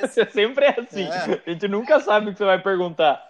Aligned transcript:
Você 0.00 0.24
sempre 0.30 0.66
é 0.66 0.80
assim. 0.80 1.04
É. 1.04 1.42
A 1.46 1.50
gente 1.50 1.68
nunca 1.68 2.00
sabe 2.00 2.30
o 2.30 2.32
que 2.32 2.38
você 2.38 2.44
vai 2.44 2.60
perguntar. 2.60 3.22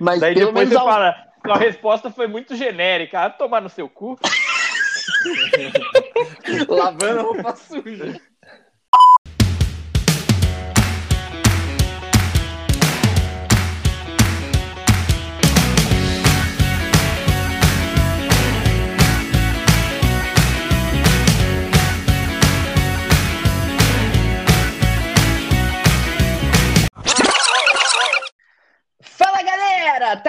Mas 0.00 0.20
Daí 0.20 0.34
depois 0.34 0.68
você 0.68 0.74
fala, 0.74 1.14
a 1.44 1.58
resposta 1.58 2.10
foi 2.10 2.26
muito 2.26 2.56
genérica. 2.56 3.20
Ah, 3.20 3.30
tomar 3.30 3.60
no 3.60 3.68
seu 3.68 3.88
cu. 3.88 4.18
Lavando 6.68 7.22
roupa 7.22 7.56
suja. 7.56 8.20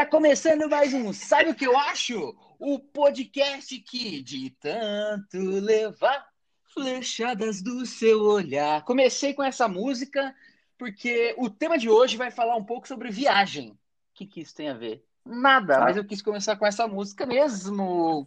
Começando 0.07 0.69
mais 0.69 0.93
um 0.93 1.11
Sabe 1.11 1.49
o 1.49 1.55
que 1.55 1.67
eu 1.67 1.77
acho? 1.77 2.33
O 2.57 2.79
podcast 2.79 3.77
que 3.79 4.21
de 4.21 4.49
tanto 4.51 5.37
levar 5.37 6.25
flechadas 6.73 7.61
do 7.61 7.85
seu 7.85 8.21
olhar. 8.21 8.83
Comecei 8.85 9.33
com 9.33 9.43
essa 9.43 9.67
música 9.67 10.33
porque 10.77 11.35
o 11.37 11.49
tema 11.49 11.77
de 11.77 11.89
hoje 11.89 12.15
vai 12.15 12.31
falar 12.31 12.55
um 12.55 12.63
pouco 12.63 12.87
sobre 12.87 13.11
viagem. 13.11 13.71
O 13.71 13.77
que, 14.13 14.25
que 14.25 14.41
isso 14.41 14.55
tem 14.55 14.69
a 14.69 14.73
ver? 14.73 15.03
Nada, 15.25 15.77
ah. 15.77 15.79
mas 15.81 15.97
eu 15.97 16.05
quis 16.05 16.21
começar 16.21 16.55
com 16.55 16.65
essa 16.65 16.87
música 16.87 17.25
mesmo. 17.25 18.21
Uh! 18.21 18.25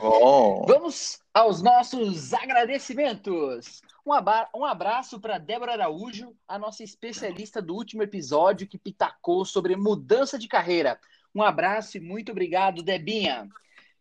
Oh. 0.00 0.66
Vamos 0.66 1.20
aos 1.34 1.62
nossos 1.62 2.32
agradecimentos. 2.32 3.82
Um, 4.08 4.64
abraço 4.64 5.20
para 5.20 5.36
Débora 5.36 5.72
Araújo, 5.72 6.34
a 6.48 6.58
nossa 6.58 6.82
especialista 6.82 7.60
do 7.60 7.74
último 7.74 8.02
episódio 8.02 8.66
que 8.66 8.78
pitacou 8.78 9.44
sobre 9.44 9.76
mudança 9.76 10.38
de 10.38 10.48
carreira. 10.48 10.98
Um 11.34 11.42
abraço 11.42 11.98
e 11.98 12.00
muito 12.00 12.32
obrigado, 12.32 12.82
Debinha. 12.82 13.46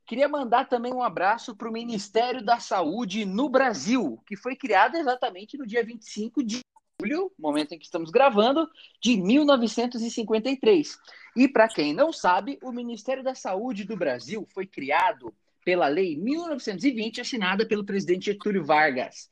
Queria 0.06 0.30
mandar 0.30 0.70
também 0.70 0.94
um 0.94 1.04
abraço 1.04 1.54
para 1.58 1.68
o 1.68 1.74
Ministério 1.74 2.42
da 2.42 2.58
Saúde 2.58 3.26
no 3.26 3.50
Brasil, 3.50 4.18
que 4.26 4.38
foi 4.38 4.56
criado 4.56 4.96
exatamente 4.96 5.58
no 5.58 5.68
dia 5.68 5.84
25 5.84 6.42
de 6.42 6.62
julho, 7.02 7.30
momento 7.38 7.74
em 7.74 7.78
que 7.78 7.84
estamos 7.84 8.10
gravando, 8.10 8.66
de 9.02 9.18
1953. 9.18 10.98
E 11.36 11.50
para 11.50 11.68
quem 11.68 11.94
não 11.94 12.14
sabe, 12.14 12.58
o 12.64 12.72
Ministério 12.72 13.26
da 13.26 13.36
Saúde 13.36 13.84
do 13.84 13.98
Brasil 13.98 14.48
foi 14.54 14.66
criado 14.66 15.36
pela 15.66 15.90
Lei 15.90 16.16
1920, 16.16 17.20
assinada 17.20 17.68
pelo 17.68 17.84
presidente 17.84 18.28
Getúlio 18.28 18.64
Vargas. 18.64 19.30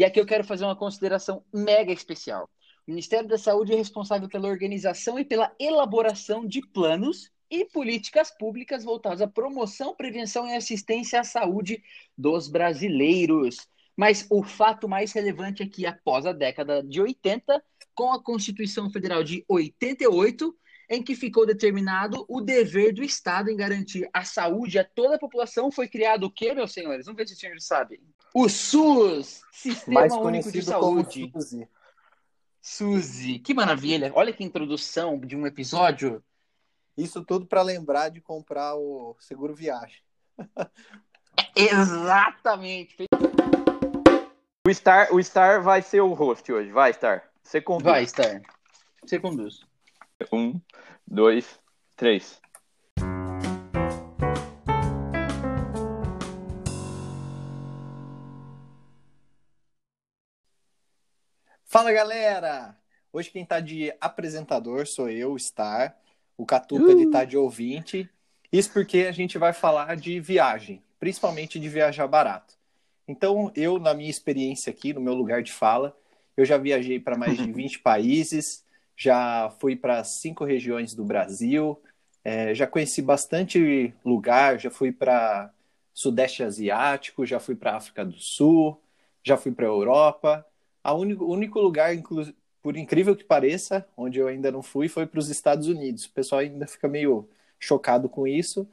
E 0.00 0.04
aqui 0.06 0.18
eu 0.18 0.24
quero 0.24 0.42
fazer 0.42 0.64
uma 0.64 0.74
consideração 0.74 1.44
mega 1.52 1.92
especial. 1.92 2.48
O 2.86 2.90
Ministério 2.90 3.28
da 3.28 3.36
Saúde 3.36 3.74
é 3.74 3.76
responsável 3.76 4.30
pela 4.30 4.48
organização 4.48 5.18
e 5.18 5.26
pela 5.26 5.54
elaboração 5.60 6.46
de 6.46 6.66
planos 6.68 7.30
e 7.50 7.66
políticas 7.66 8.30
públicas 8.30 8.82
voltadas 8.82 9.20
à 9.20 9.28
promoção, 9.28 9.94
prevenção 9.94 10.48
e 10.48 10.56
assistência 10.56 11.20
à 11.20 11.22
saúde 11.22 11.82
dos 12.16 12.48
brasileiros. 12.48 13.68
Mas 13.94 14.26
o 14.30 14.42
fato 14.42 14.88
mais 14.88 15.12
relevante 15.12 15.62
é 15.62 15.68
que, 15.68 15.84
após 15.84 16.24
a 16.24 16.32
década 16.32 16.82
de 16.82 16.98
80, 16.98 17.62
com 17.94 18.10
a 18.10 18.24
Constituição 18.24 18.90
Federal 18.90 19.22
de 19.22 19.44
88, 19.46 20.56
em 20.88 21.02
que 21.02 21.14
ficou 21.14 21.44
determinado 21.44 22.24
o 22.26 22.40
dever 22.40 22.94
do 22.94 23.04
Estado 23.04 23.50
em 23.50 23.56
garantir 23.56 24.08
a 24.14 24.24
saúde 24.24 24.78
a 24.78 24.84
toda 24.84 25.16
a 25.16 25.20
população, 25.20 25.70
foi 25.70 25.86
criado 25.88 26.24
o 26.24 26.30
quê, 26.30 26.54
meus 26.54 26.72
senhores? 26.72 27.04
Vamos 27.04 27.18
ver 27.18 27.28
se 27.28 27.34
os 27.34 27.38
senhores 27.38 27.66
sabem. 27.66 28.00
O 28.34 28.48
SUS, 28.48 29.42
Sistema 29.52 30.00
Mais 30.00 30.12
Único 30.14 30.52
de 30.52 30.62
Saúde. 30.62 31.30
Suzy. 31.34 31.68
Suzy, 32.62 33.38
que 33.38 33.52
maravilha! 33.52 34.12
Olha 34.14 34.32
que 34.32 34.44
introdução 34.44 35.18
de 35.18 35.34
um 35.34 35.46
episódio. 35.46 36.22
Isso 36.96 37.24
tudo 37.24 37.46
para 37.46 37.62
lembrar 37.62 38.10
de 38.10 38.20
comprar 38.20 38.74
o 38.76 39.16
seguro 39.18 39.54
viagem. 39.54 40.00
Exatamente. 41.56 43.06
O 44.66 44.70
Star, 44.72 45.12
o 45.12 45.22
Star 45.22 45.62
vai 45.62 45.82
ser 45.82 46.00
o 46.00 46.12
host 46.12 46.52
hoje. 46.52 46.70
Vai, 46.70 46.92
Star. 46.92 47.30
Você 47.42 47.60
conduz. 47.60 47.84
Vai, 47.84 48.06
Star. 48.06 48.42
Você 49.04 49.18
conduz. 49.18 49.64
Um, 50.32 50.60
dois, 51.06 51.58
três. 51.96 52.40
Fala 61.72 61.92
galera! 61.92 62.76
Hoje 63.12 63.30
quem 63.30 63.44
tá 63.44 63.60
de 63.60 63.94
apresentador 64.00 64.88
sou 64.88 65.08
eu, 65.08 65.38
Star. 65.38 65.96
O 66.36 66.44
Catuca 66.44 66.86
uh. 66.86 66.90
ele 66.90 67.08
tá 67.12 67.24
de 67.24 67.36
ouvinte. 67.36 68.10
Isso 68.52 68.72
porque 68.72 69.06
a 69.08 69.12
gente 69.12 69.38
vai 69.38 69.52
falar 69.52 69.94
de 69.94 70.18
viagem, 70.18 70.82
principalmente 70.98 71.60
de 71.60 71.68
viajar 71.68 72.08
barato. 72.08 72.54
Então, 73.06 73.52
eu, 73.54 73.78
na 73.78 73.94
minha 73.94 74.10
experiência 74.10 74.68
aqui, 74.68 74.92
no 74.92 75.00
meu 75.00 75.14
lugar 75.14 75.44
de 75.44 75.52
fala, 75.52 75.96
eu 76.36 76.44
já 76.44 76.58
viajei 76.58 76.98
para 76.98 77.16
mais 77.16 77.38
de 77.38 77.46
20 77.54 77.78
países, 77.78 78.64
já 78.96 79.48
fui 79.60 79.76
para 79.76 80.02
cinco 80.02 80.44
regiões 80.44 80.92
do 80.92 81.04
Brasil, 81.04 81.80
é, 82.24 82.52
já 82.52 82.66
conheci 82.66 83.00
bastante 83.00 83.94
lugar, 84.04 84.58
já 84.58 84.72
fui 84.72 84.90
para 84.90 85.52
Sudeste 85.94 86.42
Asiático, 86.42 87.24
já 87.24 87.38
fui 87.38 87.54
para 87.54 87.76
África 87.76 88.04
do 88.04 88.18
Sul, 88.18 88.82
já 89.22 89.36
fui 89.36 89.52
para 89.52 89.66
Europa 89.66 90.44
a 90.82 90.94
único, 90.94 91.24
o 91.24 91.32
único 91.32 91.60
lugar, 91.60 91.94
por 92.62 92.76
incrível 92.76 93.16
que 93.16 93.24
pareça, 93.24 93.86
onde 93.96 94.18
eu 94.18 94.28
ainda 94.28 94.50
não 94.50 94.62
fui, 94.62 94.88
foi 94.88 95.06
para 95.06 95.20
os 95.20 95.28
Estados 95.30 95.68
Unidos. 95.68 96.04
O 96.04 96.12
pessoal 96.12 96.40
ainda 96.40 96.66
fica 96.66 96.88
meio 96.88 97.28
chocado 97.58 98.08
com 98.08 98.26
isso, 98.26 98.68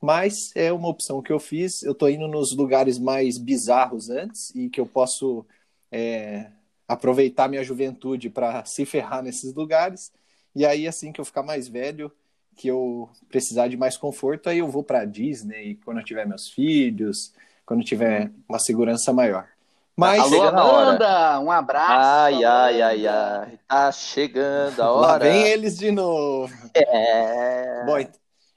mas 0.00 0.50
é 0.56 0.72
uma 0.72 0.88
opção 0.88 1.22
que 1.22 1.32
eu 1.32 1.38
fiz. 1.40 1.82
Eu 1.82 1.92
estou 1.92 2.10
indo 2.10 2.28
nos 2.28 2.56
lugares 2.56 2.98
mais 2.98 3.38
bizarros 3.38 4.10
antes 4.10 4.54
e 4.54 4.68
que 4.68 4.80
eu 4.80 4.86
posso 4.86 5.46
é, 5.90 6.50
aproveitar 6.88 7.48
minha 7.48 7.64
juventude 7.64 8.30
para 8.30 8.64
se 8.64 8.84
ferrar 8.84 9.22
nesses 9.22 9.54
lugares. 9.54 10.12
E 10.54 10.66
aí, 10.66 10.86
assim 10.88 11.12
que 11.12 11.20
eu 11.20 11.24
ficar 11.24 11.42
mais 11.42 11.68
velho, 11.68 12.12
que 12.56 12.68
eu 12.68 13.08
precisar 13.28 13.68
de 13.68 13.76
mais 13.76 13.96
conforto, 13.96 14.48
aí 14.48 14.58
eu 14.58 14.68
vou 14.68 14.84
para 14.84 15.04
Disney 15.04 15.76
quando 15.84 15.98
eu 15.98 16.04
tiver 16.04 16.26
meus 16.26 16.50
filhos, 16.50 17.32
quando 17.64 17.84
tiver 17.84 18.30
uma 18.48 18.58
segurança 18.58 19.12
maior. 19.12 19.48
Mas 19.96 20.20
Alô, 20.20 20.42
Amanda, 20.42 21.40
um 21.40 21.50
abraço. 21.50 21.92
Ai, 21.92 22.44
ai, 22.44 22.82
ai, 22.82 23.06
ai. 23.06 23.58
Tá 23.68 23.92
chegando 23.92 24.80
a 24.80 24.90
hora. 24.90 25.06
Lá 25.06 25.18
vem 25.18 25.42
eles 25.48 25.76
de 25.76 25.90
novo. 25.90 26.52
É. 26.74 27.84
Bom, 27.84 27.98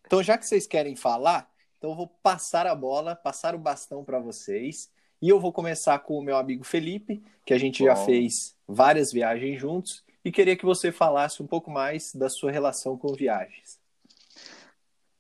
então 0.06 0.24
já 0.24 0.38
que 0.38 0.46
vocês 0.46 0.66
querem 0.66 0.96
falar, 0.96 1.50
então 1.78 1.90
eu 1.90 1.96
vou 1.96 2.08
passar 2.08 2.66
a 2.66 2.74
bola, 2.74 3.16
passar 3.16 3.54
o 3.54 3.60
bastão 3.60 4.04
para 4.04 4.20
vocês. 4.20 4.90
E 5.22 5.30
eu 5.30 5.40
vou 5.40 5.52
começar 5.52 6.00
com 6.00 6.18
o 6.18 6.22
meu 6.22 6.38
amigo 6.38 6.64
Felipe, 6.64 7.24
que 7.46 7.54
a 7.54 7.58
gente 7.58 7.80
Bom. 7.80 7.86
já 7.90 7.96
fez 7.96 8.56
várias 8.68 9.12
viagens 9.12 9.60
juntos, 9.60 10.04
e 10.24 10.32
queria 10.32 10.56
que 10.56 10.66
você 10.66 10.92
falasse 10.92 11.42
um 11.42 11.48
pouco 11.48 11.70
mais 11.70 12.14
da 12.14 12.30
sua 12.30 12.52
relação 12.52 12.98
com 12.98 13.14
viagens. 13.14 13.80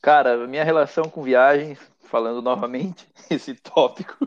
Cara, 0.02 0.48
minha 0.48 0.64
relação 0.64 1.06
com 1.06 1.22
viagens, 1.22 1.80
falando 2.02 2.42
novamente 2.42 3.08
esse 3.30 3.54
tópico, 3.56 4.18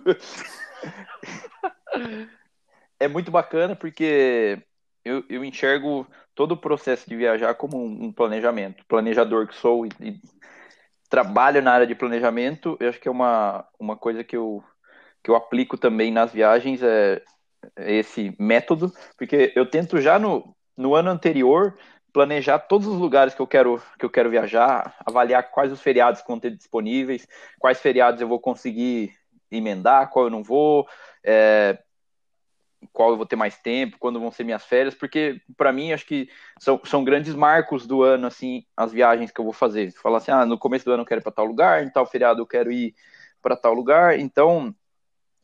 é 3.00 3.08
muito 3.08 3.30
bacana 3.30 3.76
porque 3.76 4.62
eu, 5.04 5.24
eu 5.28 5.44
enxergo 5.44 6.06
todo 6.34 6.52
o 6.52 6.56
processo 6.56 7.08
de 7.08 7.16
viajar 7.16 7.54
como 7.54 7.82
um, 7.82 8.12
planejamento. 8.12 8.84
Planejador 8.86 9.46
que 9.46 9.54
sou 9.54 9.86
e, 9.86 9.90
e, 10.00 10.20
trabalho 11.08 11.62
na 11.62 11.72
área 11.72 11.86
de 11.86 11.94
planejamento, 11.94 12.76
eu 12.80 12.88
acho 12.88 13.00
que 13.00 13.08
é 13.08 13.10
uma, 13.10 13.66
uma 13.78 13.96
coisa 13.96 14.22
que 14.22 14.36
eu, 14.36 14.62
que 15.22 15.30
eu 15.30 15.36
aplico 15.36 15.78
também 15.78 16.12
nas 16.12 16.32
viagens, 16.32 16.82
é, 16.82 17.22
é 17.76 17.94
esse 17.94 18.34
método, 18.38 18.92
porque 19.16 19.52
eu 19.56 19.64
tento 19.66 20.00
já 20.00 20.18
no, 20.18 20.54
no 20.76 20.94
ano 20.94 21.10
anterior 21.10 21.74
planejar 22.12 22.58
todos 22.58 22.86
os 22.86 22.98
lugares 22.98 23.34
que 23.34 23.40
eu 23.40 23.46
quero 23.46 23.82
que 23.98 24.04
eu 24.04 24.10
quero 24.10 24.30
viajar, 24.30 24.96
avaliar 25.04 25.50
quais 25.50 25.72
os 25.72 25.80
feriados 25.80 26.22
vão 26.26 26.38
ter 26.38 26.50
disponíveis, 26.50 27.26
quais 27.58 27.80
feriados 27.80 28.20
eu 28.20 28.28
vou 28.28 28.40
conseguir 28.40 29.14
emendar, 29.50 30.10
qual 30.10 30.26
eu 30.26 30.30
não 30.30 30.42
vou, 30.42 30.86
é, 31.24 31.78
qual 32.92 33.10
eu 33.10 33.16
vou 33.16 33.26
ter 33.26 33.36
mais 33.36 33.58
tempo, 33.58 33.96
quando 33.98 34.20
vão 34.20 34.30
ser 34.30 34.44
minhas 34.44 34.64
férias, 34.64 34.94
porque 34.94 35.40
para 35.56 35.72
mim 35.72 35.92
acho 35.92 36.06
que 36.06 36.28
são, 36.58 36.80
são 36.84 37.04
grandes 37.04 37.34
marcos 37.34 37.86
do 37.86 38.02
ano, 38.02 38.26
assim, 38.26 38.64
as 38.76 38.92
viagens 38.92 39.30
que 39.30 39.40
eu 39.40 39.44
vou 39.44 39.52
fazer. 39.52 39.92
Falar 39.92 40.18
assim, 40.18 40.30
ah, 40.30 40.46
no 40.46 40.58
começo 40.58 40.84
do 40.84 40.92
ano 40.92 41.02
eu 41.02 41.06
quero 41.06 41.20
ir 41.20 41.24
para 41.24 41.32
tal 41.32 41.44
lugar, 41.44 41.84
em 41.84 41.90
tal 41.90 42.06
feriado 42.06 42.40
eu 42.40 42.46
quero 42.46 42.70
ir 42.70 42.94
para 43.42 43.56
tal 43.56 43.74
lugar, 43.74 44.18
então 44.18 44.74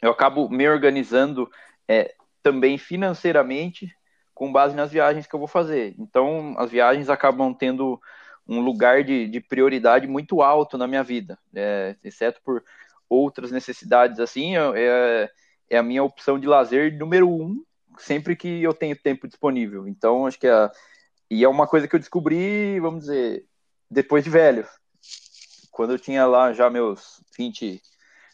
eu 0.03 0.11
acabo 0.11 0.49
me 0.49 0.69
organizando 0.69 1.51
é, 1.89 2.15
também 2.43 2.77
financeiramente 2.79 3.95
com 4.35 4.53
base 4.53 4.75
nas 4.75 4.91
viagens 4.91 5.27
que 5.27 5.35
eu 5.35 5.39
vou 5.39 5.49
fazer. 5.49 5.95
Então 5.99 6.55
as 6.59 6.71
viagens 6.71 7.09
acabam 7.09 7.55
tendo 7.55 8.01
um 8.47 8.61
lugar 8.61 9.03
de, 9.03 9.27
de 9.27 9.41
prioridade 9.41 10.07
muito 10.07 10.43
alto 10.43 10.77
na 10.77 10.87
minha 10.87 11.03
vida, 11.03 11.39
é, 11.55 11.97
exceto 12.05 12.41
por 12.45 12.63
outras 13.09 13.51
necessidades 13.51 14.21
assim, 14.21 14.57
é, 14.57 15.31
é 15.69 15.79
a 15.79 15.83
minha 15.83 16.03
opção 16.03 16.39
de 16.39 16.47
lazer 16.47 16.97
número 16.97 17.29
um, 17.29 17.63
sempre 17.99 18.37
que 18.37 18.63
eu 18.63 18.73
tenho 18.73 18.97
tempo 18.97 19.27
disponível. 19.27 19.87
Então, 19.87 20.27
acho 20.27 20.39
que 20.39 20.47
é. 20.47 20.71
E 21.31 21.43
é 21.43 21.49
uma 21.49 21.67
coisa 21.67 21.89
que 21.89 21.97
eu 21.97 22.01
descobri, 22.01 22.79
vamos 22.81 23.01
dizer, 23.01 23.45
depois 23.91 24.23
de 24.23 24.31
velho. 24.31 24.67
Quando 25.71 25.93
eu 25.93 25.99
tinha 25.99 26.27
lá 26.27 26.53
já 26.53 26.71
meus 26.71 27.21
20, 27.37 27.83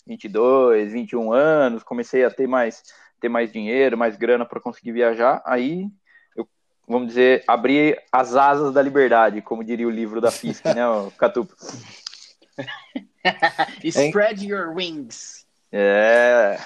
22, 0.06 0.92
21 0.92 1.32
anos, 1.32 1.82
comecei 1.82 2.24
a 2.24 2.30
ter 2.30 2.46
mais, 2.46 2.82
ter 3.20 3.28
mais 3.28 3.50
dinheiro, 3.52 3.96
mais 3.96 4.16
grana 4.16 4.44
para 4.44 4.60
conseguir 4.60 4.92
viajar. 4.92 5.40
Aí 5.46 5.88
eu, 6.36 6.46
vamos 6.86 7.08
dizer, 7.08 7.44
abri 7.46 7.96
as 8.12 8.34
asas 8.34 8.74
da 8.74 8.82
liberdade, 8.82 9.40
como 9.40 9.64
diria 9.64 9.86
o 9.86 9.90
livro 9.90 10.20
da 10.20 10.30
Fisk, 10.30 10.64
né, 10.66 10.86
o 10.86 11.10
Catupa? 11.16 11.54
Spread 13.84 14.44
your 14.44 14.74
wings. 14.74 15.46
É. 15.72 16.58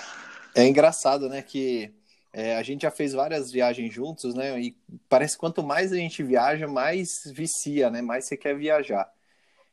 É 0.55 0.67
engraçado, 0.67 1.29
né, 1.29 1.43
que 1.43 1.93
é, 2.33 2.57
a 2.57 2.63
gente 2.63 2.83
já 2.83 2.91
fez 2.91 3.13
várias 3.13 3.51
viagens 3.51 3.93
juntos, 3.93 4.35
né, 4.35 4.61
e 4.61 4.77
parece 5.09 5.35
que 5.35 5.41
quanto 5.41 5.63
mais 5.63 5.93
a 5.93 5.97
gente 5.97 6.23
viaja, 6.23 6.67
mais 6.69 7.09
vicia, 7.27 7.91
né, 7.91 8.01
mais 8.01 8.27
você 8.27 8.37
quer 8.37 8.57
viajar. 8.57 9.11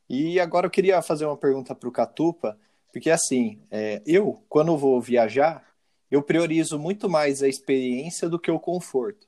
E 0.09 0.39
agora 0.39 0.67
eu 0.67 0.71
queria 0.71 1.01
fazer 1.01 1.25
uma 1.25 1.37
pergunta 1.37 1.73
para 1.73 1.87
o 1.87 1.91
Catupa, 1.91 2.57
porque 2.91 3.09
assim, 3.09 3.61
é, 3.71 4.01
eu, 4.05 4.43
quando 4.49 4.77
vou 4.77 4.99
viajar, 4.99 5.65
eu 6.09 6.21
priorizo 6.21 6.77
muito 6.77 7.09
mais 7.09 7.41
a 7.41 7.47
experiência 7.47 8.27
do 8.27 8.37
que 8.37 8.51
o 8.51 8.59
conforto. 8.59 9.27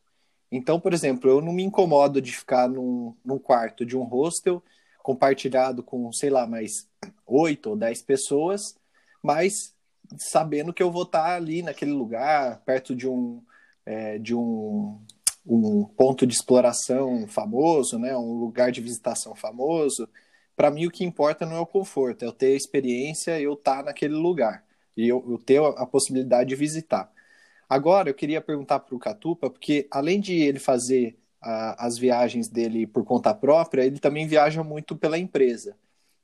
Então, 0.52 0.80
por 0.80 0.94
exemplo, 0.94 1.30
eu 1.30 1.42
não 1.42 1.54
me 1.54 1.64
incomodo 1.64 2.22
de 2.22 2.32
ficar 2.32 2.68
num, 2.68 3.16
num 3.24 3.40
quarto 3.40 3.86
de 3.86 3.98
um 3.98 4.04
hostel 4.04 4.62
compartilhado 5.02 5.82
com, 5.82 6.12
sei 6.12 6.30
lá, 6.30 6.46
mais 6.46 6.88
oito 7.26 7.72
ou 7.72 7.76
dez 7.76 8.02
pessoas, 8.02 8.76
mas 9.22 9.73
sabendo 10.18 10.74
que 10.74 10.84
eu 10.84 10.92
vou 10.92 11.04
estar 11.04 11.36
ali 11.36 11.62
naquele 11.62 11.92
lugar, 11.92 12.62
perto 12.66 12.96
de 12.96 13.08
um, 13.08 13.42
é, 13.86 14.18
de 14.18 14.36
um, 14.36 15.00
um 15.46 15.86
ponto 15.86 16.26
de 16.26 16.34
exploração 16.34 17.28
famoso, 17.28 17.98
né, 18.00 18.16
um 18.16 18.34
lugar 18.34 18.72
de 18.72 18.82
visitação 18.82 19.36
famoso. 19.36 20.08
Para 20.56 20.72
mim, 20.72 20.86
o 20.86 20.92
que 20.92 21.04
importa 21.04 21.46
não 21.46 21.58
é 21.58 21.60
o 21.60 21.66
conforto, 21.66 22.24
é 22.24 22.28
eu 22.28 22.32
ter 22.32 22.54
a 22.54 22.58
experiência 22.58 23.40
e 23.40 23.44
eu 23.44 23.54
estar 23.54 23.78
tá 23.78 23.84
naquele 23.84 24.16
lugar 24.16 24.64
e 24.96 25.08
eu, 25.08 25.24
eu 25.28 25.38
ter 25.38 25.60
a 25.60 25.86
possibilidade 25.86 26.50
de 26.50 26.56
visitar. 26.56 27.12
Agora, 27.68 28.10
eu 28.10 28.14
queria 28.14 28.42
perguntar 28.42 28.80
para 28.80 28.96
o 28.96 29.00
Catupa, 29.00 29.50
porque 29.50 29.88
além 29.90 30.20
de 30.20 30.36
ele 30.36 30.60
fazer 30.60 31.18
as 31.42 31.98
viagens 31.98 32.48
dele 32.48 32.88
por 32.88 33.04
conta 33.04 33.34
própria, 33.34 33.84
ele 33.84 34.00
também 34.00 34.26
viaja 34.26 34.64
muito 34.64 34.96
pela 34.96 35.18
empresa. 35.18 35.76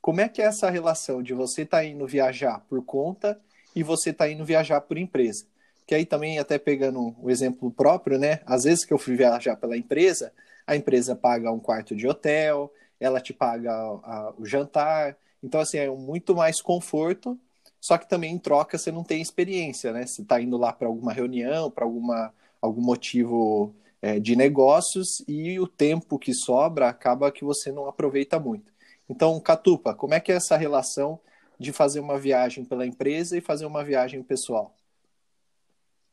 Como 0.02 0.22
é 0.22 0.30
que 0.30 0.42
é 0.42 0.46
essa 0.46 0.70
relação 0.70 1.22
de 1.22 1.34
você 1.34 1.64
estar 1.64 1.80
tá 1.80 1.86
indo 1.86 2.08
viajar 2.08 2.64
por 2.70 2.84
conta 2.86 3.40
e 3.76 3.84
você 3.84 4.10
está 4.10 4.30
indo 4.30 4.46
viajar 4.46 4.82
por 4.82 4.98
empresa? 4.98 5.46
Que 5.86 5.96
aí 5.96 6.06
também, 6.06 6.40
até 6.40 6.58
pegando 6.58 7.16
o 7.22 7.30
exemplo 7.30 7.72
próprio, 7.72 8.20
né? 8.20 8.42
Às 8.46 8.64
vezes 8.64 8.86
que 8.86 8.94
eu 8.94 8.98
fui 8.98 9.16
viajar 9.16 9.56
pela 9.56 9.78
empresa, 9.78 10.32
a 10.68 10.76
empresa 10.76 11.16
paga 11.16 11.52
um 11.52 11.60
quarto 11.60 11.96
de 11.96 12.08
hotel, 12.08 12.72
ela 13.00 13.20
te 13.20 13.34
paga 13.34 13.72
a, 13.72 14.34
o 14.38 14.46
jantar. 14.46 15.18
Então, 15.44 15.60
assim, 15.60 15.78
é 15.78 15.90
muito 15.90 16.36
mais 16.36 16.62
conforto, 16.62 17.40
só 17.82 17.98
que 17.98 18.08
também 18.08 18.34
em 18.34 18.38
troca 18.38 18.78
você 18.78 18.92
não 18.92 19.04
tem 19.04 19.22
experiência, 19.22 19.92
né? 19.92 20.06
Você 20.06 20.22
está 20.22 20.40
indo 20.42 20.58
lá 20.58 20.72
para 20.72 20.88
alguma 20.88 21.14
reunião, 21.14 21.72
para 21.72 21.86
alguma 21.86 22.34
algum 22.62 22.82
motivo 22.82 23.74
é, 24.02 24.20
de 24.20 24.36
negócios 24.36 25.24
e 25.28 25.60
o 25.60 25.68
tempo 25.68 26.20
que 26.20 26.34
sobra 26.34 26.90
acaba 26.90 27.32
que 27.32 27.44
você 27.44 27.72
não 27.72 27.88
aproveita 27.88 28.40
muito. 28.40 28.72
Então, 29.10 29.40
Catupa, 29.40 29.94
como 29.94 30.14
é 30.14 30.20
que 30.20 30.32
é 30.32 30.36
essa 30.36 30.56
relação 30.56 31.20
de 31.60 31.74
fazer 31.74 32.00
uma 32.00 32.18
viagem 32.18 32.64
pela 32.64 32.86
empresa 32.86 33.38
e 33.38 33.42
fazer 33.42 33.66
uma 33.66 33.84
viagem 33.84 34.24
pessoal? 34.24 34.76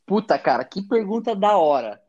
Puta, 0.05 0.37
cara, 0.37 0.63
que 0.63 0.81
pergunta 0.81 1.35
da 1.35 1.57
hora. 1.57 2.01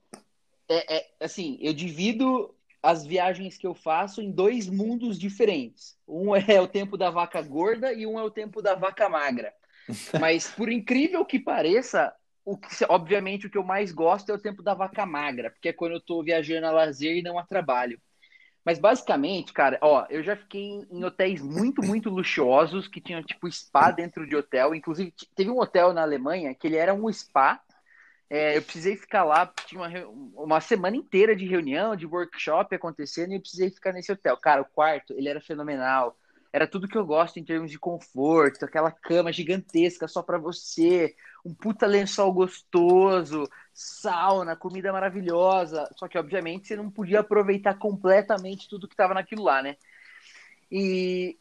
É, 0.69 0.96
é, 0.96 1.11
assim, 1.20 1.58
eu 1.61 1.73
divido 1.73 2.55
as 2.82 3.05
viagens 3.05 3.56
que 3.56 3.67
eu 3.67 3.75
faço 3.75 4.20
em 4.20 4.31
dois 4.31 4.69
mundos 4.69 5.19
diferentes. 5.19 5.96
Um 6.06 6.35
é 6.35 6.61
o 6.61 6.69
tempo 6.69 6.96
da 6.96 7.11
vaca 7.11 7.40
gorda 7.43 7.93
e 7.93 8.06
um 8.06 8.19
é 8.19 8.23
o 8.23 8.31
tempo 8.31 8.62
da 8.62 8.75
vaca 8.75 9.08
magra. 9.08 9.52
Mas 10.20 10.49
por 10.50 10.70
incrível 10.70 11.25
que 11.25 11.38
pareça, 11.38 12.14
o 12.44 12.56
que, 12.56 12.69
obviamente 12.88 13.46
o 13.46 13.50
que 13.50 13.58
eu 13.58 13.64
mais 13.64 13.93
gosto 13.93 14.31
é 14.31 14.34
o 14.34 14.38
tempo 14.38 14.62
da 14.62 14.75
vaca 14.75 15.05
magra, 15.05 15.50
porque 15.50 15.69
é 15.69 15.73
quando 15.73 15.93
eu 15.93 15.99
estou 15.99 16.23
viajando 16.23 16.67
a 16.67 16.70
lazer 16.70 17.17
e 17.17 17.23
não 17.23 17.38
a 17.38 17.44
trabalho. 17.44 18.00
Mas 18.64 18.78
basicamente, 18.78 19.52
cara, 19.52 19.78
ó, 19.81 20.06
eu 20.10 20.22
já 20.22 20.37
fiquei 20.37 20.87
em 20.90 21.05
hotéis 21.05 21.40
muito, 21.40 21.82
muito 21.82 22.10
luxuosos 22.10 22.87
que 22.87 23.00
tinham 23.00 23.22
tipo 23.22 23.50
spa 23.50 23.90
dentro 23.90 24.26
de 24.26 24.37
hotel. 24.37 24.75
Inclusive, 24.75 25.12
teve 25.34 25.50
um 25.50 25.58
hotel 25.58 25.93
na 25.93 26.02
Alemanha 26.02 26.55
que 26.55 26.66
ele 26.66 26.76
era 26.76 26.93
um 26.93 27.10
spa 27.12 27.62
é, 28.31 28.58
eu 28.58 28.62
precisei 28.62 28.94
ficar 28.94 29.25
lá, 29.25 29.50
tinha 29.66 29.81
uma, 29.81 30.44
uma 30.44 30.60
semana 30.60 30.96
inteira 30.96 31.34
de 31.34 31.46
reunião, 31.46 31.96
de 31.96 32.06
workshop 32.06 32.75
acontecendo, 32.75 33.32
e 33.32 33.37
eu 33.37 33.40
precisei 33.40 33.70
ficar 33.70 33.93
nesse 33.93 34.12
hotel. 34.12 34.37
Cara, 34.37 34.60
o 34.60 34.66
quarto, 34.66 35.14
ele 35.14 35.28
era 35.28 35.40
fenomenal. 35.40 36.16
Era 36.53 36.67
tudo 36.67 36.89
que 36.89 36.97
eu 36.97 37.05
gosto 37.05 37.39
em 37.39 37.45
termos 37.45 37.71
de 37.71 37.79
conforto, 37.79 38.65
aquela 38.65 38.91
cama 38.91 39.33
gigantesca 39.33 40.09
só 40.09 40.23
para 40.23 40.39
você, 40.39 41.15
um 41.45 41.55
puta 41.55 41.87
lençol 41.87 42.33
gostoso, 42.33 43.49
sauna, 43.73 44.56
comida 44.56 44.93
maravilhosa. 44.93 45.89
Só 45.97 46.09
que, 46.09 46.19
obviamente, 46.19 46.69
você 46.69 46.77
não 46.77 46.91
podia 46.91 47.21
aproveitar 47.21 47.75
completamente 47.75 48.69
tudo 48.69 48.89
que 48.89 48.95
estava 48.95 49.15
naquilo 49.15 49.43
lá, 49.43 49.62
né? 49.62 49.77
E 50.71 51.39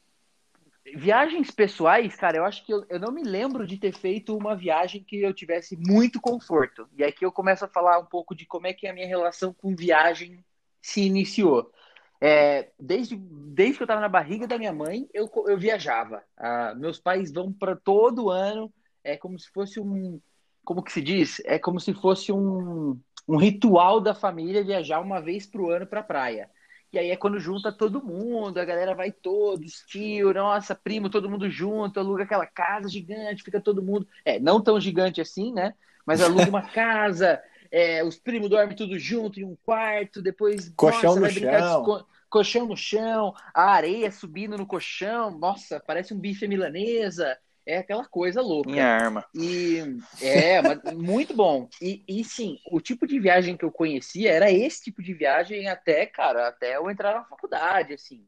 Viagens 0.96 1.52
pessoais, 1.52 2.16
cara, 2.16 2.38
eu 2.38 2.46
acho 2.46 2.66
que 2.66 2.74
eu, 2.74 2.86
eu 2.90 3.00
não 3.00 3.12
me 3.12 3.24
lembro 3.24 3.68
de 3.68 3.78
ter 3.78 3.94
feito 3.94 4.38
uma 4.38 4.56
viagem 4.56 5.04
que 5.04 5.22
eu 5.22 5.34
tivesse 5.34 5.76
muito 5.76 6.22
conforto. 6.22 6.88
E 6.98 7.04
aqui 7.04 7.26
eu 7.26 7.32
começo 7.32 7.66
a 7.66 7.68
falar 7.68 8.00
um 8.00 8.06
pouco 8.06 8.34
de 8.34 8.46
como 8.46 8.68
é 8.68 8.74
que 8.74 8.88
a 8.88 8.94
minha 8.94 9.08
relação 9.08 9.54
com 9.54 9.76
viagem 9.76 10.44
se 10.82 11.02
iniciou. 11.02 11.72
É, 12.20 12.70
desde, 12.80 13.16
desde 13.16 13.78
que 13.78 13.84
eu 13.84 13.86
estava 13.86 14.02
na 14.02 14.10
barriga 14.10 14.48
da 14.48 14.58
minha 14.58 14.74
mãe, 14.74 15.08
eu, 15.14 15.30
eu 15.48 15.58
viajava. 15.58 16.24
Ah, 16.36 16.74
meus 16.76 17.00
pais 17.00 17.32
vão 17.32 17.52
para 17.52 17.76
todo 17.76 18.30
ano, 18.30 18.72
é 19.04 19.16
como 19.16 19.38
se 19.40 19.50
fosse 19.52 19.80
um. 19.80 20.20
Como 20.64 20.84
que 20.84 20.92
se 20.92 21.02
diz? 21.02 21.42
É 21.46 21.58
como 21.58 21.80
se 21.80 21.94
fosse 21.94 22.32
um, 22.32 23.00
um 23.28 23.38
ritual 23.38 24.02
da 24.02 24.14
família 24.14 24.64
viajar 24.64 25.00
uma 25.00 25.22
vez 25.22 25.46
para 25.46 25.62
o 25.62 25.70
ano 25.70 25.88
para 25.88 26.02
a 26.02 26.04
praia. 26.04 26.50
E 26.92 26.98
aí 26.98 27.12
é 27.12 27.18
quando 27.18 27.40
junta 27.40 27.72
todo 27.72 28.04
mundo, 28.04 28.58
a 28.60 28.66
galera 28.66 28.96
vai 28.96 29.12
todos, 29.12 29.84
tio, 29.88 30.34
nossa, 30.34 30.74
primo, 30.74 31.10
todo 31.10 31.30
mundo 31.30 31.50
junto, 31.50 32.00
aluga 32.00 32.24
aquela 32.24 32.46
casa 32.46 32.90
gigante, 32.90 33.44
fica 33.44 33.62
todo 33.62 33.84
mundo. 33.84 34.08
É, 34.24 34.40
não 34.40 34.62
tão 34.62 34.80
gigante 34.80 35.20
assim, 35.20 35.54
né? 35.54 35.74
Mas 36.06 36.22
aluga 36.22 36.50
uma 36.50 36.62
casa, 36.72 37.42
é, 37.72 38.04
os 38.04 38.18
primos 38.18 38.50
dormem 38.50 38.76
tudo 38.76 38.98
junto 38.98 39.40
em 39.40 39.44
um 39.44 39.56
quarto, 39.64 40.22
depois. 40.22 40.72
Colchão 40.76 41.16
nossa, 41.16 41.20
no 41.20 41.30
chão. 41.30 42.06
colchão 42.30 42.66
no 42.68 42.78
chão, 42.78 43.34
a 43.54 43.72
areia 43.72 44.12
subindo 44.12 44.58
no 44.58 44.66
colchão, 44.66 45.38
nossa, 45.38 45.80
parece 45.80 46.14
um 46.14 46.20
bife 46.20 46.48
milanesa 46.48 47.38
é 47.68 47.78
aquela 47.78 48.06
coisa 48.06 48.42
louca. 48.42 48.72
Minha 48.72 48.88
arma. 48.88 49.26
E 49.36 49.84
é, 50.22 50.62
muito 50.96 51.36
bom. 51.36 51.68
E, 51.82 52.02
e 52.08 52.24
sim, 52.24 52.58
o 52.72 52.80
tipo 52.80 53.06
de 53.06 53.20
viagem 53.20 53.58
que 53.58 53.66
eu 53.66 53.72
conhecia 53.72 54.32
era 54.32 54.50
esse 54.50 54.86
tipo 54.86 55.04
de 55.04 55.14
viagem 55.14 55.68
até, 55.68 56.06
cara, 56.06 56.48
até 56.48 56.78
eu 56.78 56.90
entrar 56.90 57.14
na 57.14 57.26
faculdade, 57.26 57.94
assim. 57.94 58.26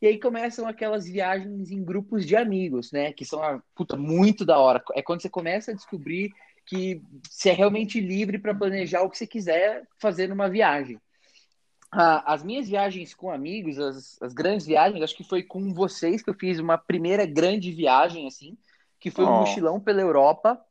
E 0.00 0.06
aí 0.06 0.20
começam 0.20 0.68
aquelas 0.68 1.06
viagens 1.06 1.72
em 1.72 1.84
grupos 1.84 2.24
de 2.24 2.36
amigos, 2.36 2.92
né? 2.92 3.12
Que 3.12 3.24
são, 3.24 3.42
ah, 3.42 3.60
puta, 3.74 3.96
muito 3.96 4.44
da 4.44 4.56
hora. 4.56 4.80
É 4.94 5.02
quando 5.02 5.20
você 5.20 5.28
começa 5.28 5.72
a 5.72 5.74
descobrir 5.74 6.32
que 6.68 7.02
você 7.28 7.50
é 7.50 7.52
realmente 7.52 8.00
livre 8.00 8.38
para 8.38 8.54
planejar 8.54 9.02
o 9.02 9.10
que 9.10 9.18
você 9.18 9.26
quiser 9.26 9.86
fazer 9.98 10.28
numa 10.28 10.48
viagem. 10.48 11.00
Ah, 11.90 12.34
as 12.34 12.42
minhas 12.42 12.68
viagens 12.68 13.14
com 13.14 13.30
amigos, 13.30 13.78
as, 13.78 14.20
as 14.20 14.34
grandes 14.34 14.66
viagens, 14.66 15.02
acho 15.02 15.16
que 15.16 15.24
foi 15.24 15.42
com 15.42 15.72
vocês 15.72 16.22
que 16.22 16.28
eu 16.28 16.34
fiz 16.34 16.58
uma 16.58 16.76
primeira 16.76 17.24
grande 17.24 17.72
viagem, 17.72 18.26
assim 18.26 18.56
que 19.00 19.10
foi 19.10 19.24
oh. 19.24 19.28
um 19.28 19.40
mochilão 19.40 19.80
pela 19.80 20.00
Europa. 20.00 20.62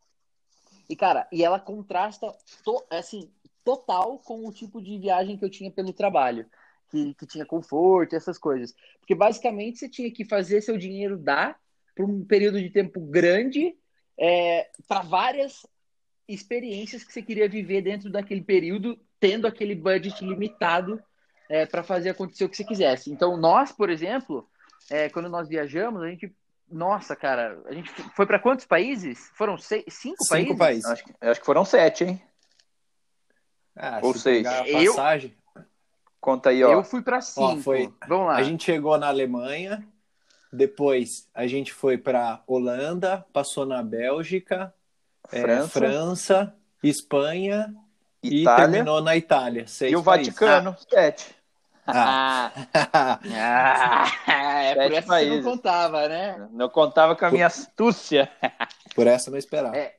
E, 0.89 0.95
cara, 0.95 1.27
e 1.31 1.43
ela 1.43 1.59
contrasta, 1.59 2.33
to, 2.63 2.85
assim, 2.89 3.29
total 3.63 4.19
com 4.19 4.45
o 4.45 4.53
tipo 4.53 4.81
de 4.81 4.97
viagem 4.97 5.37
que 5.37 5.45
eu 5.45 5.49
tinha 5.49 5.71
pelo 5.71 5.93
trabalho. 5.93 6.45
Que, 6.89 7.13
que 7.15 7.25
tinha 7.25 7.45
conforto, 7.45 8.15
essas 8.15 8.37
coisas. 8.37 8.73
Porque, 8.99 9.13
basicamente, 9.13 9.77
você 9.77 9.89
tinha 9.89 10.09
que 10.09 10.23
fazer 10.23 10.61
seu 10.61 10.77
dinheiro 10.77 11.17
dar 11.17 11.59
por 11.93 12.05
um 12.05 12.23
período 12.23 12.61
de 12.61 12.69
tempo 12.69 13.01
grande 13.01 13.75
é, 14.17 14.69
para 14.87 15.01
várias 15.01 15.65
experiências 16.27 17.03
que 17.03 17.13
você 17.13 17.21
queria 17.21 17.47
viver 17.47 17.81
dentro 17.81 18.09
daquele 18.09 18.41
período, 18.41 18.99
tendo 19.19 19.47
aquele 19.47 19.75
budget 19.75 20.23
limitado 20.23 21.01
é, 21.49 21.65
para 21.65 21.83
fazer 21.83 22.09
acontecer 22.09 22.43
o 22.43 22.49
que 22.49 22.57
você 22.57 22.63
quisesse. 22.63 23.11
Então, 23.11 23.37
nós, 23.37 23.71
por 23.71 23.89
exemplo, 23.89 24.47
é, 24.89 25.09
quando 25.09 25.29
nós 25.29 25.47
viajamos, 25.47 26.01
a 26.01 26.09
gente 26.09 26.33
nossa, 26.69 27.15
cara, 27.15 27.61
a 27.65 27.73
gente 27.73 27.89
foi 28.13 28.25
para 28.25 28.39
quantos 28.39 28.65
países? 28.65 29.31
Foram 29.35 29.57
seis, 29.57 29.85
cinco, 29.87 30.21
cinco 30.21 30.57
países? 30.57 30.83
países. 30.83 30.85
Acho, 30.85 31.03
acho, 31.21 31.39
que 31.39 31.45
foram 31.45 31.63
sete, 31.63 32.03
hein? 32.03 32.21
Ah, 33.73 33.99
Ou 34.03 34.13
seis. 34.13 34.43
passagem. 34.43 35.33
Eu... 35.55 35.63
Conta 36.19 36.49
aí, 36.49 36.61
ó. 36.63 36.71
Eu 36.71 36.83
fui 36.83 37.01
para 37.01 37.21
cinco. 37.21 37.47
Ó, 37.47 37.57
foi... 37.57 37.93
Vamos 38.07 38.27
lá. 38.27 38.35
A 38.35 38.43
gente 38.43 38.65
chegou 38.65 38.97
na 38.97 39.07
Alemanha, 39.07 39.87
depois 40.51 41.29
a 41.33 41.47
gente 41.47 41.71
foi 41.73 41.97
para 41.97 42.43
Holanda, 42.45 43.25
passou 43.31 43.65
na 43.65 43.81
Bélgica, 43.81 44.73
é, 45.31 45.41
França, 45.41 45.79
França, 45.79 46.55
Espanha 46.83 47.73
e 48.23 48.41
Itália 48.41 48.65
terminou 48.71 49.01
na 49.01 49.15
Itália. 49.15 49.67
Seis 49.67 49.91
e 49.91 49.95
o 49.95 50.03
países. 50.03 50.33
Vaticano, 50.33 50.75
sete. 50.89 51.35
Ah. 51.85 52.51
Ah, 54.27 54.61
é 54.61 54.75
por 54.75 54.81
Sete 54.81 54.95
essa 54.95 55.01
que 55.01 55.01
você 55.01 55.07
países. 55.07 55.45
não 55.45 55.51
contava, 55.51 56.09
né? 56.09 56.47
Não 56.51 56.69
contava 56.69 57.15
com 57.15 57.25
a 57.25 57.31
minha 57.31 57.47
astúcia. 57.47 58.29
Por 58.93 59.07
essa 59.07 59.29
eu 59.29 59.31
não 59.31 59.37
esperava. 59.37 59.77
É. 59.77 59.95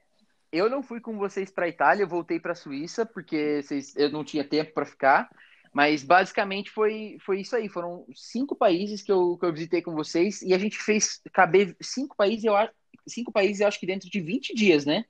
Eu 0.50 0.68
não 0.68 0.82
fui 0.82 1.00
com 1.00 1.16
vocês 1.16 1.50
para 1.50 1.68
Itália, 1.68 2.02
eu 2.02 2.08
voltei 2.08 2.40
para 2.40 2.54
Suíça 2.54 3.04
porque 3.06 3.62
vocês, 3.62 3.94
eu 3.97 4.11
não 4.11 4.25
tinha 4.25 4.42
tempo 4.44 4.73
para 4.73 4.85
ficar. 4.85 5.30
Mas 5.73 6.02
basicamente 6.02 6.70
foi, 6.70 7.16
foi 7.20 7.40
isso 7.40 7.54
aí. 7.54 7.68
Foram 7.68 8.04
cinco 8.14 8.54
países 8.56 9.02
que 9.02 9.12
eu, 9.12 9.37
que 9.38 9.44
eu 9.47 9.52
visitei 9.52 9.82
com 9.82 9.92
vocês 9.94 10.42
e 10.42 10.52
a 10.54 10.58
gente 10.58 10.78
fez 10.78 11.20
caber 11.32 11.76
cinco 11.80 12.16
países, 12.16 12.44
eu 12.44 12.56
acho, 12.56 12.73
cinco 13.06 13.30
países, 13.30 13.61
eu 13.61 13.68
acho 13.68 13.78
que 13.78 13.87
dentro 13.87 14.11
de 14.11 14.20
20 14.20 14.54
dias, 14.54 14.85
né? 14.85 15.04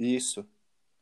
Isso. 0.00 0.48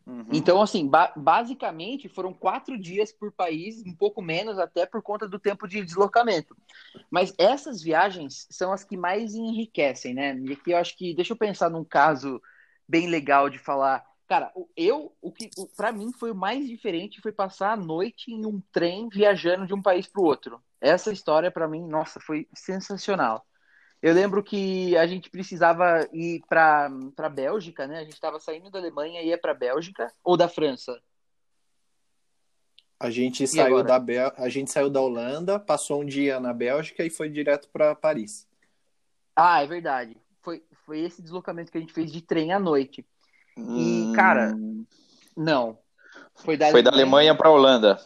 Uhum. 0.06 0.26
Então, 0.32 0.60
assim, 0.60 0.86
ba- 0.88 1.12
basicamente 1.16 2.08
foram 2.08 2.34
quatro 2.34 2.78
dias 2.78 3.12
por 3.12 3.32
país, 3.32 3.82
um 3.86 3.94
pouco 3.94 4.22
menos 4.22 4.58
até 4.58 4.86
por 4.86 5.02
conta 5.02 5.28
do 5.28 5.38
tempo 5.38 5.66
de 5.68 5.84
deslocamento. 5.84 6.56
Mas 7.10 7.34
essas 7.38 7.82
viagens 7.82 8.46
são 8.50 8.72
as 8.72 8.84
que 8.84 8.96
mais 8.96 9.34
enriquecem, 9.34 10.14
né? 10.14 10.36
E 10.38 10.52
aqui 10.54 10.72
eu 10.72 10.78
acho 10.78 10.96
que, 10.96 11.14
deixa 11.14 11.34
eu 11.34 11.38
pensar 11.38 11.70
num 11.70 11.84
caso 11.84 12.42
bem 12.88 13.08
legal 13.08 13.50
de 13.50 13.58
falar. 13.58 14.04
Cara, 14.28 14.52
o- 14.56 14.68
eu, 14.76 15.16
o 15.22 15.32
que, 15.32 15.50
o, 15.58 15.68
para 15.68 15.92
mim 15.92 16.12
foi 16.12 16.32
o 16.32 16.36
mais 16.36 16.68
diferente 16.68 17.22
foi 17.22 17.32
passar 17.32 17.72
a 17.72 17.78
noite 17.78 18.32
em 18.32 18.46
um 18.46 18.62
trem 18.72 19.08
viajando 19.10 19.66
de 19.66 19.74
um 19.74 19.82
país 19.82 20.08
para 20.08 20.22
o 20.22 20.26
outro. 20.26 20.62
Essa 20.80 21.12
história 21.12 21.50
para 21.50 21.68
mim, 21.68 21.86
nossa, 21.88 22.20
foi 22.20 22.48
sensacional. 22.54 23.46
Eu 24.00 24.14
lembro 24.14 24.42
que 24.44 24.96
a 24.96 25.06
gente 25.06 25.28
precisava 25.28 26.06
ir 26.12 26.40
para 26.48 26.88
para 27.16 27.28
Bélgica, 27.28 27.86
né? 27.86 27.98
A 27.98 28.04
gente 28.04 28.14
estava 28.14 28.38
saindo 28.38 28.70
da 28.70 28.78
Alemanha 28.78 29.20
e 29.22 29.28
ia 29.28 29.38
para 29.38 29.52
Bélgica 29.54 30.12
ou 30.22 30.36
da 30.36 30.48
França. 30.48 31.00
A 33.00 33.10
gente 33.10 33.46
saiu 33.46 33.78
agora? 33.78 33.84
da 33.88 33.98
Bel... 33.98 34.32
a 34.36 34.48
gente 34.48 34.70
saiu 34.70 34.90
da 34.90 35.00
Holanda, 35.00 35.58
passou 35.58 36.02
um 36.02 36.04
dia 36.04 36.40
na 36.40 36.52
Bélgica 36.52 37.04
e 37.04 37.10
foi 37.10 37.28
direto 37.28 37.68
para 37.68 37.94
Paris. 37.94 38.46
Ah, 39.34 39.62
é 39.62 39.66
verdade. 39.66 40.16
Foi, 40.42 40.62
foi 40.84 41.00
esse 41.00 41.22
deslocamento 41.22 41.70
que 41.70 41.78
a 41.78 41.80
gente 41.80 41.92
fez 41.92 42.10
de 42.10 42.20
trem 42.22 42.52
à 42.52 42.58
noite. 42.58 43.06
Hum, 43.56 44.12
cara, 44.14 44.54
Não. 45.36 45.78
Foi 46.34 46.56
da 46.56 46.70
foi 46.70 46.82
da 46.82 46.90
Alemanha 46.90 47.34
para 47.34 47.50
Holanda. 47.50 48.00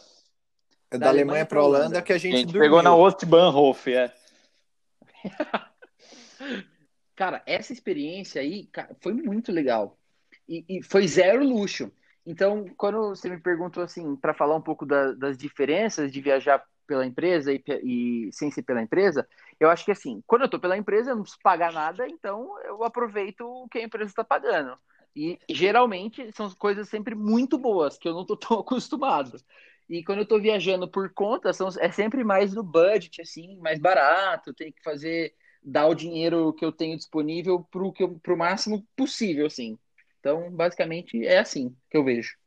É 0.91 0.97
Da 0.97 1.05
da, 1.05 1.09
Alemanha 1.09 1.09
Alemanha 1.09 1.45
pra 1.45 1.57
para 1.57 1.63
Holanda 1.63 1.85
Holanda. 1.85 2.01
que 2.01 2.13
a 2.13 2.15
A 2.15 2.19
gente, 2.19 2.37
gente 2.37 2.45
dormiu. 2.47 2.61
pegou 2.61 2.83
na 2.83 2.95
Ostbahnhof, 2.95 3.91
é. 3.93 4.13
Cara, 7.15 7.43
essa 7.45 7.71
experiência 7.73 8.41
aí 8.41 8.67
cara, 8.67 8.95
foi 9.01 9.13
muito 9.13 9.51
legal. 9.51 9.97
E, 10.47 10.65
e 10.79 10.83
foi 10.83 11.07
zero 11.07 11.43
luxo. 11.43 11.91
Então, 12.25 12.65
quando 12.77 13.09
você 13.09 13.29
me 13.29 13.39
perguntou 13.39 13.83
assim, 13.83 14.15
para 14.15 14.33
falar 14.33 14.55
um 14.55 14.61
pouco 14.61 14.85
da- 14.85 15.11
das 15.13 15.37
diferenças 15.37 16.11
de 16.11 16.21
viajar 16.21 16.63
pela 16.87 17.05
empresa 17.05 17.53
e, 17.53 17.61
e 18.27 18.29
sem 18.33 18.49
ser 18.51 18.63
pela 18.63 18.81
empresa, 18.81 19.27
eu 19.59 19.69
acho 19.69 19.85
que 19.85 19.91
assim, 19.91 20.23
quando 20.27 20.43
eu 20.43 20.49
tô 20.49 20.59
pela 20.59 20.77
empresa, 20.77 21.11
eu 21.11 21.15
não 21.15 21.23
preciso 21.23 21.41
pagar 21.43 21.71
nada, 21.73 22.07
então 22.07 22.57
eu 22.65 22.83
aproveito 22.83 23.41
o 23.41 23.67
que 23.69 23.79
a 23.79 23.83
empresa 23.83 24.09
está 24.11 24.23
pagando. 24.23 24.77
E 25.15 25.37
geralmente 25.49 26.31
são 26.35 26.49
coisas 26.55 26.89
sempre 26.89 27.13
muito 27.15 27.57
boas, 27.57 27.97
que 27.97 28.07
eu 28.07 28.13
não 28.13 28.25
tô 28.25 28.35
tão 28.37 28.59
acostumado. 28.59 29.37
E 29.89 30.03
quando 30.03 30.19
eu 30.19 30.27
tô 30.27 30.39
viajando 30.39 30.89
por 30.89 31.13
conta, 31.13 31.53
são, 31.53 31.67
é 31.79 31.91
sempre 31.91 32.23
mais 32.23 32.53
no 32.53 32.63
budget, 32.63 33.21
assim, 33.21 33.57
mais 33.59 33.79
barato, 33.79 34.53
tem 34.53 34.71
que 34.71 34.81
fazer 34.81 35.33
dar 35.63 35.87
o 35.87 35.95
dinheiro 35.95 36.53
que 36.53 36.65
eu 36.65 36.71
tenho 36.71 36.97
disponível 36.97 37.65
eu, 37.99 38.09
pro 38.21 38.37
máximo 38.37 38.85
possível, 38.95 39.45
assim. 39.45 39.77
Então, 40.19 40.49
basicamente, 40.51 41.25
é 41.25 41.39
assim 41.39 41.75
que 41.89 41.97
eu 41.97 42.03
vejo. 42.03 42.37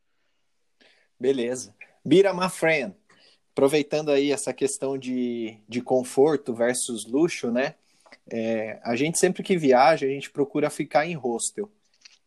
Beleza. 1.18 1.74
Bira, 2.04 2.32
my 2.32 2.48
friend. 2.48 2.94
Aproveitando 3.52 4.10
aí 4.10 4.32
essa 4.32 4.52
questão 4.52 4.98
de, 4.98 5.58
de 5.68 5.80
conforto 5.80 6.54
versus 6.54 7.06
luxo, 7.06 7.50
né? 7.50 7.74
É, 8.30 8.80
a 8.82 8.96
gente 8.96 9.18
sempre 9.18 9.42
que 9.42 9.56
viaja, 9.56 10.06
a 10.06 10.10
gente 10.10 10.30
procura 10.30 10.68
ficar 10.68 11.06
em 11.06 11.14
hostel. 11.14 11.70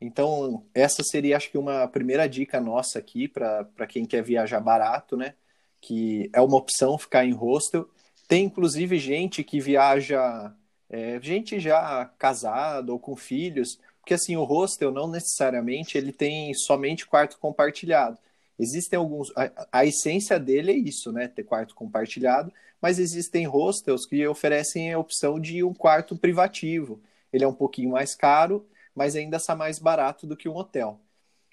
Então, 0.02 0.66
essa 0.74 1.04
seria, 1.04 1.36
acho 1.36 1.52
que, 1.52 1.58
uma 1.58 1.88
primeira 1.88 2.28
dica 2.28 2.60
nossa 2.60 3.00
aqui 3.00 3.28
para 3.28 3.88
quem 3.88 4.06
quer 4.06 4.24
viajar 4.24 4.60
barato, 4.60 5.18
né? 5.18 5.34
Que 5.82 6.30
é 6.34 6.42
uma 6.42 6.58
opção 6.58 6.98
ficar 6.98 7.26
em 7.26 7.34
hostel. 7.34 7.88
Tem, 8.28 8.46
inclusive, 8.46 8.98
gente 8.98 9.44
que 9.44 9.60
viaja, 9.60 10.54
é, 10.90 11.20
gente 11.22 11.60
já 11.60 12.06
casada 12.18 12.92
ou 12.92 13.00
com 13.00 13.16
filhos, 13.16 13.80
porque, 14.00 14.14
assim, 14.14 14.36
o 14.36 14.44
hostel 14.44 14.92
não 14.92 15.08
necessariamente 15.08 15.98
ele 15.98 16.12
tem 16.12 16.54
somente 16.54 17.06
quarto 17.06 17.38
compartilhado. 17.38 18.18
Existem 18.58 18.98
alguns. 18.98 19.32
A, 19.38 19.68
a 19.72 19.86
essência 19.86 20.40
dele 20.40 20.72
é 20.72 20.76
isso, 20.76 21.12
né? 21.12 21.28
Ter 21.28 21.44
quarto 21.44 21.76
compartilhado, 21.76 22.52
mas 22.82 23.00
existem 23.00 23.46
hostels 23.46 24.06
que 24.06 24.28
oferecem 24.28 24.92
a 24.92 25.00
opção 25.00 25.40
de 25.40 25.64
um 25.64 25.74
quarto 25.74 26.18
privativo. 26.18 27.00
Ele 27.32 27.44
é 27.44 27.48
um 27.48 27.54
pouquinho 27.54 27.92
mais 27.92 28.16
caro, 28.16 28.68
mas 28.96 29.16
ainda 29.16 29.38
está 29.38 29.56
mais 29.56 29.80
barato 29.80 30.26
do 30.26 30.36
que 30.36 30.50
um 30.50 30.56
hotel. 30.56 31.00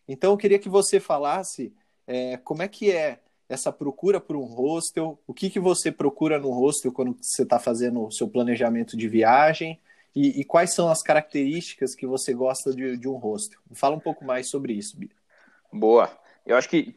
Então 0.08 0.32
eu 0.32 0.36
queria 0.36 0.58
que 0.58 0.68
você 0.68 0.98
falasse 0.98 1.72
é, 2.06 2.36
como 2.38 2.62
é 2.62 2.68
que 2.68 2.90
é 2.90 3.20
essa 3.48 3.72
procura 3.72 4.20
por 4.20 4.36
um 4.36 4.44
hostel, 4.44 5.18
o 5.26 5.32
que, 5.32 5.48
que 5.48 5.60
você 5.60 5.92
procura 5.92 6.38
no 6.38 6.50
hostel 6.50 6.92
quando 6.92 7.16
você 7.20 7.42
está 7.42 7.58
fazendo 7.58 8.04
o 8.04 8.10
seu 8.10 8.28
planejamento 8.28 8.96
de 8.96 9.08
viagem 9.08 9.78
e, 10.14 10.40
e, 10.40 10.44
quais 10.44 10.74
são 10.74 10.88
as 10.88 11.02
características 11.02 11.94
que 11.94 12.06
você 12.06 12.32
gosta 12.32 12.74
de, 12.74 12.96
de 12.96 13.06
um 13.06 13.16
hostel. 13.16 13.60
Fala 13.72 13.94
um 13.94 14.00
pouco 14.00 14.24
mais 14.24 14.48
sobre 14.48 14.72
isso, 14.72 14.98
Bia. 14.98 15.10
Boa. 15.70 16.10
Eu 16.44 16.56
acho 16.56 16.68
que 16.68 16.96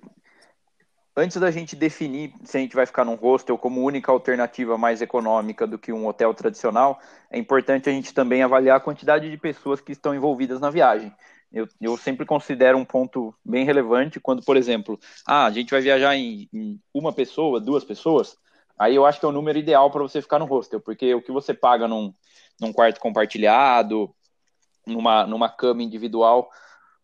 antes 1.15 1.38
da 1.38 1.51
gente 1.51 1.75
definir 1.75 2.34
se 2.46 2.58
a 2.58 2.62
gente 2.62 2.75
vai 2.75 2.86
ficar 2.86 3.03
num 3.03 3.15
hostel 3.15 3.58
como 3.58 3.84
única 3.84 4.12
alternativa 4.12 4.77
mais 4.77 5.01
econômica 5.01 5.68
do 5.68 5.77
que 5.77 5.91
um 5.91 6.08
hotel 6.08 6.34
tradicional, 6.34 7.00
é 7.29 7.38
importante 7.38 7.89
a 7.89 7.91
gente 7.91 8.13
também 8.13 8.41
avaliar 8.41 8.77
a 8.77 8.82
quantidade 8.82 9.29
de 9.29 9.38
pessoas 9.38 9.82
que 9.82 9.91
estão 9.91 10.15
envolvidas 10.15 10.62
na 10.62 10.70
viagem. 10.70 11.13
Eu, 11.51 11.68
eu 11.82 11.98
sempre 11.98 12.25
considero 12.25 12.77
um 12.77 12.86
ponto 12.86 13.34
bem 13.44 13.65
relevante 13.65 14.20
quando, 14.20 14.44
por 14.44 14.56
exemplo, 14.56 15.00
ah, 15.25 15.46
a 15.46 15.51
gente 15.51 15.72
vai 15.72 15.82
viajar 15.82 16.15
em, 16.15 16.48
em 16.53 16.79
uma 16.94 17.12
pessoa, 17.12 17.60
duas 17.60 17.84
pessoas, 17.84 18.38
aí 18.77 18.96
eu 18.96 19.06
acho 19.06 19.20
que 19.20 19.25
é 19.25 19.29
o 19.29 19.32
número 19.32 19.58
ideal 19.58 19.89
para 19.89 20.03
você 20.03 20.22
ficar 20.22 20.38
no 20.38 20.46
hostel, 20.46 20.79
porque 20.79 21.13
o 21.15 21.22
que 21.22 21.32
você 21.32 21.53
paga 21.53 21.88
num, 21.88 22.13
num 22.62 22.72
quarto 22.72 23.00
compartilhado, 23.00 24.13
numa, 24.86 25.25
numa 25.25 25.50
cama 25.50 25.82
individual, 25.82 26.51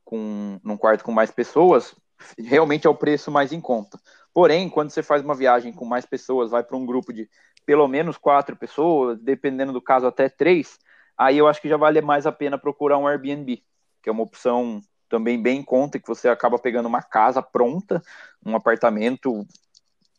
com, 0.03 0.59
num 0.63 0.77
quarto 0.77 1.03
com 1.03 1.11
mais 1.11 1.31
pessoas, 1.31 1.95
realmente 2.37 2.85
é 2.85 2.89
o 2.89 2.95
preço 2.95 3.31
mais 3.31 3.51
em 3.51 3.59
conta. 3.59 3.99
Porém, 4.33 4.69
quando 4.69 4.89
você 4.91 5.01
faz 5.01 5.23
uma 5.23 5.33
viagem 5.33 5.73
com 5.73 5.85
mais 5.85 6.05
pessoas, 6.05 6.51
vai 6.51 6.63
para 6.63 6.77
um 6.77 6.85
grupo 6.85 7.11
de 7.11 7.29
pelo 7.65 7.87
menos 7.87 8.17
quatro 8.17 8.55
pessoas, 8.55 9.19
dependendo 9.19 9.73
do 9.73 9.81
caso 9.81 10.05
até 10.05 10.29
três, 10.29 10.77
aí 11.17 11.37
eu 11.37 11.47
acho 11.47 11.61
que 11.61 11.69
já 11.69 11.77
vale 11.77 11.99
mais 12.01 12.27
a 12.27 12.31
pena 12.31 12.57
procurar 12.57 12.97
um 12.97 13.07
Airbnb, 13.07 13.63
que 14.05 14.09
é 14.09 14.11
uma 14.11 14.21
opção 14.21 14.79
também 15.09 15.41
bem 15.41 15.57
em 15.57 15.63
conta, 15.63 15.99
que 15.99 16.07
você 16.07 16.29
acaba 16.29 16.59
pegando 16.59 16.87
uma 16.87 17.01
casa 17.01 17.41
pronta, 17.41 18.03
um 18.45 18.55
apartamento 18.55 19.47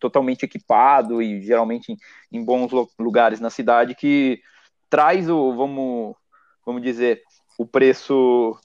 totalmente 0.00 0.43
equipado 0.43 1.23
e 1.23 1.40
geralmente 1.40 1.97
em, 2.33 2.45
bons 2.45 2.73
lugares 2.99 3.38
na 3.38 3.49
cidade 3.49 3.95
que 3.95 4.43
traz 4.90 5.31
o, 5.31 5.55
vamos, 5.55 6.16
vamos 6.64 6.83
dizer, 6.83 7.23
o 7.57 7.64
preço 7.64 8.59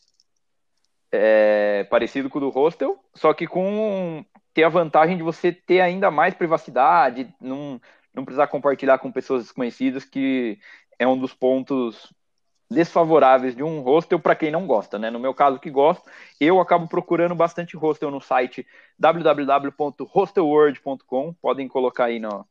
é, 1.11 1.83
parecido 1.83 2.27
com 2.27 2.39
o 2.39 2.41
do 2.41 2.49
hostel, 2.49 2.97
só 3.13 3.31
que 3.31 3.45
com 3.45 4.25
ter 4.55 4.63
a 4.63 4.69
vantagem 4.69 5.17
de 5.17 5.21
você 5.21 5.51
ter 5.51 5.81
ainda 5.81 6.09
mais 6.09 6.33
privacidade, 6.33 7.31
não, 7.39 7.79
não 8.11 8.25
precisar 8.25 8.47
compartilhar 8.47 8.97
com 8.97 9.11
pessoas 9.11 9.43
desconhecidas, 9.43 10.03
que 10.03 10.57
é 10.97 11.07
um 11.07 11.17
dos 11.17 11.31
pontos 11.31 12.11
desfavoráveis 12.71 13.55
de 13.55 13.61
um 13.61 13.81
hostel 13.81 14.17
para 14.17 14.35
quem 14.35 14.49
não 14.49 14.65
gosta, 14.65 14.97
né? 14.97 15.09
No 15.09 15.19
meu 15.19 15.33
caso 15.33 15.59
que 15.59 15.69
gosto, 15.69 16.09
eu 16.39 16.61
acabo 16.61 16.87
procurando 16.87 17.35
bastante 17.35 17.75
hostel 17.75 18.09
no 18.09 18.21
site 18.21 18.65
www.hostelworld.com. 18.97 21.33
Podem 21.33 21.67
colocar 21.67 22.05
aí 22.05 22.17
no, 22.17 22.47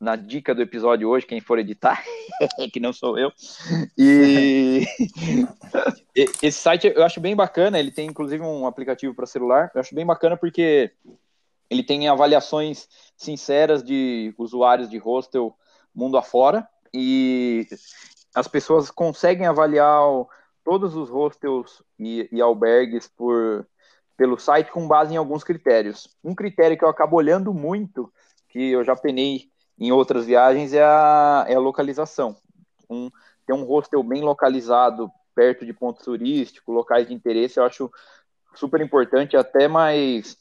na 0.00 0.16
dica 0.16 0.54
do 0.54 0.62
episódio 0.62 1.10
hoje, 1.10 1.26
quem 1.26 1.42
for 1.42 1.58
editar, 1.58 2.02
que 2.72 2.80
não 2.80 2.90
sou 2.92 3.18
eu. 3.18 3.30
E 3.98 4.86
esse 6.42 6.58
site 6.58 6.90
eu 6.94 7.04
acho 7.04 7.20
bem 7.20 7.36
bacana, 7.36 7.78
ele 7.78 7.90
tem 7.90 8.06
inclusive 8.06 8.42
um 8.42 8.66
aplicativo 8.66 9.14
para 9.14 9.26
celular. 9.26 9.70
Eu 9.74 9.80
acho 9.80 9.94
bem 9.94 10.06
bacana 10.06 10.36
porque 10.36 10.90
ele 11.68 11.82
tem 11.82 12.08
avaliações 12.08 12.88
sinceras 13.16 13.82
de 13.82 14.32
usuários 14.38 14.88
de 14.88 14.96
hostel 14.96 15.54
mundo 15.94 16.16
afora 16.16 16.66
e 16.92 17.66
as 18.34 18.48
pessoas 18.48 18.90
conseguem 18.90 19.46
avaliar 19.46 20.02
todos 20.64 20.96
os 20.96 21.10
hostels 21.10 21.82
e, 21.98 22.28
e 22.32 22.40
albergues 22.40 23.06
por 23.08 23.66
pelo 24.16 24.38
site 24.38 24.70
com 24.70 24.86
base 24.86 25.12
em 25.12 25.16
alguns 25.16 25.42
critérios. 25.42 26.08
Um 26.22 26.34
critério 26.34 26.78
que 26.78 26.84
eu 26.84 26.88
acabo 26.88 27.16
olhando 27.16 27.52
muito, 27.52 28.12
que 28.48 28.70
eu 28.70 28.84
já 28.84 28.94
penei 28.94 29.48
em 29.78 29.90
outras 29.90 30.24
viagens 30.24 30.72
é 30.72 30.84
a, 30.84 31.44
é 31.48 31.54
a 31.54 31.60
localização. 31.60 32.36
Um, 32.88 33.10
ter 33.46 33.52
um 33.52 33.64
hostel 33.64 34.02
bem 34.02 34.22
localizado 34.22 35.10
perto 35.34 35.66
de 35.66 35.72
pontos 35.72 36.04
turísticos, 36.04 36.72
locais 36.72 37.08
de 37.08 37.14
interesse, 37.14 37.58
eu 37.58 37.64
acho 37.64 37.90
super 38.54 38.80
importante, 38.80 39.36
até 39.36 39.66
mais, 39.66 40.36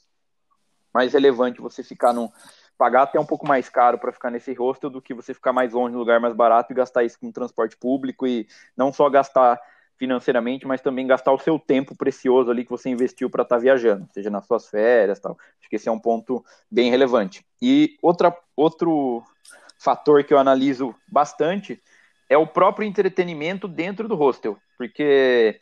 mais 0.93 1.13
relevante 1.13 1.61
você 1.61 1.83
ficar 1.83 2.13
num. 2.13 2.29
Pagar 2.77 3.03
até 3.03 3.19
um 3.19 3.25
pouco 3.25 3.47
mais 3.47 3.69
caro 3.69 3.97
para 3.97 4.11
ficar 4.11 4.29
nesse 4.29 4.53
hostel 4.53 4.89
do 4.89 5.01
que 5.01 5.13
você 5.13 5.33
ficar 5.33 5.53
mais 5.53 5.73
longe, 5.73 5.93
no 5.93 5.99
lugar 5.99 6.19
mais 6.19 6.33
barato 6.33 6.71
e 6.71 6.75
gastar 6.75 7.03
isso 7.03 7.19
com 7.19 7.31
transporte 7.31 7.77
público 7.77 8.27
e 8.27 8.47
não 8.75 8.91
só 8.91 9.09
gastar 9.09 9.59
financeiramente, 9.97 10.67
mas 10.67 10.81
também 10.81 11.07
gastar 11.07 11.31
o 11.31 11.39
seu 11.39 11.57
tempo 11.59 11.95
precioso 11.95 12.51
ali 12.51 12.63
que 12.63 12.71
você 12.71 12.89
investiu 12.89 13.29
para 13.29 13.43
estar 13.43 13.55
tá 13.55 13.61
viajando, 13.61 14.07
seja 14.11 14.29
nas 14.29 14.45
suas 14.45 14.67
férias, 14.67 15.19
tal. 15.19 15.37
Acho 15.59 15.69
que 15.69 15.75
esse 15.75 15.87
é 15.87 15.91
um 15.91 15.99
ponto 15.99 16.43
bem 16.69 16.89
relevante. 16.89 17.45
E 17.61 17.97
outra, 18.01 18.35
outro 18.55 19.23
fator 19.77 20.23
que 20.23 20.33
eu 20.33 20.37
analiso 20.37 20.95
bastante 21.07 21.81
é 22.29 22.37
o 22.37 22.47
próprio 22.47 22.87
entretenimento 22.87 23.67
dentro 23.67 24.07
do 24.07 24.15
hostel, 24.15 24.57
porque 24.77 25.59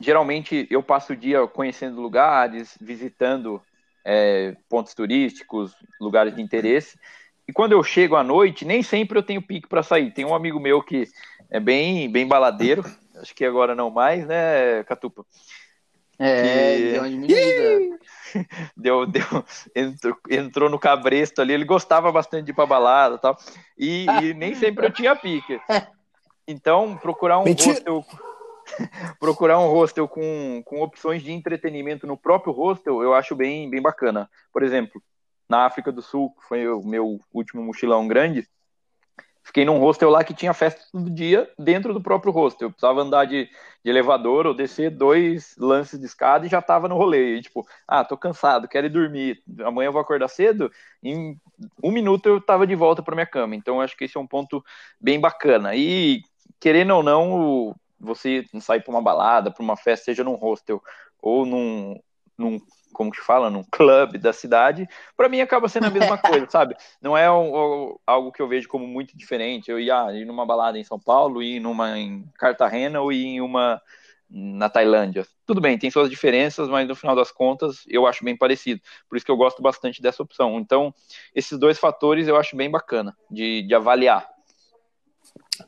geralmente 0.00 0.66
eu 0.70 0.82
passo 0.82 1.12
o 1.12 1.16
dia 1.16 1.46
conhecendo 1.46 2.00
lugares, 2.00 2.76
visitando 2.80 3.62
é, 4.08 4.56
pontos 4.68 4.94
turísticos, 4.94 5.74
lugares 6.00 6.36
de 6.36 6.40
interesse, 6.40 6.96
e 7.48 7.52
quando 7.52 7.72
eu 7.72 7.82
chego 7.82 8.14
à 8.14 8.22
noite, 8.22 8.64
nem 8.64 8.82
sempre 8.82 9.18
eu 9.18 9.22
tenho 9.22 9.42
pique 9.42 9.68
para 9.68 9.82
sair. 9.82 10.12
Tem 10.12 10.24
um 10.24 10.34
amigo 10.34 10.58
meu 10.60 10.82
que 10.82 11.08
é 11.50 11.58
bem, 11.58 12.10
bem 12.10 12.26
baladeiro, 12.26 12.84
acho 13.20 13.34
que 13.34 13.44
agora 13.44 13.74
não 13.74 13.90
mais, 13.90 14.24
né, 14.26 14.84
Catupa? 14.84 15.24
É, 16.18 16.76
que... 16.76 16.92
deu 16.92 17.02
uma 17.02 17.10
diminuída. 17.10 17.98
deu, 18.76 19.06
deu, 19.06 19.44
entrou, 19.74 20.16
entrou 20.30 20.70
no 20.70 20.78
cabresto 20.78 21.42
ali, 21.42 21.52
ele 21.52 21.64
gostava 21.64 22.10
bastante 22.12 22.44
de 22.44 22.52
ir 22.52 22.54
pra 22.54 22.64
balada 22.64 23.16
e 23.16 23.18
tal, 23.18 23.36
e, 23.76 24.06
e 24.22 24.34
nem 24.34 24.54
sempre 24.54 24.86
eu 24.86 24.92
tinha 24.92 25.16
pique. 25.16 25.60
Então, 26.48 26.96
procurar 26.96 27.40
um 27.40 27.42
Mentira. 27.42 27.72
hostel 27.72 28.04
procurar 29.20 29.58
um 29.58 29.68
hostel 29.68 30.08
com, 30.08 30.62
com 30.64 30.80
opções 30.82 31.22
de 31.22 31.32
entretenimento 31.32 32.06
no 32.06 32.16
próprio 32.16 32.52
hostel, 32.52 33.02
eu 33.02 33.14
acho 33.14 33.34
bem, 33.34 33.70
bem 33.70 33.80
bacana. 33.80 34.28
Por 34.52 34.62
exemplo, 34.62 35.02
na 35.48 35.64
África 35.64 35.92
do 35.92 36.02
Sul, 36.02 36.30
que 36.34 36.48
foi 36.48 36.66
o 36.68 36.82
meu 36.82 37.20
último 37.32 37.62
mochilão 37.62 38.06
grande, 38.06 38.48
fiquei 39.46 39.64
num 39.64 39.78
hostel 39.78 40.10
lá 40.10 40.24
que 40.24 40.34
tinha 40.34 40.52
festa 40.52 40.82
todo 40.90 41.08
dia 41.08 41.48
dentro 41.56 41.94
do 41.94 42.02
próprio 42.02 42.32
hostel. 42.32 42.66
Eu 42.66 42.72
precisava 42.72 43.00
andar 43.00 43.26
de, 43.26 43.48
de 43.84 43.90
elevador 43.90 44.46
ou 44.46 44.54
descer 44.54 44.90
dois 44.90 45.54
lances 45.56 46.00
de 46.00 46.06
escada 46.06 46.44
e 46.44 46.48
já 46.48 46.60
tava 46.60 46.88
no 46.88 46.96
rolê. 46.96 47.36
E, 47.36 47.42
tipo, 47.42 47.64
ah, 47.86 48.04
tô 48.04 48.16
cansado, 48.16 48.66
quero 48.66 48.86
ir 48.86 48.90
dormir. 48.90 49.40
Amanhã 49.64 49.88
eu 49.88 49.92
vou 49.92 50.00
acordar 50.00 50.28
cedo. 50.28 50.70
Em 51.00 51.40
um 51.82 51.92
minuto 51.92 52.28
eu 52.28 52.40
tava 52.40 52.66
de 52.66 52.74
volta 52.74 53.02
para 53.02 53.14
minha 53.14 53.26
cama. 53.26 53.54
Então 53.54 53.80
acho 53.80 53.96
que 53.96 54.04
esse 54.04 54.16
é 54.16 54.20
um 54.20 54.26
ponto 54.26 54.64
bem 55.00 55.20
bacana. 55.20 55.76
E 55.76 56.22
querendo 56.58 56.96
ou 56.96 57.02
não, 57.04 57.74
você 57.98 58.44
sair 58.60 58.80
para 58.80 58.90
uma 58.90 59.02
balada, 59.02 59.50
para 59.50 59.62
uma 59.62 59.76
festa, 59.76 60.06
seja 60.06 60.24
num 60.24 60.34
hostel 60.34 60.82
ou 61.20 61.46
num, 61.46 61.98
num 62.36 62.60
como 62.92 63.10
que 63.10 63.20
fala, 63.20 63.50
num 63.50 63.62
clube 63.62 64.16
da 64.16 64.32
cidade, 64.32 64.88
para 65.14 65.28
mim 65.28 65.40
acaba 65.40 65.68
sendo 65.68 65.86
a 65.86 65.90
mesma 65.90 66.16
coisa, 66.18 66.46
sabe? 66.48 66.74
Não 67.00 67.16
é 67.16 67.30
um, 67.30 67.54
um, 67.54 67.96
algo 68.06 68.32
que 68.32 68.40
eu 68.40 68.48
vejo 68.48 68.68
como 68.68 68.86
muito 68.86 69.16
diferente. 69.16 69.70
Eu 69.70 69.78
ia 69.78 70.12
ir 70.12 70.24
numa 70.24 70.46
balada 70.46 70.78
em 70.78 70.84
São 70.84 70.98
Paulo, 70.98 71.42
ir 71.42 71.60
numa 71.60 71.98
em 71.98 72.24
Cartagena 72.38 73.00
ou 73.00 73.12
ir 73.12 73.24
em 73.26 73.40
uma 73.42 73.82
na 74.28 74.68
Tailândia. 74.68 75.26
Tudo 75.44 75.60
bem, 75.60 75.78
tem 75.78 75.90
suas 75.90 76.10
diferenças, 76.10 76.68
mas 76.68 76.88
no 76.88 76.96
final 76.96 77.14
das 77.14 77.30
contas 77.30 77.84
eu 77.86 78.06
acho 78.06 78.24
bem 78.24 78.36
parecido. 78.36 78.80
Por 79.08 79.16
isso 79.16 79.26
que 79.26 79.30
eu 79.30 79.36
gosto 79.36 79.62
bastante 79.62 80.02
dessa 80.02 80.22
opção. 80.22 80.58
Então, 80.58 80.92
esses 81.34 81.58
dois 81.58 81.78
fatores 81.78 82.26
eu 82.26 82.36
acho 82.36 82.56
bem 82.56 82.70
bacana 82.70 83.16
de, 83.30 83.62
de 83.62 83.74
avaliar. 83.74 84.26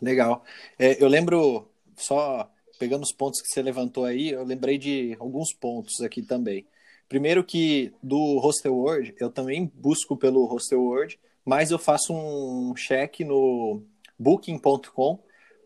Legal. 0.00 0.42
É, 0.78 1.02
eu 1.02 1.08
lembro, 1.08 1.70
só 1.98 2.50
pegando 2.78 3.02
os 3.02 3.12
pontos 3.12 3.40
que 3.40 3.48
você 3.48 3.60
levantou 3.60 4.04
aí, 4.04 4.30
eu 4.30 4.44
lembrei 4.44 4.78
de 4.78 5.16
alguns 5.18 5.52
pontos 5.52 6.00
aqui 6.00 6.22
também. 6.22 6.66
Primeiro 7.08 7.42
que 7.42 7.92
do 8.02 8.38
Hostel 8.38 8.74
World, 8.74 9.14
eu 9.18 9.30
também 9.30 9.70
busco 9.74 10.16
pelo 10.16 10.44
Hostel 10.44 10.82
World, 10.82 11.18
mas 11.44 11.70
eu 11.70 11.78
faço 11.78 12.12
um 12.12 12.74
check 12.74 13.20
no 13.20 13.82
booking.com, 14.18 15.18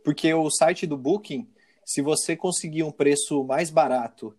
porque 0.04 0.32
o 0.32 0.50
site 0.50 0.86
do 0.86 0.96
Booking, 0.96 1.48
se 1.84 2.00
você 2.00 2.36
conseguir 2.36 2.82
um 2.82 2.92
preço 2.92 3.42
mais 3.44 3.70
barato 3.70 4.34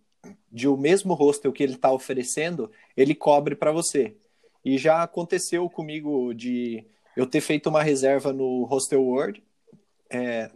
de 0.52 0.68
o 0.68 0.78
mesmo 0.78 1.14
hostel 1.14 1.52
que 1.52 1.64
ele 1.64 1.74
está 1.74 1.92
oferecendo, 1.92 2.72
ele 2.96 3.14
cobre 3.14 3.56
para 3.56 3.72
você. 3.72 4.16
E 4.64 4.78
já 4.78 5.04
aconteceu 5.04 5.70
comigo 5.70 6.34
de 6.34 6.86
eu 7.18 7.28
ter 7.28 7.42
feito 7.42 7.68
uma 7.68 7.84
reserva 7.84 8.32
no 8.32 8.64
Hostel 8.64 9.04
World. 9.04 9.44
É, 10.10 10.50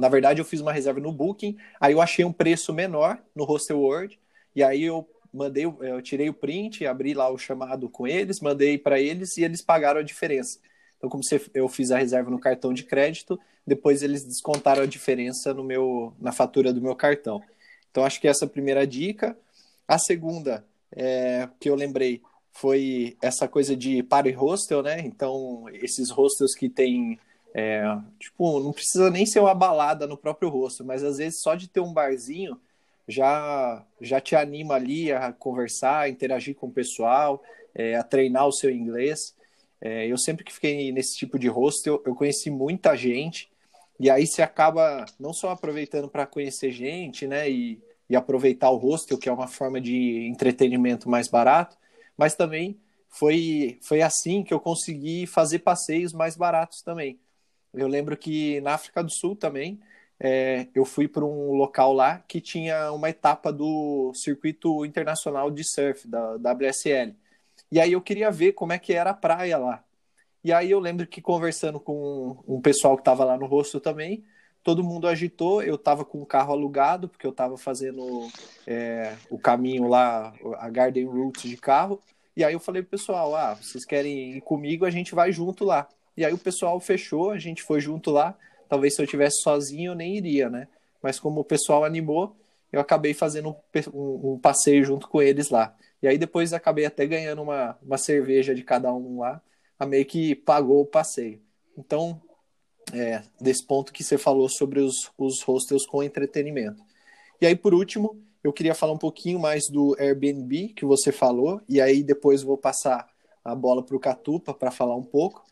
na 0.00 0.08
verdade, 0.08 0.40
eu 0.40 0.44
fiz 0.44 0.60
uma 0.60 0.72
reserva 0.72 0.98
no 0.98 1.12
Booking, 1.12 1.56
aí 1.80 1.92
eu 1.92 2.00
achei 2.00 2.24
um 2.24 2.32
preço 2.32 2.72
menor 2.72 3.18
no 3.34 3.44
Hostel 3.44 3.78
World, 3.78 4.18
e 4.56 4.62
aí 4.62 4.82
eu 4.82 5.08
mandei, 5.32 5.64
eu 5.64 6.02
tirei 6.02 6.28
o 6.28 6.34
print, 6.34 6.86
abri 6.86 7.14
lá 7.14 7.30
o 7.30 7.38
chamado 7.38 7.88
com 7.88 8.06
eles, 8.06 8.40
mandei 8.40 8.78
para 8.78 9.00
eles 9.00 9.36
e 9.36 9.44
eles 9.44 9.62
pagaram 9.62 10.00
a 10.00 10.04
diferença. 10.04 10.58
Então, 10.96 11.08
como 11.08 11.22
eu 11.54 11.68
fiz 11.68 11.90
a 11.90 11.98
reserva 11.98 12.30
no 12.30 12.38
cartão 12.38 12.74
de 12.74 12.84
crédito, 12.84 13.38
depois 13.66 14.02
eles 14.02 14.24
descontaram 14.24 14.82
a 14.82 14.86
diferença 14.86 15.54
no 15.54 15.62
meu, 15.62 16.14
na 16.20 16.32
fatura 16.32 16.72
do 16.72 16.80
meu 16.80 16.94
cartão. 16.94 17.42
Então, 17.90 18.04
acho 18.04 18.20
que 18.20 18.28
essa 18.28 18.44
é 18.44 18.46
a 18.46 18.50
primeira 18.50 18.86
dica. 18.86 19.36
A 19.86 19.98
segunda, 19.98 20.64
é, 20.92 21.48
que 21.58 21.70
eu 21.70 21.74
lembrei, 21.74 22.20
foi 22.52 23.16
essa 23.22 23.48
coisa 23.48 23.76
de 23.76 24.02
party 24.02 24.32
hostel, 24.32 24.82
né? 24.82 25.00
Então, 25.00 25.64
esses 25.72 26.10
hostels 26.10 26.54
que 26.54 26.68
tem, 26.68 27.18
é, 27.54 27.82
tipo, 28.18 28.60
não 28.60 28.72
precisa 28.72 29.10
nem 29.10 29.26
ser 29.26 29.40
uma 29.40 29.54
balada 29.54 30.06
no 30.06 30.16
próprio 30.16 30.48
hostel, 30.48 30.86
mas 30.86 31.02
às 31.02 31.18
vezes 31.18 31.40
só 31.40 31.54
de 31.54 31.68
ter 31.68 31.80
um 31.80 31.92
barzinho 31.92 32.58
já, 33.08 33.84
já 34.00 34.20
te 34.20 34.36
anima 34.36 34.74
ali 34.74 35.12
a 35.12 35.32
conversar, 35.32 36.00
a 36.00 36.08
interagir 36.08 36.54
com 36.54 36.68
o 36.68 36.72
pessoal, 36.72 37.42
é, 37.74 37.96
a 37.96 38.02
treinar 38.02 38.46
o 38.46 38.52
seu 38.52 38.70
inglês. 38.70 39.34
É, 39.80 40.06
eu 40.06 40.16
sempre 40.16 40.44
que 40.44 40.52
fiquei 40.52 40.92
nesse 40.92 41.16
tipo 41.16 41.38
de 41.38 41.48
hostel, 41.48 42.02
eu 42.06 42.14
conheci 42.14 42.50
muita 42.50 42.94
gente, 42.94 43.50
e 43.98 44.08
aí 44.08 44.26
você 44.26 44.42
acaba 44.42 45.04
não 45.18 45.32
só 45.32 45.50
aproveitando 45.50 46.08
para 46.08 46.26
conhecer 46.26 46.70
gente, 46.70 47.26
né, 47.26 47.50
e, 47.50 47.80
e 48.08 48.14
aproveitar 48.14 48.70
o 48.70 48.76
hostel, 48.76 49.18
que 49.18 49.28
é 49.28 49.32
uma 49.32 49.48
forma 49.48 49.80
de 49.80 50.26
entretenimento 50.26 51.08
mais 51.08 51.28
barato, 51.28 51.76
mas 52.16 52.34
também 52.34 52.78
foi, 53.08 53.78
foi 53.82 54.02
assim 54.02 54.44
que 54.44 54.54
eu 54.54 54.60
consegui 54.60 55.26
fazer 55.26 55.60
passeios 55.60 56.12
mais 56.12 56.36
baratos 56.36 56.82
também. 56.82 57.18
Eu 57.72 57.88
lembro 57.88 58.16
que 58.16 58.60
na 58.60 58.74
África 58.74 59.02
do 59.02 59.10
Sul 59.10 59.36
também, 59.36 59.80
é, 60.18 60.68
eu 60.74 60.84
fui 60.84 61.08
para 61.08 61.24
um 61.24 61.54
local 61.54 61.92
lá 61.92 62.18
que 62.28 62.40
tinha 62.40 62.92
uma 62.92 63.08
etapa 63.08 63.52
do 63.52 64.12
circuito 64.14 64.84
internacional 64.84 65.50
de 65.50 65.64
surf, 65.64 66.06
da 66.06 66.34
WSL. 66.36 67.14
E 67.72 67.80
aí 67.80 67.92
eu 67.92 68.02
queria 68.02 68.30
ver 68.30 68.52
como 68.52 68.72
é 68.72 68.78
que 68.78 68.92
era 68.92 69.10
a 69.10 69.14
praia 69.14 69.56
lá. 69.56 69.84
E 70.42 70.52
aí 70.52 70.70
eu 70.70 70.80
lembro 70.80 71.06
que 71.06 71.20
conversando 71.20 71.78
com 71.78 72.42
um 72.46 72.60
pessoal 72.60 72.96
que 72.96 73.02
estava 73.02 73.24
lá 73.24 73.36
no 73.36 73.46
rosto 73.46 73.78
também, 73.80 74.24
todo 74.62 74.84
mundo 74.84 75.06
agitou, 75.06 75.62
eu 75.62 75.74
estava 75.76 76.04
com 76.04 76.20
o 76.20 76.26
carro 76.26 76.52
alugado, 76.52 77.08
porque 77.08 77.26
eu 77.26 77.30
estava 77.30 77.56
fazendo 77.56 78.28
é, 78.66 79.14
o 79.30 79.38
caminho 79.38 79.88
lá, 79.88 80.34
a 80.58 80.68
Garden 80.70 81.06
Route 81.06 81.48
de 81.48 81.56
carro, 81.56 82.00
e 82.36 82.44
aí 82.44 82.54
eu 82.54 82.60
falei 82.60 82.82
pro 82.82 82.92
pessoal, 82.92 83.34
ah, 83.34 83.54
vocês 83.54 83.84
querem 83.84 84.36
ir 84.36 84.40
comigo, 84.40 84.84
a 84.84 84.90
gente 84.90 85.14
vai 85.14 85.32
junto 85.32 85.64
lá. 85.64 85.88
E 86.16 86.24
aí 86.24 86.32
o 86.32 86.38
pessoal 86.38 86.78
fechou, 86.80 87.30
a 87.30 87.38
gente 87.38 87.62
foi 87.62 87.80
junto 87.80 88.10
lá, 88.10 88.36
talvez 88.68 88.94
se 88.94 89.02
eu 89.02 89.06
tivesse 89.06 89.42
sozinho 89.42 89.92
eu 89.92 89.94
nem 89.94 90.16
iria, 90.16 90.48
né? 90.48 90.68
Mas 91.02 91.18
como 91.18 91.40
o 91.40 91.44
pessoal 91.44 91.84
animou, 91.84 92.36
eu 92.72 92.80
acabei 92.80 93.14
fazendo 93.14 93.56
um, 93.92 94.32
um, 94.32 94.38
passeio 94.38 94.84
junto 94.84 95.08
com 95.08 95.20
eles 95.20 95.50
lá. 95.50 95.74
E 96.02 96.08
aí 96.08 96.18
depois 96.18 96.52
acabei 96.52 96.84
até 96.84 97.06
ganhando 97.06 97.42
uma, 97.42 97.76
uma 97.82 97.98
cerveja 97.98 98.54
de 98.54 98.62
cada 98.62 98.92
um 98.92 99.20
lá, 99.20 99.40
a 99.78 99.86
meio 99.86 100.04
que 100.04 100.34
pagou 100.34 100.82
o 100.82 100.86
passeio. 100.86 101.40
Então, 101.76 102.20
é, 102.92 103.22
desse 103.40 103.66
ponto 103.66 103.92
que 103.92 104.04
você 104.04 104.18
falou 104.18 104.48
sobre 104.48 104.80
os, 104.80 105.10
os 105.16 105.42
hostels 105.42 105.86
com 105.86 106.02
entretenimento. 106.02 106.82
E 107.40 107.46
aí, 107.46 107.56
por 107.56 107.74
último, 107.74 108.22
eu 108.42 108.52
queria 108.52 108.74
falar 108.74 108.92
um 108.92 108.98
pouquinho 108.98 109.38
mais 109.38 109.68
do 109.68 109.96
Airbnb 109.98 110.68
que 110.68 110.84
você 110.84 111.10
falou, 111.10 111.60
e 111.68 111.80
aí 111.80 112.02
depois 112.02 112.42
vou 112.42 112.56
passar 112.56 113.08
a 113.44 113.54
bola 113.54 113.82
para 113.82 113.96
o 113.96 114.00
Catupa 114.00 114.52
para 114.52 114.70
falar 114.70 114.94
um 114.94 115.02
pouco 115.02 115.49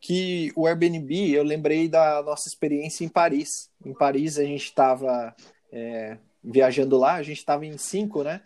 que 0.00 0.52
o 0.54 0.66
Airbnb, 0.66 1.30
eu 1.30 1.42
lembrei 1.42 1.88
da 1.88 2.22
nossa 2.22 2.48
experiência 2.48 3.04
em 3.04 3.08
Paris. 3.08 3.70
Em 3.84 3.92
Paris 3.92 4.38
a 4.38 4.44
gente 4.44 4.64
estava 4.64 5.34
é, 5.72 6.18
viajando 6.42 6.96
lá, 6.96 7.14
a 7.14 7.22
gente 7.22 7.38
estava 7.38 7.66
em 7.66 7.76
cinco, 7.76 8.22
né? 8.22 8.40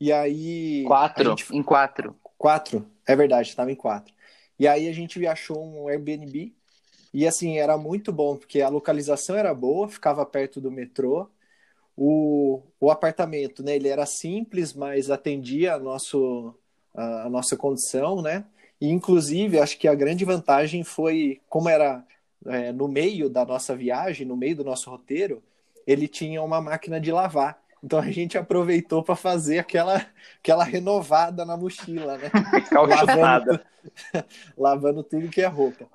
E 0.00 0.12
aí. 0.12 0.84
Quatro, 0.86 1.30
gente... 1.30 1.56
em 1.56 1.62
quatro. 1.62 2.16
Quatro, 2.36 2.88
é 3.06 3.16
verdade, 3.16 3.48
estava 3.48 3.70
em 3.72 3.74
quatro. 3.74 4.14
E 4.58 4.66
aí 4.66 4.88
a 4.88 4.92
gente 4.92 5.24
achou 5.26 5.64
um 5.64 5.88
Airbnb 5.88 6.54
e 7.12 7.26
assim, 7.26 7.58
era 7.58 7.76
muito 7.78 8.12
bom, 8.12 8.36
porque 8.36 8.60
a 8.60 8.68
localização 8.68 9.36
era 9.36 9.54
boa, 9.54 9.88
ficava 9.88 10.24
perto 10.26 10.60
do 10.60 10.70
metrô. 10.70 11.28
O, 11.96 12.62
o 12.80 12.90
apartamento, 12.90 13.62
né, 13.62 13.76
ele 13.76 13.88
era 13.88 14.06
simples, 14.06 14.72
mas 14.72 15.10
atendia 15.10 15.74
a, 15.74 15.78
nosso, 15.78 16.54
a, 16.94 17.22
a 17.22 17.30
nossa 17.30 17.56
condição, 17.56 18.22
né? 18.22 18.44
E, 18.80 18.88
inclusive, 18.88 19.58
acho 19.58 19.78
que 19.78 19.88
a 19.88 19.94
grande 19.94 20.24
vantagem 20.24 20.84
foi, 20.84 21.40
como 21.48 21.68
era 21.68 22.04
é, 22.46 22.72
no 22.72 22.88
meio 22.88 23.28
da 23.28 23.44
nossa 23.44 23.74
viagem, 23.74 24.26
no 24.26 24.36
meio 24.36 24.56
do 24.56 24.64
nosso 24.64 24.90
roteiro, 24.90 25.42
ele 25.86 26.06
tinha 26.06 26.42
uma 26.42 26.60
máquina 26.60 27.00
de 27.00 27.10
lavar. 27.10 27.58
Então 27.82 27.98
a 27.98 28.10
gente 28.10 28.36
aproveitou 28.36 29.02
para 29.02 29.14
fazer 29.14 29.58
aquela, 29.58 30.04
aquela 30.38 30.64
renovada 30.64 31.44
na 31.44 31.56
mochila, 31.56 32.18
né? 32.18 32.30
lavando, 32.72 33.60
lavando 34.58 35.02
tudo 35.02 35.28
que 35.28 35.40
é 35.40 35.46
roupa. 35.46 35.86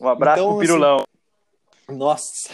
Um 0.00 0.08
abraço 0.08 0.40
então, 0.40 0.52
pro 0.52 0.60
Pirulão. 0.60 0.96
Assim, 0.96 1.96
nossa! 1.98 2.50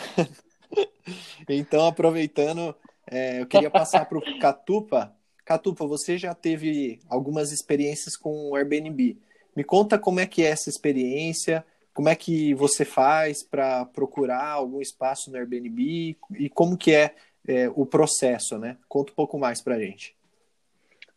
então, 1.48 1.86
aproveitando, 1.86 2.74
é, 3.06 3.40
eu 3.40 3.46
queria 3.46 3.70
passar 3.70 4.06
para 4.06 4.18
o 4.18 4.38
Catupa. 4.38 5.14
Catupa, 5.44 5.86
você 5.86 6.16
já 6.16 6.34
teve 6.34 7.00
algumas 7.08 7.52
experiências 7.52 8.16
com 8.16 8.50
o 8.50 8.56
Airbnb. 8.56 9.18
Me 9.56 9.64
conta 9.64 9.98
como 9.98 10.20
é 10.20 10.26
que 10.26 10.42
é 10.42 10.48
essa 10.48 10.70
experiência, 10.70 11.64
como 11.92 12.08
é 12.08 12.14
que 12.14 12.54
você 12.54 12.84
faz 12.84 13.42
para 13.42 13.84
procurar 13.84 14.48
algum 14.48 14.80
espaço 14.80 15.30
no 15.30 15.36
Airbnb 15.36 16.16
e 16.38 16.48
como 16.48 16.76
que 16.76 16.94
é, 16.94 17.14
é 17.46 17.68
o 17.74 17.84
processo, 17.84 18.58
né? 18.58 18.76
Conta 18.88 19.12
um 19.12 19.14
pouco 19.14 19.38
mais 19.38 19.62
para 19.62 19.74
a 19.74 19.80
gente. 19.80 20.16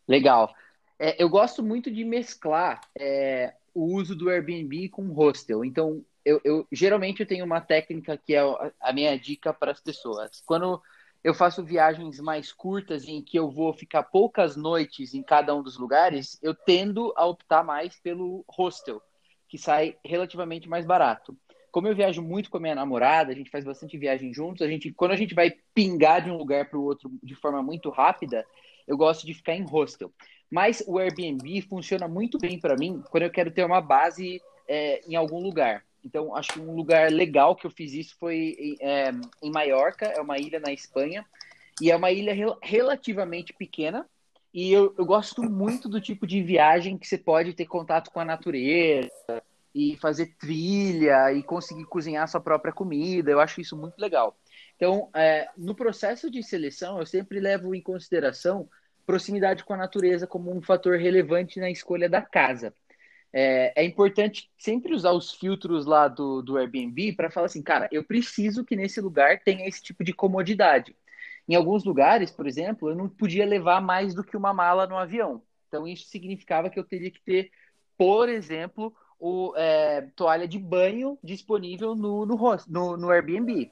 Legal. 0.06 0.54
É, 0.98 1.22
eu 1.22 1.28
gosto 1.28 1.62
muito 1.62 1.90
de 1.90 2.04
mesclar 2.04 2.80
é, 2.98 3.54
o 3.72 3.94
uso 3.94 4.14
do 4.14 4.28
Airbnb 4.28 4.88
com 4.90 5.06
hostel. 5.12 5.64
Então, 5.64 6.04
eu, 6.24 6.40
eu, 6.44 6.66
geralmente 6.70 7.20
eu 7.20 7.26
tenho 7.26 7.44
uma 7.44 7.60
técnica 7.60 8.16
que 8.16 8.34
é 8.34 8.40
a 8.80 8.92
minha 8.92 9.18
dica 9.18 9.52
para 9.52 9.72
as 9.72 9.80
pessoas. 9.80 10.42
Quando 10.46 10.80
eu 11.24 11.32
faço 11.32 11.64
viagens 11.64 12.20
mais 12.20 12.52
curtas 12.52 13.08
em 13.08 13.22
que 13.22 13.38
eu 13.38 13.50
vou 13.50 13.72
ficar 13.72 14.02
poucas 14.02 14.56
noites 14.56 15.14
em 15.14 15.22
cada 15.22 15.56
um 15.56 15.62
dos 15.62 15.78
lugares, 15.78 16.38
eu 16.42 16.54
tendo 16.54 17.14
a 17.16 17.24
optar 17.24 17.64
mais 17.64 17.98
pelo 17.98 18.44
hostel, 18.46 19.00
que 19.48 19.56
sai 19.56 19.96
relativamente 20.04 20.68
mais 20.68 20.84
barato. 20.84 21.34
Como 21.72 21.88
eu 21.88 21.96
viajo 21.96 22.20
muito 22.20 22.50
com 22.50 22.58
a 22.58 22.60
minha 22.60 22.74
namorada, 22.74 23.32
a 23.32 23.34
gente 23.34 23.50
faz 23.50 23.64
bastante 23.64 23.96
viagem 23.96 24.34
juntos, 24.34 24.60
a 24.60 24.68
gente 24.68 24.92
quando 24.92 25.12
a 25.12 25.16
gente 25.16 25.34
vai 25.34 25.50
pingar 25.74 26.22
de 26.22 26.30
um 26.30 26.36
lugar 26.36 26.68
para 26.68 26.78
o 26.78 26.84
outro 26.84 27.10
de 27.22 27.34
forma 27.34 27.62
muito 27.62 27.88
rápida, 27.88 28.44
eu 28.86 28.96
gosto 28.96 29.26
de 29.26 29.32
ficar 29.32 29.54
em 29.54 29.64
hostel. 29.64 30.12
Mas 30.50 30.84
o 30.86 30.98
Airbnb 30.98 31.62
funciona 31.62 32.06
muito 32.06 32.38
bem 32.38 32.60
para 32.60 32.76
mim 32.76 33.02
quando 33.10 33.22
eu 33.22 33.30
quero 33.30 33.50
ter 33.50 33.64
uma 33.64 33.80
base 33.80 34.42
é, 34.68 35.00
em 35.08 35.16
algum 35.16 35.40
lugar. 35.40 35.82
Então, 36.04 36.36
acho 36.36 36.52
que 36.52 36.60
um 36.60 36.74
lugar 36.76 37.10
legal 37.10 37.56
que 37.56 37.66
eu 37.66 37.70
fiz 37.70 37.92
isso 37.94 38.16
foi 38.18 38.76
é, 38.80 39.10
em 39.42 39.50
Maiorca, 39.50 40.06
é 40.06 40.20
uma 40.20 40.38
ilha 40.38 40.60
na 40.60 40.72
Espanha, 40.72 41.24
e 41.80 41.90
é 41.90 41.96
uma 41.96 42.12
ilha 42.12 42.34
rel 42.34 42.58
relativamente 42.62 43.52
pequena. 43.52 44.06
E 44.52 44.70
eu, 44.70 44.94
eu 44.96 45.04
gosto 45.04 45.42
muito 45.42 45.88
do 45.88 46.00
tipo 46.00 46.26
de 46.26 46.42
viagem 46.42 46.98
que 46.98 47.08
você 47.08 47.18
pode 47.18 47.54
ter 47.54 47.64
contato 47.64 48.10
com 48.10 48.20
a 48.20 48.24
natureza 48.24 49.10
e 49.74 49.96
fazer 49.96 50.26
trilha 50.38 51.32
e 51.32 51.42
conseguir 51.42 51.86
cozinhar 51.86 52.28
sua 52.28 52.40
própria 52.40 52.72
comida. 52.72 53.30
Eu 53.30 53.40
acho 53.40 53.60
isso 53.60 53.76
muito 53.76 53.98
legal. 53.98 54.36
Então, 54.76 55.08
é, 55.14 55.48
no 55.56 55.74
processo 55.74 56.30
de 56.30 56.42
seleção, 56.42 57.00
eu 57.00 57.06
sempre 57.06 57.40
levo 57.40 57.74
em 57.74 57.80
consideração 57.80 58.68
proximidade 59.06 59.64
com 59.64 59.74
a 59.74 59.78
natureza 59.78 60.26
como 60.26 60.56
um 60.56 60.62
fator 60.62 60.98
relevante 60.98 61.58
na 61.58 61.70
escolha 61.70 62.08
da 62.08 62.22
casa 62.22 62.72
é, 63.36 63.72
é, 63.74 63.84
importante 63.84 64.48
sempre 64.56 64.94
usar 64.94 65.10
os 65.10 65.32
filtros 65.32 65.86
lá 65.86 66.06
do, 66.06 66.40
do 66.40 66.56
Airbnb 66.56 67.14
para 67.14 67.32
falar 67.32 67.46
assim, 67.46 67.62
cara, 67.62 67.88
eu 67.90 68.04
preciso 68.04 68.64
que 68.64 68.76
nesse 68.76 69.00
lugar 69.00 69.40
tenha 69.40 69.66
esse 69.66 69.82
tipo 69.82 70.04
de 70.04 70.12
comodidade. 70.12 70.94
Em 71.48 71.56
alguns 71.56 71.82
lugares, 71.84 72.30
por 72.30 72.46
exemplo, 72.46 72.90
eu 72.90 72.94
não 72.94 73.08
podia 73.08 73.44
levar 73.44 73.82
mais 73.82 74.14
do 74.14 74.22
que 74.22 74.36
uma 74.36 74.54
mala 74.54 74.86
no 74.86 74.96
avião. 74.96 75.42
Então, 75.66 75.84
isso 75.84 76.06
significava 76.06 76.70
que 76.70 76.78
eu 76.78 76.84
teria 76.84 77.10
que 77.10 77.20
ter, 77.20 77.50
por 77.98 78.28
exemplo, 78.28 78.94
o, 79.18 79.52
é, 79.56 80.02
toalha 80.14 80.46
de 80.46 80.58
banho 80.58 81.18
disponível 81.20 81.96
no, 81.96 82.24
no, 82.24 82.38
no, 82.68 82.96
no 82.96 83.10
Airbnb. 83.10 83.68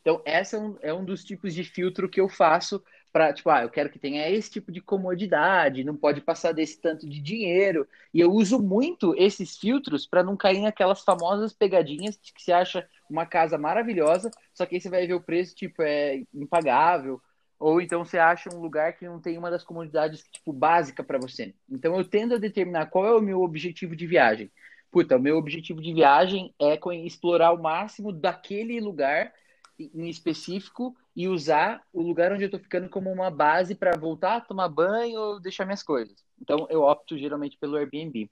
Então, 0.00 0.22
essa 0.24 0.56
é 0.56 0.60
um, 0.60 0.76
é 0.80 0.94
um 0.94 1.04
dos 1.04 1.22
tipos 1.22 1.54
de 1.54 1.62
filtro 1.62 2.08
que 2.08 2.22
eu 2.22 2.28
faço 2.28 2.82
para, 3.14 3.32
tipo, 3.32 3.48
ah, 3.48 3.62
eu 3.62 3.70
quero 3.70 3.88
que 3.88 3.98
tenha 4.00 4.28
esse 4.28 4.50
tipo 4.50 4.72
de 4.72 4.80
comodidade, 4.80 5.84
não 5.84 5.94
pode 5.94 6.20
passar 6.20 6.50
desse 6.50 6.80
tanto 6.80 7.08
de 7.08 7.20
dinheiro. 7.20 7.86
E 8.12 8.18
eu 8.18 8.32
uso 8.32 8.60
muito 8.60 9.14
esses 9.16 9.56
filtros 9.56 10.04
para 10.04 10.24
não 10.24 10.36
cair 10.36 10.60
naquelas 10.60 11.00
famosas 11.00 11.52
pegadinhas 11.52 12.18
de 12.20 12.32
que 12.32 12.42
você 12.42 12.50
acha 12.50 12.88
uma 13.08 13.24
casa 13.24 13.56
maravilhosa, 13.56 14.32
só 14.52 14.66
que 14.66 14.74
aí 14.74 14.80
você 14.80 14.90
vai 14.90 15.06
ver 15.06 15.14
o 15.14 15.20
preço, 15.20 15.54
tipo, 15.54 15.80
é 15.80 16.24
impagável. 16.34 17.22
Ou 17.56 17.80
então 17.80 18.04
você 18.04 18.18
acha 18.18 18.52
um 18.52 18.58
lugar 18.58 18.94
que 18.94 19.06
não 19.06 19.20
tem 19.20 19.38
uma 19.38 19.48
das 19.48 19.62
comodidades, 19.62 20.24
tipo, 20.32 20.52
básica 20.52 21.04
para 21.04 21.16
você. 21.16 21.54
Então 21.70 21.96
eu 21.96 22.04
tendo 22.04 22.34
a 22.34 22.38
determinar 22.38 22.86
qual 22.86 23.06
é 23.06 23.14
o 23.14 23.22
meu 23.22 23.42
objetivo 23.42 23.94
de 23.94 24.08
viagem. 24.08 24.50
Puta, 24.90 25.16
o 25.16 25.20
meu 25.20 25.36
objetivo 25.36 25.80
de 25.80 25.94
viagem 25.94 26.52
é 26.60 26.76
explorar 27.06 27.52
o 27.52 27.62
máximo 27.62 28.10
daquele 28.10 28.80
lugar 28.80 29.32
em 29.78 30.08
específico 30.08 30.96
e 31.14 31.28
usar 31.28 31.82
o 31.92 32.02
lugar 32.02 32.32
onde 32.32 32.44
eu 32.44 32.46
estou 32.46 32.60
ficando 32.60 32.88
como 32.88 33.10
uma 33.10 33.30
base 33.30 33.74
para 33.74 33.96
voltar, 33.96 34.46
tomar 34.46 34.68
banho 34.68 35.20
ou 35.20 35.40
deixar 35.40 35.64
minhas 35.64 35.82
coisas. 35.82 36.24
Então, 36.40 36.66
eu 36.70 36.82
opto 36.82 37.16
geralmente 37.18 37.56
pelo 37.58 37.76
Airbnb. 37.76 38.30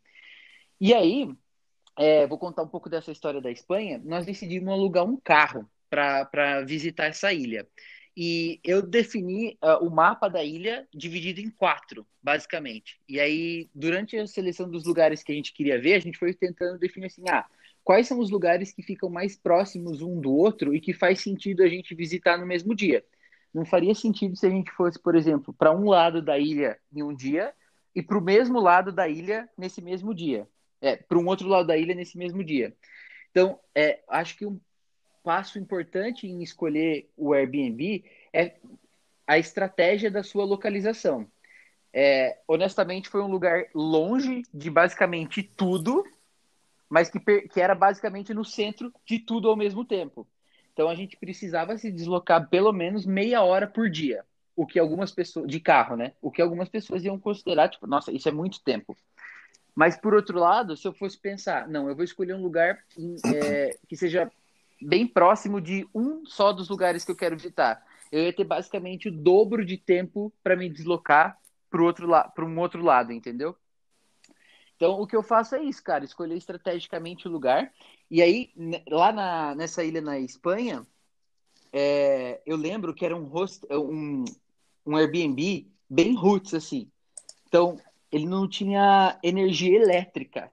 E 0.80 0.94
aí, 0.94 1.28
é, 1.96 2.26
vou 2.26 2.38
contar 2.38 2.62
um 2.62 2.68
pouco 2.68 2.88
dessa 2.88 3.12
história 3.12 3.40
da 3.40 3.50
Espanha. 3.50 4.00
Nós 4.04 4.26
decidimos 4.26 4.72
alugar 4.72 5.04
um 5.04 5.16
carro 5.16 5.68
para 5.88 6.62
visitar 6.62 7.06
essa 7.06 7.32
ilha. 7.32 7.66
E 8.16 8.60
eu 8.62 8.82
defini 8.82 9.58
uh, 9.62 9.84
o 9.84 9.90
mapa 9.90 10.28
da 10.28 10.44
ilha 10.44 10.86
dividido 10.92 11.40
em 11.40 11.50
quatro, 11.50 12.06
basicamente. 12.22 13.00
E 13.08 13.18
aí, 13.18 13.70
durante 13.74 14.16
a 14.18 14.26
seleção 14.26 14.70
dos 14.70 14.84
lugares 14.84 15.22
que 15.22 15.32
a 15.32 15.34
gente 15.34 15.52
queria 15.52 15.80
ver, 15.80 15.94
a 15.94 15.98
gente 15.98 16.18
foi 16.18 16.34
tentando 16.34 16.78
definir 16.78 17.06
assim: 17.06 17.22
ah, 17.30 17.46
quais 17.84 18.06
são 18.06 18.18
os 18.18 18.30
lugares 18.30 18.72
que 18.72 18.82
ficam 18.82 19.08
mais 19.08 19.36
próximos 19.36 20.00
um 20.02 20.20
do 20.20 20.32
outro 20.32 20.74
e 20.74 20.80
que 20.80 20.92
faz 20.92 21.20
sentido 21.20 21.62
a 21.62 21.68
gente 21.68 21.94
visitar 21.94 22.38
no 22.38 22.46
mesmo 22.46 22.74
dia. 22.74 23.04
Não 23.52 23.64
faria 23.64 23.94
sentido 23.94 24.36
se 24.36 24.46
a 24.46 24.50
gente 24.50 24.70
fosse, 24.70 24.98
por 24.98 25.14
exemplo, 25.14 25.52
para 25.52 25.72
um 25.72 25.88
lado 25.88 26.22
da 26.22 26.38
ilha 26.38 26.78
em 26.94 27.02
um 27.02 27.14
dia 27.14 27.52
e 27.94 28.02
para 28.02 28.18
o 28.18 28.22
mesmo 28.22 28.58
lado 28.60 28.90
da 28.90 29.08
ilha 29.08 29.48
nesse 29.58 29.82
mesmo 29.82 30.14
dia. 30.14 30.48
É, 30.80 30.96
para 30.96 31.18
um 31.18 31.26
outro 31.26 31.46
lado 31.46 31.66
da 31.66 31.76
ilha 31.76 31.94
nesse 31.94 32.16
mesmo 32.16 32.42
dia. 32.42 32.74
Então, 33.30 33.58
é, 33.74 34.00
acho 34.08 34.36
que 34.36 34.46
um 34.46 34.58
passo 35.22 35.58
importante 35.58 36.26
em 36.26 36.42
escolher 36.42 37.08
o 37.16 37.32
Airbnb 37.32 38.04
é 38.32 38.56
a 39.26 39.38
estratégia 39.38 40.10
da 40.10 40.22
sua 40.22 40.44
localização. 40.44 41.30
É, 41.92 42.38
honestamente, 42.48 43.08
foi 43.08 43.22
um 43.22 43.30
lugar 43.30 43.66
longe 43.74 44.42
de 44.52 44.70
basicamente 44.70 45.42
tudo 45.42 46.04
mas 46.92 47.08
que, 47.08 47.18
que 47.48 47.58
era 47.58 47.74
basicamente 47.74 48.34
no 48.34 48.44
centro 48.44 48.92
de 49.06 49.18
tudo 49.18 49.48
ao 49.48 49.56
mesmo 49.56 49.82
tempo. 49.82 50.28
Então 50.74 50.90
a 50.90 50.94
gente 50.94 51.16
precisava 51.16 51.78
se 51.78 51.90
deslocar 51.90 52.50
pelo 52.50 52.70
menos 52.70 53.06
meia 53.06 53.40
hora 53.40 53.66
por 53.66 53.88
dia, 53.88 54.26
o 54.54 54.66
que 54.66 54.78
algumas 54.78 55.10
pessoas 55.10 55.48
de 55.48 55.58
carro, 55.58 55.96
né? 55.96 56.12
O 56.20 56.30
que 56.30 56.42
algumas 56.42 56.68
pessoas 56.68 57.02
iam 57.02 57.18
considerar 57.18 57.70
tipo, 57.70 57.86
nossa, 57.86 58.12
isso 58.12 58.28
é 58.28 58.32
muito 58.32 58.62
tempo. 58.62 58.94
Mas 59.74 59.96
por 59.96 60.12
outro 60.12 60.38
lado, 60.38 60.76
se 60.76 60.86
eu 60.86 60.92
fosse 60.92 61.18
pensar, 61.18 61.66
não, 61.66 61.88
eu 61.88 61.96
vou 61.96 62.04
escolher 62.04 62.34
um 62.34 62.42
lugar 62.42 62.78
é, 63.34 63.74
que 63.88 63.96
seja 63.96 64.30
bem 64.78 65.06
próximo 65.06 65.62
de 65.62 65.88
um 65.94 66.26
só 66.26 66.52
dos 66.52 66.68
lugares 66.68 67.06
que 67.06 67.10
eu 67.10 67.16
quero 67.16 67.38
visitar, 67.38 67.82
eu 68.10 68.20
ia 68.20 68.34
ter 68.34 68.44
basicamente 68.44 69.08
o 69.08 69.12
dobro 69.12 69.64
de 69.64 69.78
tempo 69.78 70.30
para 70.42 70.54
me 70.54 70.68
deslocar 70.68 71.38
para 71.70 71.82
outro 71.82 72.06
para 72.34 72.44
um 72.44 72.58
outro 72.58 72.82
lado, 72.82 73.12
entendeu? 73.12 73.56
Então, 74.82 75.00
o 75.00 75.06
que 75.06 75.14
eu 75.14 75.22
faço 75.22 75.54
é 75.54 75.62
isso, 75.62 75.80
cara, 75.80 76.04
escolher 76.04 76.36
estrategicamente 76.36 77.28
o 77.28 77.30
lugar. 77.30 77.72
E 78.10 78.20
aí, 78.20 78.50
lá 78.90 79.12
na, 79.12 79.54
nessa 79.54 79.84
ilha 79.84 80.00
na 80.00 80.18
Espanha, 80.18 80.84
é, 81.72 82.40
eu 82.44 82.56
lembro 82.56 82.92
que 82.92 83.06
era 83.06 83.14
um, 83.16 83.22
host, 83.22 83.64
um, 83.70 84.24
um 84.84 84.96
Airbnb 84.96 85.70
bem 85.88 86.16
roots, 86.16 86.52
assim. 86.52 86.90
Então, 87.46 87.78
ele 88.10 88.26
não 88.26 88.48
tinha 88.48 89.16
energia 89.22 89.80
elétrica. 89.80 90.50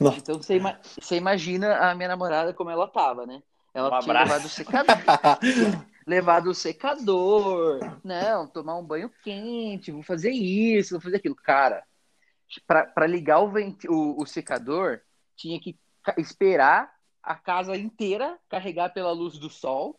Não. 0.00 0.14
Então, 0.14 0.36
você, 0.40 0.60
você, 1.00 1.16
imagina 1.16 1.90
a 1.90 1.92
minha 1.92 2.10
namorada 2.10 2.54
como 2.54 2.70
ela 2.70 2.86
tava, 2.86 3.26
né? 3.26 3.42
Ela 3.74 3.96
um 3.96 4.00
tinha 4.00 4.22
levado 4.22 4.44
o 4.44 4.48
secador. 4.48 4.94
levado 6.06 6.50
o 6.50 6.54
secador, 6.54 7.80
não, 8.04 8.46
tomar 8.46 8.78
um 8.78 8.84
banho 8.84 9.10
quente, 9.24 9.90
vou 9.90 10.04
fazer 10.04 10.30
isso, 10.30 10.94
vou 10.94 11.00
fazer 11.00 11.16
aquilo. 11.16 11.34
Cara, 11.34 11.82
para 12.66 13.06
ligar 13.06 13.40
o, 13.40 13.50
vent... 13.50 13.84
o, 13.84 14.20
o 14.20 14.26
secador, 14.26 15.00
tinha 15.36 15.60
que 15.60 15.78
esperar 16.18 16.92
a 17.22 17.34
casa 17.34 17.76
inteira 17.76 18.38
carregar 18.48 18.90
pela 18.90 19.12
luz 19.12 19.38
do 19.38 19.50
sol. 19.50 19.98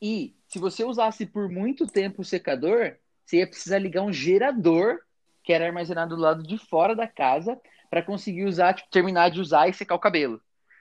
E 0.00 0.34
se 0.48 0.58
você 0.58 0.82
usasse 0.84 1.26
por 1.26 1.48
muito 1.48 1.86
tempo 1.86 2.22
o 2.22 2.24
secador, 2.24 2.96
você 3.24 3.38
ia 3.38 3.46
precisar 3.46 3.78
ligar 3.78 4.02
um 4.02 4.12
gerador 4.12 4.98
que 5.42 5.52
era 5.52 5.66
armazenado 5.66 6.16
do 6.16 6.22
lado 6.22 6.42
de 6.42 6.58
fora 6.58 6.94
da 6.94 7.06
casa 7.06 7.60
para 7.88 8.02
conseguir 8.02 8.44
usar, 8.44 8.74
tipo, 8.74 8.90
terminar 8.90 9.30
de 9.30 9.40
usar 9.40 9.68
e 9.68 9.74
secar 9.74 9.94
o 9.94 10.00
cabelo. 10.00 10.40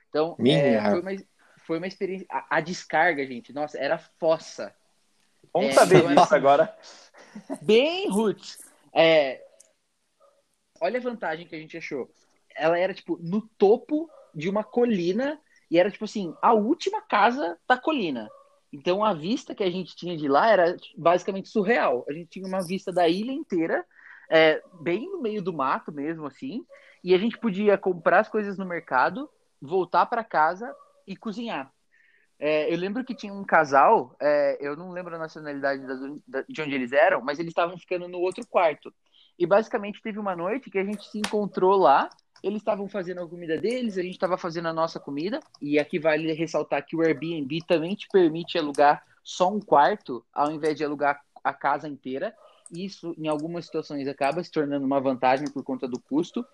Então, 0.09 0.35
é, 0.39 0.81
foi, 0.89 1.01
uma, 1.01 1.11
foi 1.65 1.77
uma 1.77 1.87
experiência. 1.87 2.27
A, 2.29 2.57
a, 2.57 2.61
descarga, 2.61 3.25
gente, 3.25 3.53
nossa, 3.53 3.77
era 3.77 3.97
fossa. 3.97 4.73
Vamos 5.53 5.69
é, 5.69 5.73
saber 5.73 5.97
então, 5.97 6.09
disso 6.09 6.21
assim, 6.21 6.35
agora. 6.35 6.77
Bem 7.61 8.09
roots. 8.09 8.57
É, 8.93 9.43
olha 10.81 10.99
a 10.99 11.03
vantagem 11.03 11.47
que 11.47 11.55
a 11.55 11.59
gente 11.59 11.77
achou. 11.77 12.09
Ela 12.55 12.77
era, 12.77 12.93
tipo, 12.93 13.17
no 13.21 13.41
topo 13.57 14.09
de 14.33 14.49
uma 14.49 14.63
colina 14.63 15.39
e 15.69 15.77
era, 15.77 15.91
tipo 15.91 16.05
assim, 16.05 16.35
a 16.41 16.53
última 16.53 17.01
casa 17.01 17.57
da 17.67 17.77
colina. 17.77 18.29
Então 18.71 19.03
a 19.03 19.13
vista 19.13 19.55
que 19.55 19.63
a 19.63 19.69
gente 19.69 19.95
tinha 19.95 20.15
de 20.15 20.27
lá 20.27 20.49
era 20.49 20.75
basicamente 20.97 21.49
surreal. 21.49 22.05
A 22.07 22.13
gente 22.13 22.29
tinha 22.29 22.47
uma 22.47 22.63
vista 22.63 22.91
da 22.91 23.07
ilha 23.07 23.31
inteira, 23.31 23.85
é, 24.29 24.61
bem 24.81 25.09
no 25.11 25.21
meio 25.21 25.41
do 25.41 25.53
mato 25.53 25.91
mesmo, 25.91 26.27
assim, 26.27 26.63
e 27.03 27.13
a 27.13 27.17
gente 27.17 27.37
podia 27.37 27.77
comprar 27.77 28.19
as 28.19 28.29
coisas 28.29 28.57
no 28.57 28.65
mercado, 28.65 29.29
voltar 29.61 30.05
para 30.05 30.23
casa 30.23 30.73
e 31.07 31.15
cozinhar. 31.15 31.71
É, 32.37 32.71
eu 32.73 32.77
lembro 32.77 33.03
que 33.03 33.15
tinha 33.15 33.33
um 33.33 33.43
casal, 33.43 34.15
é, 34.19 34.57
eu 34.61 34.75
não 34.77 34.91
lembro 34.91 35.13
a 35.15 35.19
nacionalidade 35.19 35.83
da, 36.25 36.41
de 36.47 36.61
onde 36.61 36.73
eles 36.73 36.93
eram, 36.93 37.21
mas 37.21 37.37
eles 37.37 37.51
estavam 37.51 37.77
ficando 37.77 38.07
no 38.07 38.19
outro 38.19 38.45
quarto. 38.47 38.93
E 39.39 39.45
basicamente 39.45 40.01
teve 40.01 40.19
uma 40.19 40.35
noite 40.35 40.69
que 40.69 40.77
a 40.77 40.83
gente 40.83 41.09
se 41.09 41.17
encontrou 41.17 41.77
lá, 41.77 42.09
eles 42.43 42.57
estavam 42.57 42.89
fazendo 42.89 43.21
a 43.21 43.27
comida 43.27 43.57
deles, 43.57 43.97
a 43.97 44.01
gente 44.01 44.11
estava 44.11 44.37
fazendo 44.37 44.67
a 44.67 44.73
nossa 44.73 44.99
comida, 44.99 45.39
e 45.61 45.79
aqui 45.79 45.97
vale 45.97 46.33
ressaltar 46.33 46.85
que 46.85 46.93
o 46.95 47.01
Airbnb 47.01 47.59
também 47.65 47.95
te 47.95 48.07
permite 48.11 48.57
alugar 48.57 49.01
só 49.23 49.49
um 49.49 49.61
quarto, 49.61 50.25
ao 50.33 50.51
invés 50.51 50.75
de 50.75 50.83
alugar 50.83 51.21
a 51.41 51.53
casa 51.53 51.87
inteira. 51.87 52.35
Isso, 52.69 53.15
em 53.17 53.29
algumas 53.29 53.65
situações, 53.65 54.07
acaba 54.09 54.43
se 54.43 54.51
tornando 54.51 54.85
uma 54.85 54.99
vantagem 54.99 55.49
por 55.49 55.63
conta 55.63 55.87
do 55.87 55.99
custo. 55.99 56.45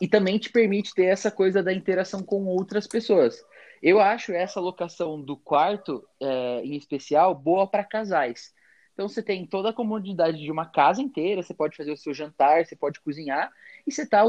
E 0.00 0.08
também 0.08 0.38
te 0.38 0.50
permite 0.50 0.92
ter 0.94 1.04
essa 1.04 1.30
coisa 1.30 1.62
da 1.62 1.72
interação 1.72 2.22
com 2.22 2.44
outras 2.46 2.88
pessoas. 2.88 3.44
Eu 3.80 4.00
acho 4.00 4.32
essa 4.32 4.60
locação 4.60 5.20
do 5.20 5.36
quarto, 5.36 6.04
é, 6.20 6.62
em 6.64 6.74
especial, 6.76 7.34
boa 7.34 7.66
para 7.66 7.84
casais. 7.84 8.52
Então 8.92 9.08
você 9.08 9.22
tem 9.22 9.46
toda 9.46 9.70
a 9.70 9.72
comodidade 9.72 10.38
de 10.38 10.50
uma 10.50 10.66
casa 10.66 11.00
inteira, 11.00 11.42
você 11.42 11.54
pode 11.54 11.76
fazer 11.76 11.92
o 11.92 11.96
seu 11.96 12.12
jantar, 12.12 12.64
você 12.64 12.76
pode 12.76 13.00
cozinhar, 13.00 13.50
e 13.86 13.92
você 13.92 14.02
está 14.02 14.22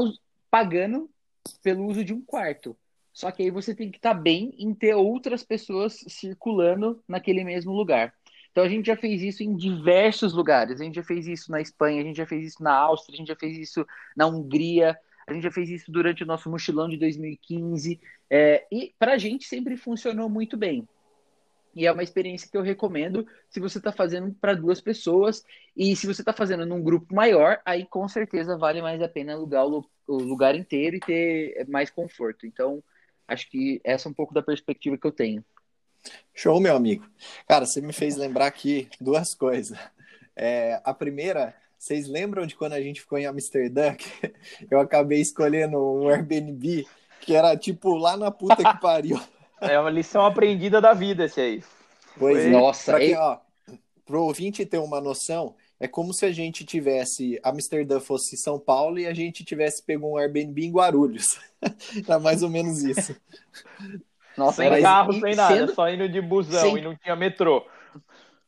pagando 0.50 1.10
pelo 1.62 1.86
uso 1.86 2.04
de 2.04 2.12
um 2.12 2.22
quarto. 2.22 2.76
Só 3.12 3.30
que 3.30 3.42
aí 3.42 3.50
você 3.50 3.74
tem 3.74 3.90
que 3.90 3.98
estar 3.98 4.14
tá 4.14 4.20
bem 4.20 4.54
em 4.58 4.74
ter 4.74 4.94
outras 4.94 5.44
pessoas 5.44 6.04
circulando 6.08 7.02
naquele 7.06 7.44
mesmo 7.44 7.72
lugar. 7.72 8.12
Então 8.50 8.64
a 8.64 8.68
gente 8.68 8.86
já 8.86 8.96
fez 8.96 9.22
isso 9.22 9.42
em 9.42 9.56
diversos 9.56 10.32
lugares. 10.32 10.80
A 10.80 10.84
gente 10.84 10.94
já 10.94 11.02
fez 11.02 11.26
isso 11.26 11.50
na 11.50 11.60
Espanha, 11.60 12.00
a 12.00 12.04
gente 12.04 12.16
já 12.16 12.26
fez 12.26 12.46
isso 12.46 12.62
na 12.62 12.72
Áustria, 12.72 13.14
a 13.14 13.18
gente 13.18 13.28
já 13.28 13.36
fez 13.36 13.58
isso 13.58 13.86
na 14.16 14.26
Hungria, 14.26 14.98
a 15.26 15.32
gente 15.32 15.42
já 15.42 15.50
fez 15.50 15.68
isso 15.70 15.90
durante 15.90 16.22
o 16.22 16.26
nosso 16.26 16.50
mochilão 16.50 16.88
de 16.88 16.96
2015. 16.96 18.00
É, 18.30 18.66
e 18.70 18.94
para 18.98 19.14
a 19.14 19.18
gente 19.18 19.46
sempre 19.46 19.76
funcionou 19.76 20.28
muito 20.28 20.56
bem. 20.56 20.86
E 21.74 21.86
é 21.86 21.92
uma 21.92 22.02
experiência 22.02 22.48
que 22.48 22.56
eu 22.56 22.62
recomendo 22.62 23.26
se 23.48 23.60
você 23.60 23.78
está 23.78 23.92
fazendo 23.92 24.32
para 24.40 24.54
duas 24.54 24.80
pessoas. 24.80 25.44
E 25.76 25.96
se 25.96 26.06
você 26.06 26.22
está 26.22 26.32
fazendo 26.32 26.64
num 26.64 26.82
grupo 26.82 27.14
maior, 27.14 27.60
aí 27.64 27.84
com 27.84 28.06
certeza 28.08 28.56
vale 28.56 28.80
mais 28.80 29.02
a 29.02 29.08
pena 29.08 29.34
alugar 29.34 29.66
o, 29.66 29.84
o 30.06 30.16
lugar 30.16 30.54
inteiro 30.54 30.96
e 30.96 31.00
ter 31.00 31.66
mais 31.68 31.90
conforto. 31.90 32.46
Então, 32.46 32.82
acho 33.26 33.50
que 33.50 33.80
essa 33.82 34.08
é 34.08 34.10
um 34.10 34.14
pouco 34.14 34.32
da 34.32 34.42
perspectiva 34.42 34.96
que 34.96 35.06
eu 35.06 35.12
tenho. 35.12 35.44
Show, 36.34 36.60
meu 36.60 36.76
amigo. 36.76 37.06
Cara, 37.48 37.66
você 37.66 37.80
me 37.80 37.92
fez 37.92 38.16
lembrar 38.16 38.46
aqui 38.46 38.88
duas 39.00 39.34
coisas. 39.34 39.78
É, 40.36 40.80
a 40.84 40.92
primeira 40.92 41.54
vocês 41.84 42.08
lembram 42.08 42.46
de 42.46 42.56
quando 42.56 42.72
a 42.72 42.80
gente 42.80 43.02
ficou 43.02 43.18
em 43.18 43.26
Amsterdã? 43.26 43.94
eu 44.70 44.80
acabei 44.80 45.20
escolhendo 45.20 45.78
um 45.78 46.08
Airbnb 46.08 46.86
que 47.20 47.34
era 47.34 47.54
tipo 47.58 47.94
lá 47.94 48.16
na 48.16 48.30
puta 48.30 48.56
que 48.56 48.80
pariu. 48.80 49.20
É 49.60 49.78
uma 49.78 49.90
lição 49.90 50.24
aprendida 50.24 50.80
da 50.80 50.92
vida 50.92 51.24
esse 51.24 51.40
aí. 51.40 51.64
Pois 52.18 52.42
Foi... 52.42 52.50
nossa. 52.50 52.92
Pra 52.92 53.00
quem, 53.00 53.16
ó, 53.16 53.38
pro 54.04 54.22
ouvinte 54.22 54.66
ter 54.66 54.78
uma 54.78 55.00
noção, 55.00 55.54
é 55.80 55.88
como 55.88 56.12
se 56.12 56.24
a 56.24 56.32
gente 56.32 56.64
tivesse 56.64 57.40
Amsterdã 57.42 58.00
fosse 58.00 58.36
São 58.36 58.58
Paulo 58.58 58.98
e 58.98 59.06
a 59.06 59.14
gente 59.14 59.44
tivesse 59.44 59.82
pego 59.84 60.08
um 60.08 60.16
Airbnb 60.16 60.64
em 60.64 60.72
Guarulhos. 60.72 61.38
Era 62.06 62.18
mais 62.18 62.42
ou 62.42 62.50
menos 62.50 62.82
isso. 62.82 63.16
Nossa, 64.36 64.62
sem 64.62 64.82
carro, 64.82 65.12
sem 65.12 65.34
nada, 65.34 65.54
sendo... 65.54 65.74
só 65.74 65.88
indo 65.88 66.08
de 66.08 66.20
busão 66.20 66.72
sem... 66.72 66.78
e 66.78 66.82
não 66.82 66.96
tinha 66.96 67.16
metrô. 67.16 67.66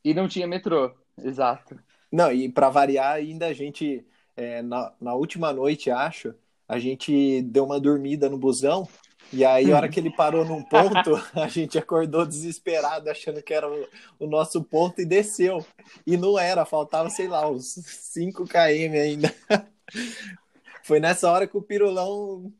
E 0.04 0.14
não 0.14 0.28
tinha 0.28 0.46
metrô, 0.46 0.92
exato. 1.22 1.78
Não, 2.10 2.32
e 2.32 2.48
para 2.48 2.70
variar, 2.70 3.14
ainda 3.14 3.46
a 3.46 3.52
gente, 3.52 4.04
é, 4.36 4.62
na, 4.62 4.92
na 5.00 5.14
última 5.14 5.52
noite, 5.52 5.90
acho, 5.90 6.34
a 6.68 6.78
gente 6.78 7.42
deu 7.42 7.64
uma 7.64 7.80
dormida 7.80 8.28
no 8.28 8.38
busão. 8.38 8.88
E 9.32 9.44
aí, 9.44 9.72
a 9.72 9.76
hora 9.76 9.88
que 9.88 9.98
ele 9.98 10.10
parou 10.14 10.44
num 10.44 10.62
ponto, 10.62 11.14
a 11.34 11.48
gente 11.48 11.78
acordou 11.78 12.24
desesperado, 12.24 13.10
achando 13.10 13.42
que 13.42 13.52
era 13.52 13.68
o, 13.68 13.86
o 14.20 14.26
nosso 14.26 14.62
ponto, 14.62 15.00
e 15.00 15.04
desceu. 15.04 15.64
E 16.06 16.16
não 16.16 16.38
era, 16.38 16.64
faltava, 16.64 17.10
sei 17.10 17.28
lá, 17.28 17.48
uns 17.48 17.66
5 17.66 18.44
km 18.44 18.94
ainda. 18.94 19.34
Foi 20.82 21.00
nessa 21.00 21.30
hora 21.30 21.46
que 21.46 21.56
o 21.56 21.62
pirulão 21.62 22.52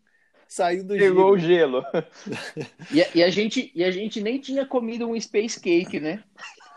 saiu 0.49 0.85
do 0.85 0.97
Pegou 0.97 1.33
o 1.33 1.39
gelo. 1.39 1.85
E, 2.93 3.19
e, 3.19 3.23
a 3.23 3.31
gente, 3.31 3.71
e 3.75 3.83
a 3.83 3.91
gente 3.91 4.21
nem 4.21 4.39
tinha 4.39 4.65
comido 4.65 5.09
um 5.09 5.21
space 5.21 5.61
cake, 5.61 5.99
né? 5.99 6.23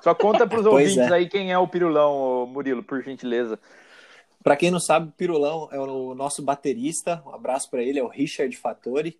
Só 0.02 0.15
conta 0.15 0.47
para 0.47 0.60
os 0.60 0.65
ouvintes 0.65 0.97
é. 0.97 1.13
aí 1.13 1.30
quem 1.30 1.52
é 1.52 1.58
o 1.58 1.67
Pirulão, 1.67 2.47
Murilo, 2.47 2.84
por 2.84 3.04
gentileza. 3.04 3.60
Para 4.43 4.56
quem 4.56 4.71
não 4.71 4.80
sabe, 4.80 5.10
o 5.10 5.12
Pirulão 5.12 5.67
é 5.71 5.80
o 5.80 6.15
nosso 6.15 6.41
baterista. 6.41 7.21
Um 7.25 7.34
abraço 7.34 7.69
para 7.69 7.84
ele, 7.84 7.99
é 7.99 8.04
o 8.04 8.08
Richard 8.08 8.56
Fattori. 8.56 9.19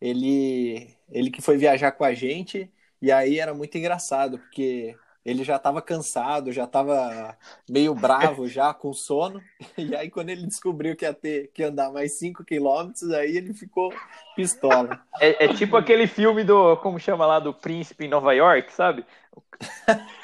Ele, 0.00 0.88
ele 1.10 1.30
que 1.30 1.42
foi 1.42 1.56
viajar 1.56 1.92
com 1.92 2.04
a 2.04 2.14
gente 2.14 2.70
e 3.00 3.12
aí 3.12 3.38
era 3.38 3.54
muito 3.54 3.76
engraçado 3.76 4.38
porque 4.38 4.96
ele 5.24 5.44
já 5.44 5.56
estava 5.56 5.82
cansado, 5.82 6.52
já 6.52 6.64
estava 6.64 7.36
meio 7.68 7.94
bravo 7.94 8.48
já 8.48 8.72
com 8.74 8.92
sono. 8.92 9.42
E 9.76 9.94
aí 9.94 10.10
quando 10.10 10.30
ele 10.30 10.46
descobriu 10.46 10.96
que 10.96 11.04
ia 11.04 11.12
ter 11.12 11.50
que 11.52 11.62
andar 11.62 11.92
mais 11.92 12.18
5 12.18 12.44
quilômetros, 12.44 13.10
aí 13.10 13.36
ele 13.36 13.52
ficou 13.52 13.92
pistola. 14.34 15.00
É, 15.20 15.44
é, 15.44 15.54
tipo 15.54 15.76
aquele 15.76 16.06
filme 16.06 16.44
do 16.44 16.76
como 16.78 16.98
chama 16.98 17.26
lá 17.26 17.38
do 17.38 17.52
príncipe 17.52 18.06
em 18.06 18.08
Nova 18.08 18.32
York, 18.32 18.72
sabe? 18.72 19.04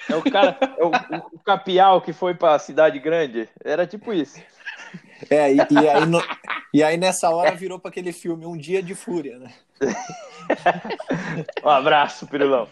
É 0.08 0.16
o 0.16 0.22
cara, 0.22 0.58
é 0.60 0.84
o, 0.84 0.90
o, 1.32 1.38
capial 1.38 2.00
que 2.00 2.12
foi 2.12 2.34
para 2.34 2.54
a 2.54 2.58
cidade 2.58 2.98
grande. 2.98 3.48
Era 3.62 3.86
tipo 3.86 4.12
isso. 4.12 4.40
É, 5.30 5.52
e, 5.52 5.56
e 5.56 5.88
aí, 5.88 6.06
no, 6.06 6.22
e 6.72 6.82
aí 6.82 6.96
nessa 6.96 7.30
hora 7.30 7.54
virou 7.54 7.78
para 7.78 7.90
aquele 7.90 8.12
filme 8.12 8.46
Um 8.46 8.56
Dia 8.56 8.82
de 8.82 8.94
Fúria, 8.94 9.38
né? 9.38 9.54
um 11.64 11.68
abraço, 11.68 12.26
Pirulão. 12.26 12.68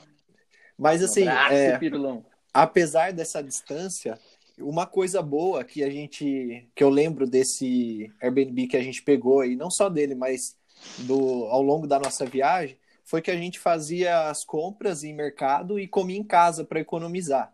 Mas 0.78 1.02
assim, 1.02 1.24
um 1.24 1.30
abraço, 1.30 1.54
é, 1.54 1.78
Pirulão. 1.78 2.24
apesar 2.52 3.12
dessa 3.12 3.42
distância, 3.42 4.18
uma 4.58 4.86
coisa 4.86 5.22
boa 5.22 5.64
que 5.64 5.82
a 5.82 5.90
gente, 5.90 6.68
que 6.74 6.84
eu 6.84 6.90
lembro 6.90 7.26
desse 7.26 8.12
Airbnb 8.20 8.66
que 8.66 8.76
a 8.76 8.82
gente 8.82 9.02
pegou 9.02 9.44
e 9.44 9.56
não 9.56 9.70
só 9.70 9.88
dele, 9.88 10.14
mas 10.14 10.56
do 10.98 11.46
ao 11.46 11.62
longo 11.62 11.86
da 11.86 11.98
nossa 11.98 12.26
viagem, 12.26 12.76
foi 13.04 13.20
que 13.20 13.30
a 13.30 13.36
gente 13.36 13.58
fazia 13.58 14.28
as 14.28 14.44
compras 14.44 15.04
em 15.04 15.14
mercado 15.14 15.78
e 15.78 15.86
comia 15.86 16.18
em 16.18 16.24
casa 16.24 16.64
para 16.64 16.80
economizar. 16.80 17.52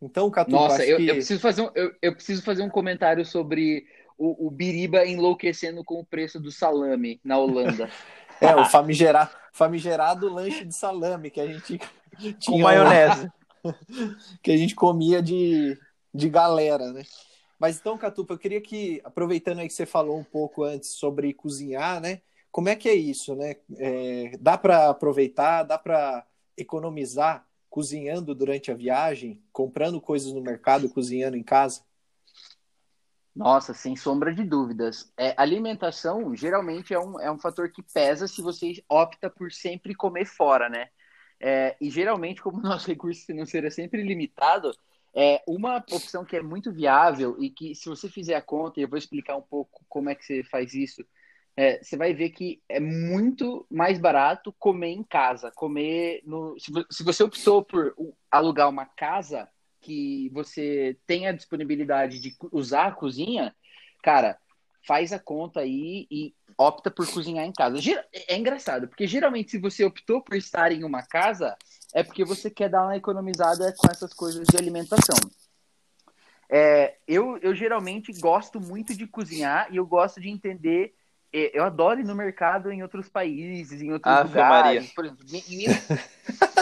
Então, 0.00 0.30
Catu, 0.30 0.50
Nossa, 0.50 0.84
eu, 0.84 0.98
que... 0.98 1.06
eu, 1.06 1.14
preciso 1.14 1.40
fazer 1.40 1.62
um, 1.62 1.70
eu, 1.74 1.92
eu, 2.02 2.14
preciso 2.14 2.42
fazer 2.42 2.62
um 2.62 2.68
comentário 2.68 3.24
sobre 3.24 3.86
o, 4.18 4.46
o 4.46 4.50
Biriba 4.50 5.06
enlouquecendo 5.06 5.84
com 5.84 6.00
o 6.00 6.04
preço 6.04 6.40
do 6.40 6.50
salame 6.50 7.20
na 7.24 7.38
Holanda. 7.38 7.90
é, 8.40 8.54
o 8.56 8.64
famigerado, 8.64 9.30
famigerado 9.52 10.32
lanche 10.32 10.64
de 10.64 10.74
salame 10.74 11.30
que 11.30 11.40
a 11.40 11.46
gente 11.46 11.78
tinha 12.38 12.56
com 12.58 12.58
maionese. 12.58 13.30
que 14.42 14.50
a 14.50 14.56
gente 14.56 14.74
comia 14.74 15.22
de, 15.22 15.78
de 16.14 16.28
galera, 16.28 16.92
né? 16.92 17.02
Mas 17.58 17.78
então, 17.78 17.96
Catupa, 17.96 18.34
eu 18.34 18.38
queria 18.38 18.60
que, 18.60 19.00
aproveitando 19.02 19.60
aí 19.60 19.66
que 19.66 19.72
você 19.72 19.86
falou 19.86 20.18
um 20.18 20.24
pouco 20.24 20.62
antes 20.62 20.90
sobre 20.90 21.32
cozinhar, 21.32 22.00
né? 22.00 22.20
Como 22.52 22.68
é 22.68 22.76
que 22.76 22.88
é 22.88 22.94
isso, 22.94 23.34
né? 23.34 23.56
É, 23.78 24.32
dá 24.40 24.56
para 24.58 24.90
aproveitar, 24.90 25.62
dá 25.62 25.78
para 25.78 26.24
economizar 26.56 27.46
cozinhando 27.68 28.34
durante 28.34 28.70
a 28.70 28.74
viagem, 28.74 29.42
comprando 29.52 30.00
coisas 30.00 30.32
no 30.32 30.40
mercado, 30.40 30.88
cozinhando 30.88 31.36
em 31.36 31.42
casa? 31.42 31.82
Nossa, 33.36 33.74
sem 33.74 33.94
sombra 33.94 34.34
de 34.34 34.42
dúvidas. 34.42 35.12
É, 35.14 35.34
alimentação 35.36 36.34
geralmente 36.34 36.94
é 36.94 36.98
um, 36.98 37.20
é 37.20 37.30
um 37.30 37.38
fator 37.38 37.70
que 37.70 37.82
pesa 37.82 38.26
se 38.26 38.40
você 38.40 38.82
opta 38.88 39.28
por 39.28 39.52
sempre 39.52 39.94
comer 39.94 40.24
fora, 40.24 40.70
né? 40.70 40.88
É, 41.38 41.76
e 41.78 41.90
geralmente, 41.90 42.40
como 42.40 42.56
o 42.58 42.62
nosso 42.62 42.86
recurso 42.86 43.26
financeiro 43.26 43.66
é 43.66 43.70
sempre 43.70 44.02
limitado, 44.02 44.72
é 45.14 45.42
uma 45.46 45.76
opção 45.76 46.24
que 46.24 46.34
é 46.36 46.42
muito 46.42 46.72
viável 46.72 47.36
e 47.38 47.50
que, 47.50 47.74
se 47.74 47.90
você 47.90 48.08
fizer 48.08 48.36
a 48.36 48.42
conta, 48.42 48.80
e 48.80 48.84
eu 48.84 48.88
vou 48.88 48.98
explicar 48.98 49.36
um 49.36 49.42
pouco 49.42 49.84
como 49.86 50.08
é 50.08 50.14
que 50.14 50.24
você 50.24 50.42
faz 50.42 50.72
isso, 50.72 51.04
é, 51.54 51.82
você 51.82 51.94
vai 51.94 52.14
ver 52.14 52.30
que 52.30 52.62
é 52.66 52.80
muito 52.80 53.66
mais 53.70 53.98
barato 53.98 54.50
comer 54.58 54.92
em 54.92 55.02
casa. 55.02 55.50
Comer 55.54 56.22
no. 56.24 56.58
Se, 56.58 56.72
se 56.90 57.04
você 57.04 57.22
optou 57.22 57.62
por 57.62 57.94
alugar 58.30 58.68
uma 58.70 58.86
casa 58.86 59.46
que 59.80 60.30
você 60.30 60.96
tem 61.06 61.26
a 61.26 61.32
disponibilidade 61.32 62.18
de 62.18 62.36
usar 62.52 62.86
a 62.86 62.92
cozinha, 62.92 63.54
cara, 64.02 64.38
faz 64.86 65.12
a 65.12 65.18
conta 65.18 65.60
aí 65.60 66.06
e 66.10 66.34
opta 66.56 66.90
por 66.90 67.06
cozinhar 67.10 67.44
em 67.44 67.52
casa. 67.52 67.78
É 68.28 68.36
engraçado, 68.36 68.88
porque 68.88 69.06
geralmente 69.06 69.52
se 69.52 69.58
você 69.58 69.84
optou 69.84 70.22
por 70.22 70.36
estar 70.36 70.72
em 70.72 70.84
uma 70.84 71.02
casa, 71.02 71.56
é 71.94 72.02
porque 72.02 72.24
você 72.24 72.50
quer 72.50 72.68
dar 72.68 72.84
uma 72.84 72.96
economizada 72.96 73.74
com 73.76 73.90
essas 73.90 74.12
coisas 74.12 74.46
de 74.46 74.56
alimentação. 74.56 75.18
É, 76.48 76.96
eu, 77.08 77.38
eu 77.38 77.54
geralmente 77.54 78.12
gosto 78.20 78.60
muito 78.60 78.94
de 78.94 79.06
cozinhar 79.06 79.66
e 79.72 79.76
eu 79.76 79.86
gosto 79.86 80.20
de 80.20 80.28
entender 80.28 80.94
eu 81.32 81.64
adoro 81.64 82.00
ir 82.00 82.04
no 82.04 82.14
mercado 82.14 82.72
em 82.72 82.82
outros 82.82 83.08
países, 83.08 83.82
em 83.82 83.92
outros 83.92 84.14
Ave 84.14 84.28
lugares. 84.28 84.64
Maria. 84.64 84.90
Por 84.94 85.04
exemplo, 85.04 85.24
em 85.30 85.56
Minas... 85.56 85.86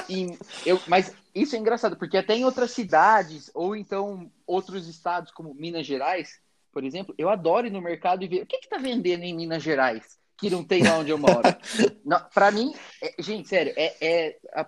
eu, 0.64 0.80
mas 0.86 1.14
isso 1.34 1.56
é 1.56 1.58
engraçado, 1.58 1.96
porque 1.96 2.16
até 2.16 2.34
em 2.34 2.44
outras 2.44 2.70
cidades, 2.70 3.50
ou 3.54 3.74
então 3.74 4.30
outros 4.46 4.86
estados, 4.88 5.32
como 5.32 5.54
Minas 5.54 5.86
Gerais, 5.86 6.40
por 6.72 6.84
exemplo, 6.84 7.14
eu 7.16 7.28
adoro 7.28 7.66
ir 7.66 7.70
no 7.70 7.80
mercado 7.80 8.22
e 8.22 8.28
ver 8.28 8.42
o 8.42 8.46
que 8.46 8.56
está 8.56 8.78
vendendo 8.78 9.22
em 9.22 9.34
Minas 9.34 9.62
Gerais, 9.62 10.18
que 10.36 10.50
não 10.50 10.64
tem 10.64 10.82
lá 10.82 10.98
onde 10.98 11.10
eu 11.10 11.18
moro. 11.18 11.42
Para 12.34 12.50
mim, 12.50 12.74
é, 13.02 13.14
gente, 13.18 13.48
sério, 13.48 13.72
é, 13.76 13.94
é 14.00 14.36
a 14.52 14.64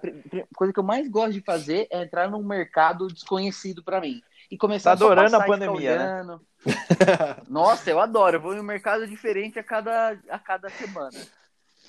coisa 0.54 0.72
que 0.72 0.78
eu 0.78 0.84
mais 0.84 1.08
gosto 1.08 1.32
de 1.32 1.40
fazer 1.40 1.86
é 1.90 2.02
entrar 2.02 2.30
num 2.30 2.42
mercado 2.42 3.08
desconhecido 3.08 3.82
para 3.82 4.00
mim. 4.00 4.20
E 4.50 4.56
começar 4.56 4.96
tá 4.96 5.04
adorando 5.04 5.36
a, 5.36 5.42
a 5.42 5.46
pandemia, 5.46 6.22
né? 6.24 6.38
Nossa, 7.48 7.90
eu 7.90 7.98
adoro. 7.98 8.36
Eu 8.36 8.40
vou 8.40 8.54
em 8.54 8.60
um 8.60 8.64
mercado 8.64 9.06
diferente 9.06 9.58
a 9.58 9.64
cada, 9.64 10.16
a 10.30 10.38
cada 10.38 10.70
semana. 10.70 11.18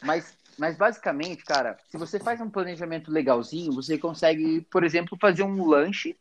Mas 0.02 0.36
mas 0.58 0.76
basicamente, 0.76 1.44
cara, 1.44 1.78
se 1.90 1.98
você 1.98 2.20
faz 2.20 2.42
um 2.42 2.50
planejamento 2.50 3.12
legalzinho, 3.12 3.74
você 3.74 3.98
consegue, 3.98 4.62
por 4.72 4.84
exemplo, 4.84 5.18
fazer 5.20 5.44
um 5.44 5.66
lanche 5.66 6.16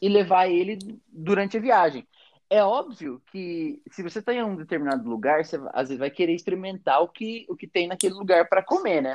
e 0.00 0.08
levar 0.08 0.48
ele 0.48 0.78
durante 1.08 1.56
a 1.56 1.60
viagem. 1.60 2.06
É 2.50 2.62
óbvio 2.62 3.20
que 3.30 3.82
se 3.90 4.02
você 4.02 4.20
está 4.20 4.32
em 4.32 4.42
um 4.42 4.56
determinado 4.56 5.08
lugar, 5.08 5.44
você 5.44 5.56
às 5.72 5.88
vezes 5.88 5.98
vai 5.98 6.10
querer 6.10 6.34
experimentar 6.34 7.02
o 7.02 7.08
que, 7.08 7.46
o 7.48 7.56
que 7.56 7.66
tem 7.66 7.86
naquele 7.86 8.14
lugar 8.14 8.48
para 8.48 8.62
comer, 8.62 9.02
né? 9.02 9.14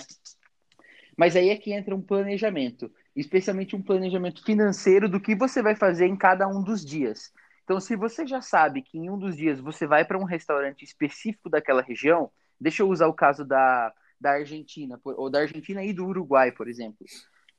Mas 1.17 1.35
aí 1.35 1.49
é 1.49 1.57
que 1.57 1.71
entra 1.71 1.95
um 1.95 2.01
planejamento, 2.01 2.91
especialmente 3.15 3.75
um 3.75 3.81
planejamento 3.81 4.43
financeiro 4.43 5.07
do 5.07 5.19
que 5.19 5.35
você 5.35 5.61
vai 5.61 5.75
fazer 5.75 6.07
em 6.07 6.15
cada 6.15 6.47
um 6.47 6.63
dos 6.63 6.83
dias. 6.83 7.31
Então, 7.63 7.79
se 7.79 7.95
você 7.95 8.27
já 8.27 8.41
sabe 8.41 8.81
que 8.81 8.97
em 8.97 9.09
um 9.09 9.17
dos 9.17 9.37
dias 9.37 9.59
você 9.59 9.87
vai 9.87 10.03
para 10.03 10.17
um 10.17 10.25
restaurante 10.25 10.83
específico 10.83 11.49
daquela 11.49 11.81
região, 11.81 12.29
deixa 12.59 12.83
eu 12.83 12.89
usar 12.89 13.07
o 13.07 13.13
caso 13.13 13.45
da, 13.45 13.93
da 14.23 14.31
Argentina, 14.31 14.99
ou 15.03 15.29
da 15.29 15.41
Argentina 15.41 15.83
e 15.83 15.91
do 15.91 16.05
Uruguai, 16.05 16.51
por 16.51 16.69
exemplo. 16.69 17.05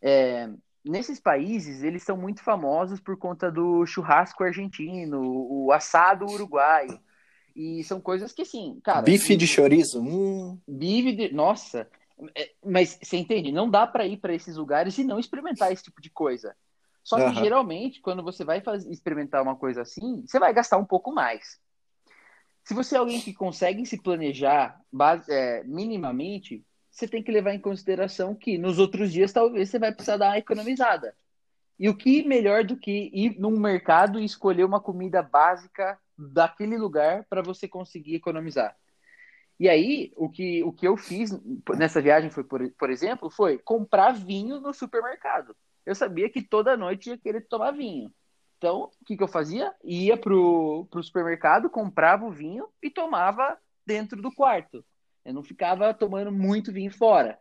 É, 0.01 0.49
nesses 0.83 1.21
países, 1.21 1.83
eles 1.83 2.03
são 2.03 2.17
muito 2.17 2.43
famosos 2.43 2.99
por 2.99 3.19
conta 3.19 3.53
do 3.53 3.85
churrasco 3.85 4.43
argentino, 4.43 5.21
o 5.23 5.71
assado 5.71 6.25
uruguaio. 6.25 6.99
E 7.55 7.85
são 7.85 8.01
coisas 8.01 8.33
que, 8.33 8.43
assim, 8.43 8.81
cara. 8.83 9.03
Bife 9.03 9.37
de 9.37 9.47
chorizo. 9.47 10.01
Hum. 10.01 10.59
Bife 10.67 11.13
de. 11.13 11.33
Nossa. 11.33 11.87
É, 12.35 12.51
mas 12.65 12.99
você 13.01 13.19
entende? 13.19 13.53
Não 13.53 13.71
dá 13.71 13.87
para 13.87 14.07
ir 14.07 14.17
para 14.17 14.35
esses 14.35 14.57
lugares 14.57 14.97
e 14.99 15.05
não 15.05 15.19
experimentar 15.19 15.71
esse 15.71 15.85
tipo 15.85 16.01
de 16.01 16.11
coisa. 16.11 16.57
Só 17.03 17.17
que 17.17 17.25
uhum. 17.25 17.35
geralmente, 17.35 18.01
quando 18.01 18.23
você 18.23 18.45
vai 18.45 18.63
fazer, 18.63 18.91
experimentar 18.91 19.43
uma 19.43 19.55
coisa 19.55 19.83
assim, 19.83 20.25
você 20.27 20.39
vai 20.39 20.55
gastar 20.55 20.79
um 20.79 20.87
pouco 20.87 21.13
mais. 21.13 21.61
Se 22.65 22.73
você 22.73 22.97
é 22.97 22.99
alguém 22.99 23.21
que 23.21 23.35
consegue 23.35 23.85
se 23.85 24.01
planejar 24.01 24.81
base, 24.91 25.31
é, 25.31 25.63
minimamente, 25.65 26.65
você 26.91 27.07
tem 27.07 27.23
que 27.23 27.31
levar 27.31 27.53
em 27.55 27.61
consideração 27.61 28.35
que 28.35 28.57
nos 28.57 28.79
outros 28.79 29.13
dias 29.13 29.33
talvez 29.33 29.69
você 29.69 29.79
vai 29.79 29.93
precisar 29.93 30.17
dar 30.17 30.31
uma 30.31 30.39
economizada. 30.39 31.15
E 31.79 31.89
o 31.89 31.97
que 31.97 32.23
melhor 32.23 32.65
do 32.65 32.77
que 32.77 33.11
ir 33.13 33.39
num 33.39 33.59
mercado 33.59 34.19
e 34.19 34.25
escolher 34.25 34.65
uma 34.65 34.81
comida 34.81 35.23
básica 35.23 35.99
daquele 36.17 36.79
lugar 36.79 37.27
para 37.29 37.43
você 37.43 37.69
conseguir 37.69 38.15
economizar? 38.15 38.75
E 39.59 39.69
aí, 39.69 40.13
o 40.17 40.29
que, 40.29 40.63
o 40.65 40.73
que 40.73 40.87
eu 40.87 40.97
fiz 40.97 41.31
nessa 41.77 42.01
viagem, 42.01 42.31
foi, 42.31 42.45
por, 42.45 42.69
por 42.73 42.91
exemplo, 42.91 43.31
foi 43.31 43.59
comprar 43.59 44.13
vinho 44.13 44.61
no 44.61 44.73
supermercado. 44.73 45.55
Eu 45.85 45.95
sabia 45.95 46.31
que 46.31 46.43
toda 46.43 46.77
noite 46.77 47.11
ia 47.11 47.19
querer 47.19 47.43
tomar 47.43 47.73
vinho. 47.73 48.13
Então, 48.65 48.91
o 48.99 49.05
que, 49.05 49.15
que 49.15 49.23
eu 49.23 49.29
fazia? 49.29 49.75
Ia 49.85 50.17
pro, 50.17 50.89
pro 50.91 51.03
supermercado, 51.03 51.69
comprava 51.69 52.25
o 52.25 52.31
vinho 52.31 52.67
e 52.83 52.89
tomava 52.89 53.59
dentro 53.87 54.23
do 54.23 54.33
quarto. 54.33 54.83
Eu 55.23 55.35
não 55.35 55.43
ficava 55.43 55.93
tomando 55.93 56.33
muito 56.33 56.73
vinho 56.73 56.91
fora. 56.91 57.39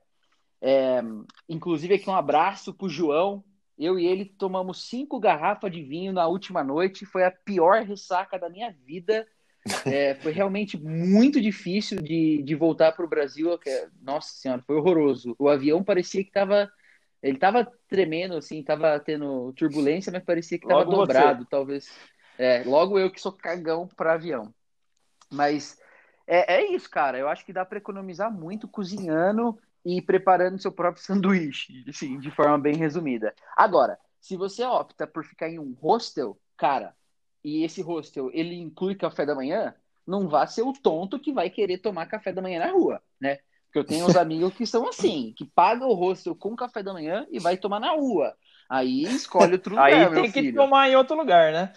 É, 0.62 1.02
inclusive, 1.48 1.94
aqui 1.94 2.10
um 2.10 2.16
abraço 2.16 2.74
pro 2.74 2.90
João. 2.90 3.42
Eu 3.78 3.98
e 3.98 4.06
ele 4.06 4.26
tomamos 4.26 4.90
cinco 4.90 5.18
garrafas 5.18 5.72
de 5.72 5.82
vinho 5.82 6.12
na 6.12 6.28
última 6.28 6.62
noite. 6.62 7.06
Foi 7.06 7.24
a 7.24 7.32
pior 7.32 7.84
ressaca 7.84 8.38
da 8.38 8.50
minha 8.50 8.76
vida. 8.86 9.26
É, 9.86 10.16
foi 10.16 10.34
realmente 10.34 10.78
muito 10.78 11.40
difícil 11.40 12.02
de, 12.02 12.44
de 12.44 12.54
voltar 12.54 12.92
para 12.92 13.06
o 13.06 13.10
Brasil. 13.10 13.58
Nossa 14.02 14.28
Senhora, 14.34 14.62
foi 14.68 14.76
horroroso. 14.76 15.34
O 15.40 15.48
avião 15.48 15.82
parecia 15.82 16.22
que 16.22 16.30
estava 16.30 16.70
ele 17.24 17.38
tava 17.38 17.66
tremendo, 17.88 18.36
assim, 18.36 18.62
tava 18.62 19.00
tendo 19.00 19.54
turbulência, 19.54 20.12
mas 20.12 20.24
parecia 20.24 20.60
que 20.60 20.68
tava 20.68 20.82
logo 20.82 20.92
dobrado, 20.92 21.44
você. 21.44 21.50
talvez. 21.50 21.90
É, 22.38 22.64
logo 22.66 23.00
eu 23.00 23.10
que 23.10 23.22
sou 23.22 23.32
cagão 23.32 23.88
para 23.88 24.14
avião. 24.14 24.54
Mas 25.32 25.80
é, 26.28 26.56
é 26.56 26.72
isso, 26.74 26.90
cara. 26.90 27.18
Eu 27.18 27.30
acho 27.30 27.46
que 27.46 27.54
dá 27.54 27.64
para 27.64 27.78
economizar 27.78 28.30
muito 28.30 28.68
cozinhando 28.68 29.58
e 29.86 30.02
preparando 30.02 30.62
seu 30.62 30.72
próprio 30.72 31.02
sanduíche, 31.04 31.86
assim, 31.88 32.20
de 32.20 32.30
forma 32.30 32.60
bem 32.60 32.76
resumida. 32.76 33.34
Agora, 33.56 33.98
se 34.20 34.36
você 34.36 34.66
opta 34.66 35.08
por 35.08 35.24
ficar 35.24 35.50
em 35.50 35.60
um 35.60 35.72
hostel, 35.82 36.38
cara, 36.58 36.94
e 37.42 37.64
esse 37.64 37.82
hostel 37.82 38.30
ele 38.34 38.56
inclui 38.56 38.96
café 38.96 39.26
da 39.26 39.34
manhã, 39.34 39.74
não 40.06 40.28
vá 40.28 40.46
ser 40.46 40.64
o 40.64 40.74
tonto 40.74 41.18
que 41.18 41.32
vai 41.32 41.50
querer 41.50 41.78
tomar 41.78 42.06
café 42.08 42.34
da 42.34 42.42
manhã 42.42 42.60
na 42.60 42.72
rua, 42.72 43.02
né? 43.20 43.40
Porque 43.74 43.80
eu 43.80 43.84
tenho 43.84 44.06
uns 44.06 44.16
amigos 44.16 44.54
que 44.54 44.68
são 44.68 44.88
assim, 44.88 45.34
que 45.36 45.44
pagam 45.44 45.90
o 45.90 45.96
rosto 45.96 46.36
com 46.36 46.56
café 46.56 46.84
da 46.84 46.94
manhã 46.94 47.26
e 47.32 47.40
vai 47.40 47.58
tomar 47.58 47.80
na 47.80 47.90
rua. 47.90 48.38
Aí 48.70 49.02
escolhe 49.02 49.54
outro 49.54 49.72
lugar. 49.72 49.92
Aí 49.92 50.14
tem 50.14 50.32
que 50.32 50.54
tomar 50.54 50.92
em 50.92 50.96
outro 50.96 51.18
lugar, 51.18 51.52
né? 51.52 51.74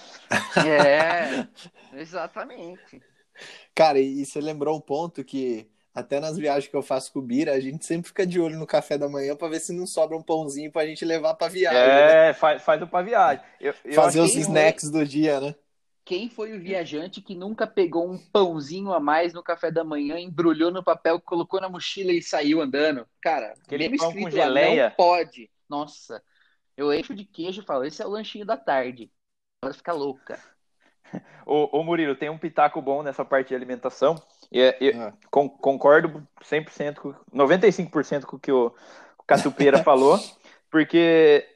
É, 0.63 1.49
exatamente. 1.99 3.03
Cara, 3.75 3.99
e 3.99 4.27
você 4.27 4.43
lembrou 4.43 4.77
um 4.77 4.81
ponto 4.81 5.25
que 5.25 5.71
até 5.95 6.21
nas 6.21 6.37
viagens 6.37 6.69
que 6.69 6.77
eu 6.77 6.83
faço 6.83 7.11
com 7.15 7.21
o 7.21 7.23
Bira, 7.23 7.55
a 7.55 7.61
gente 7.61 7.87
sempre 7.87 8.09
fica 8.09 8.27
de 8.27 8.39
olho 8.39 8.59
no 8.59 8.67
café 8.67 8.99
da 8.99 9.09
manhã 9.09 9.35
para 9.35 9.49
ver 9.49 9.61
se 9.61 9.73
não 9.73 9.87
sobra 9.87 10.19
um 10.19 10.23
pãozinho 10.23 10.71
pra 10.71 10.85
gente 10.85 11.03
levar 11.03 11.33
pra 11.33 11.49
viagem. 11.49 11.81
É, 11.81 12.27
né? 12.27 12.33
faz, 12.35 12.61
faz 12.61 12.83
o 12.83 12.87
pra 12.87 13.01
viagem. 13.01 13.43
Eu, 13.59 13.73
eu 13.87 13.95
Fazer 13.95 14.21
os 14.21 14.35
snacks 14.35 14.91
do 14.91 15.03
dia, 15.03 15.41
né? 15.41 15.55
Quem 16.07 16.31
foi 16.31 16.57
o 16.57 16.61
viajante 16.61 17.21
que 17.21 17.35
nunca 17.35 17.67
pegou 17.67 18.09
um 18.09 18.17
pãozinho 18.17 18.93
a 18.93 19.01
mais 19.01 19.35
no 19.35 19.43
café 19.43 19.73
da 19.73 19.83
manhã, 19.83 20.17
embrulhou 20.21 20.71
no 20.71 20.81
papel, 20.81 21.21
colocou 21.21 21.61
na 21.61 21.69
mochila 21.69 22.13
e 22.13 22.23
saiu 22.23 22.61
andando? 22.61 23.05
Cara, 23.21 23.55
Aquele 23.67 23.89
mesmo 23.89 24.07
escrito 24.07 24.25
com 24.25 24.31
geleia. 24.31 24.85
Lá, 24.85 24.89
não 24.91 24.97
pode. 24.97 25.51
Nossa, 25.69 26.23
eu 26.77 26.95
encho 26.95 27.13
de 27.13 27.25
queijo 27.25 27.61
e 27.61 27.65
falo, 27.65 27.85
esse 27.85 28.01
é 28.01 28.07
o 28.07 28.11
lanchinho 28.11 28.47
da 28.47 28.57
tarde. 28.57 29.11
Ela 29.61 29.75
fica 29.75 29.93
louca. 29.93 30.39
ô, 31.45 31.77
ô 31.77 31.83
Murilo, 31.83 32.15
tem 32.15 32.31
um 32.31 32.39
pitaco 32.39 32.81
bom 32.81 33.03
nessa 33.03 33.25
parte 33.25 33.49
de 33.49 33.57
alimentação. 33.57 34.15
E, 34.53 34.61
é, 34.61 34.79
eu 34.81 35.03
ah. 35.03 35.13
con 35.29 35.49
concordo 35.49 36.25
100%, 36.41 36.99
com, 36.99 37.15
95% 37.35 38.27
com 38.27 38.37
o 38.37 38.39
que 38.39 38.53
o, 38.53 38.73
o 39.19 39.23
Catupeira 39.27 39.83
falou, 39.83 40.21
porque 40.71 41.49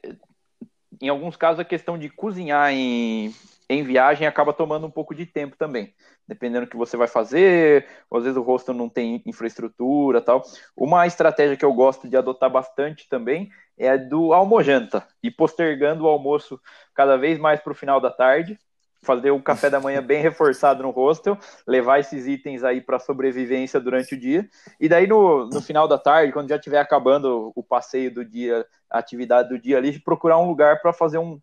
em 1.01 1.07
alguns 1.07 1.37
casos 1.37 1.61
a 1.61 1.65
questão 1.65 1.97
de 1.97 2.09
cozinhar 2.09 2.73
em 2.73 3.33
em 3.71 3.83
viagem 3.83 4.27
acaba 4.27 4.51
tomando 4.51 4.85
um 4.85 4.91
pouco 4.91 5.15
de 5.15 5.25
tempo 5.25 5.55
também, 5.55 5.93
dependendo 6.27 6.65
do 6.65 6.69
que 6.69 6.75
você 6.75 6.97
vai 6.97 7.07
fazer, 7.07 7.87
ou 8.09 8.17
às 8.17 8.25
vezes 8.25 8.37
o 8.37 8.41
rosto 8.41 8.73
não 8.73 8.89
tem 8.89 9.21
infraestrutura 9.25 10.21
tal. 10.21 10.43
Uma 10.75 11.07
estratégia 11.07 11.55
que 11.55 11.63
eu 11.63 11.73
gosto 11.73 12.09
de 12.09 12.17
adotar 12.17 12.49
bastante 12.49 13.07
também 13.07 13.49
é 13.77 13.89
a 13.89 13.97
do 13.97 14.33
almojanta, 14.33 15.07
e 15.23 15.31
postergando 15.31 16.03
o 16.03 16.07
almoço 16.07 16.59
cada 16.93 17.17
vez 17.17 17.39
mais 17.39 17.61
para 17.61 17.71
o 17.71 17.75
final 17.75 18.01
da 18.01 18.11
tarde, 18.11 18.59
fazer 19.01 19.31
o 19.31 19.41
café 19.41 19.69
da 19.69 19.79
manhã 19.79 20.01
bem 20.03 20.21
reforçado 20.21 20.83
no 20.83 20.91
hostel, 20.91 21.37
levar 21.65 21.99
esses 21.99 22.27
itens 22.27 22.63
aí 22.63 22.81
para 22.81 22.99
sobrevivência 22.99 23.79
durante 23.79 24.15
o 24.15 24.19
dia, 24.19 24.47
e 24.79 24.89
daí 24.89 25.07
no, 25.07 25.47
no 25.47 25.61
final 25.61 25.87
da 25.87 25.97
tarde, 25.97 26.33
quando 26.33 26.49
já 26.49 26.57
estiver 26.57 26.79
acabando 26.79 27.53
o 27.55 27.63
passeio 27.63 28.13
do 28.13 28.25
dia, 28.25 28.65
a 28.89 28.99
atividade 28.99 29.47
do 29.49 29.57
dia 29.57 29.77
ali, 29.77 29.97
procurar 29.97 30.37
um 30.37 30.47
lugar 30.47 30.81
para 30.81 30.91
fazer 30.91 31.17
um, 31.17 31.39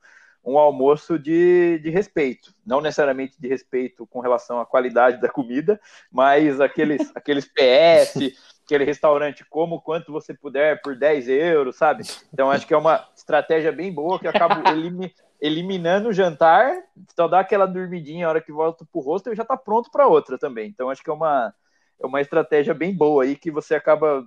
um 0.49 0.59
almoço 0.59 1.19
de, 1.19 1.79
de 1.79 1.91
respeito. 1.91 2.55
Não 2.65 2.81
necessariamente 2.81 3.41
de 3.41 3.49
respeito 3.49 4.07
com 4.07 4.21
relação 4.21 4.61
à 4.61 4.67
qualidade 4.67 5.21
da 5.21 5.29
comida, 5.29 5.81
mas 6.11 6.61
aqueles, 6.61 7.11
aqueles 7.15 7.47
PS, 7.47 8.33
aquele 8.65 8.85
restaurante 8.85 9.45
como 9.49 9.81
quanto 9.81 10.13
você 10.13 10.33
puder 10.33 10.81
por 10.83 10.97
10 10.97 11.29
euros, 11.29 11.77
sabe? 11.77 12.05
Então 12.33 12.51
acho 12.51 12.67
que 12.67 12.75
é 12.75 12.77
uma 12.77 13.07
estratégia 13.17 13.73
bem 13.73 13.93
boa 13.93 14.19
que 14.19 14.29
acaba 14.29 14.63
eliminando 15.41 16.09
o 16.09 16.13
jantar, 16.13 16.75
então 16.97 17.29
dá 17.29 17.41
aquela 17.41 17.67
dormidinha 17.67 18.27
a 18.27 18.31
hora 18.31 18.41
que 18.41 18.51
volta 18.51 18.85
pro 18.91 19.01
rosto 19.01 19.33
e 19.33 19.37
já 19.37 19.45
tá 19.45 19.57
pronto 19.57 19.91
para 19.91 20.07
outra 20.07 20.39
também. 20.39 20.69
Então 20.69 20.91
acho 20.91 21.03
que 21.03 21.11
é 21.11 21.13
uma, 21.13 21.55
é 22.01 22.07
uma 22.07 22.21
estratégia 22.21 22.75
bem 22.75 22.95
boa 22.95 23.25
aí 23.25 23.37
que 23.37 23.51
você 23.51 23.75
acaba 23.75 24.25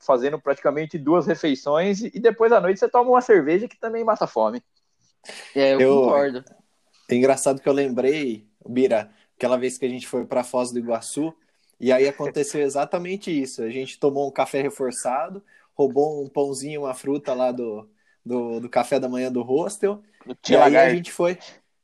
fazendo 0.00 0.38
praticamente 0.38 0.98
duas 0.98 1.26
refeições 1.26 2.02
e 2.02 2.18
depois 2.20 2.52
à 2.52 2.60
noite 2.60 2.78
você 2.78 2.88
toma 2.88 3.10
uma 3.10 3.20
cerveja 3.20 3.68
que 3.68 3.78
também 3.78 4.04
mata 4.04 4.26
fome. 4.26 4.62
É, 5.54 5.74
eu, 5.74 5.80
eu 5.80 6.02
concordo. 6.02 6.44
É 7.08 7.14
engraçado 7.14 7.60
que 7.60 7.68
eu 7.68 7.72
lembrei, 7.72 8.46
Bira, 8.66 9.10
aquela 9.36 9.56
vez 9.56 9.76
que 9.76 9.84
a 9.84 9.88
gente 9.88 10.06
foi 10.06 10.24
para 10.24 10.44
Foz 10.44 10.70
do 10.70 10.78
Iguaçu, 10.78 11.34
e 11.80 11.90
aí 11.92 12.06
aconteceu 12.06 12.60
exatamente 12.60 13.30
isso. 13.30 13.62
A 13.62 13.70
gente 13.70 13.98
tomou 13.98 14.28
um 14.28 14.30
café 14.30 14.60
reforçado, 14.60 15.42
roubou 15.74 16.22
um 16.22 16.28
pãozinho, 16.28 16.82
uma 16.82 16.94
fruta 16.94 17.32
lá 17.32 17.50
do, 17.50 17.88
do, 18.24 18.60
do 18.60 18.68
café 18.68 19.00
da 19.00 19.08
manhã 19.08 19.32
do 19.32 19.42
hostel. 19.42 20.02
E 20.48 20.54
aí 20.54 20.76
a 20.76 20.94
gente 20.94 21.10
foi, 21.10 21.38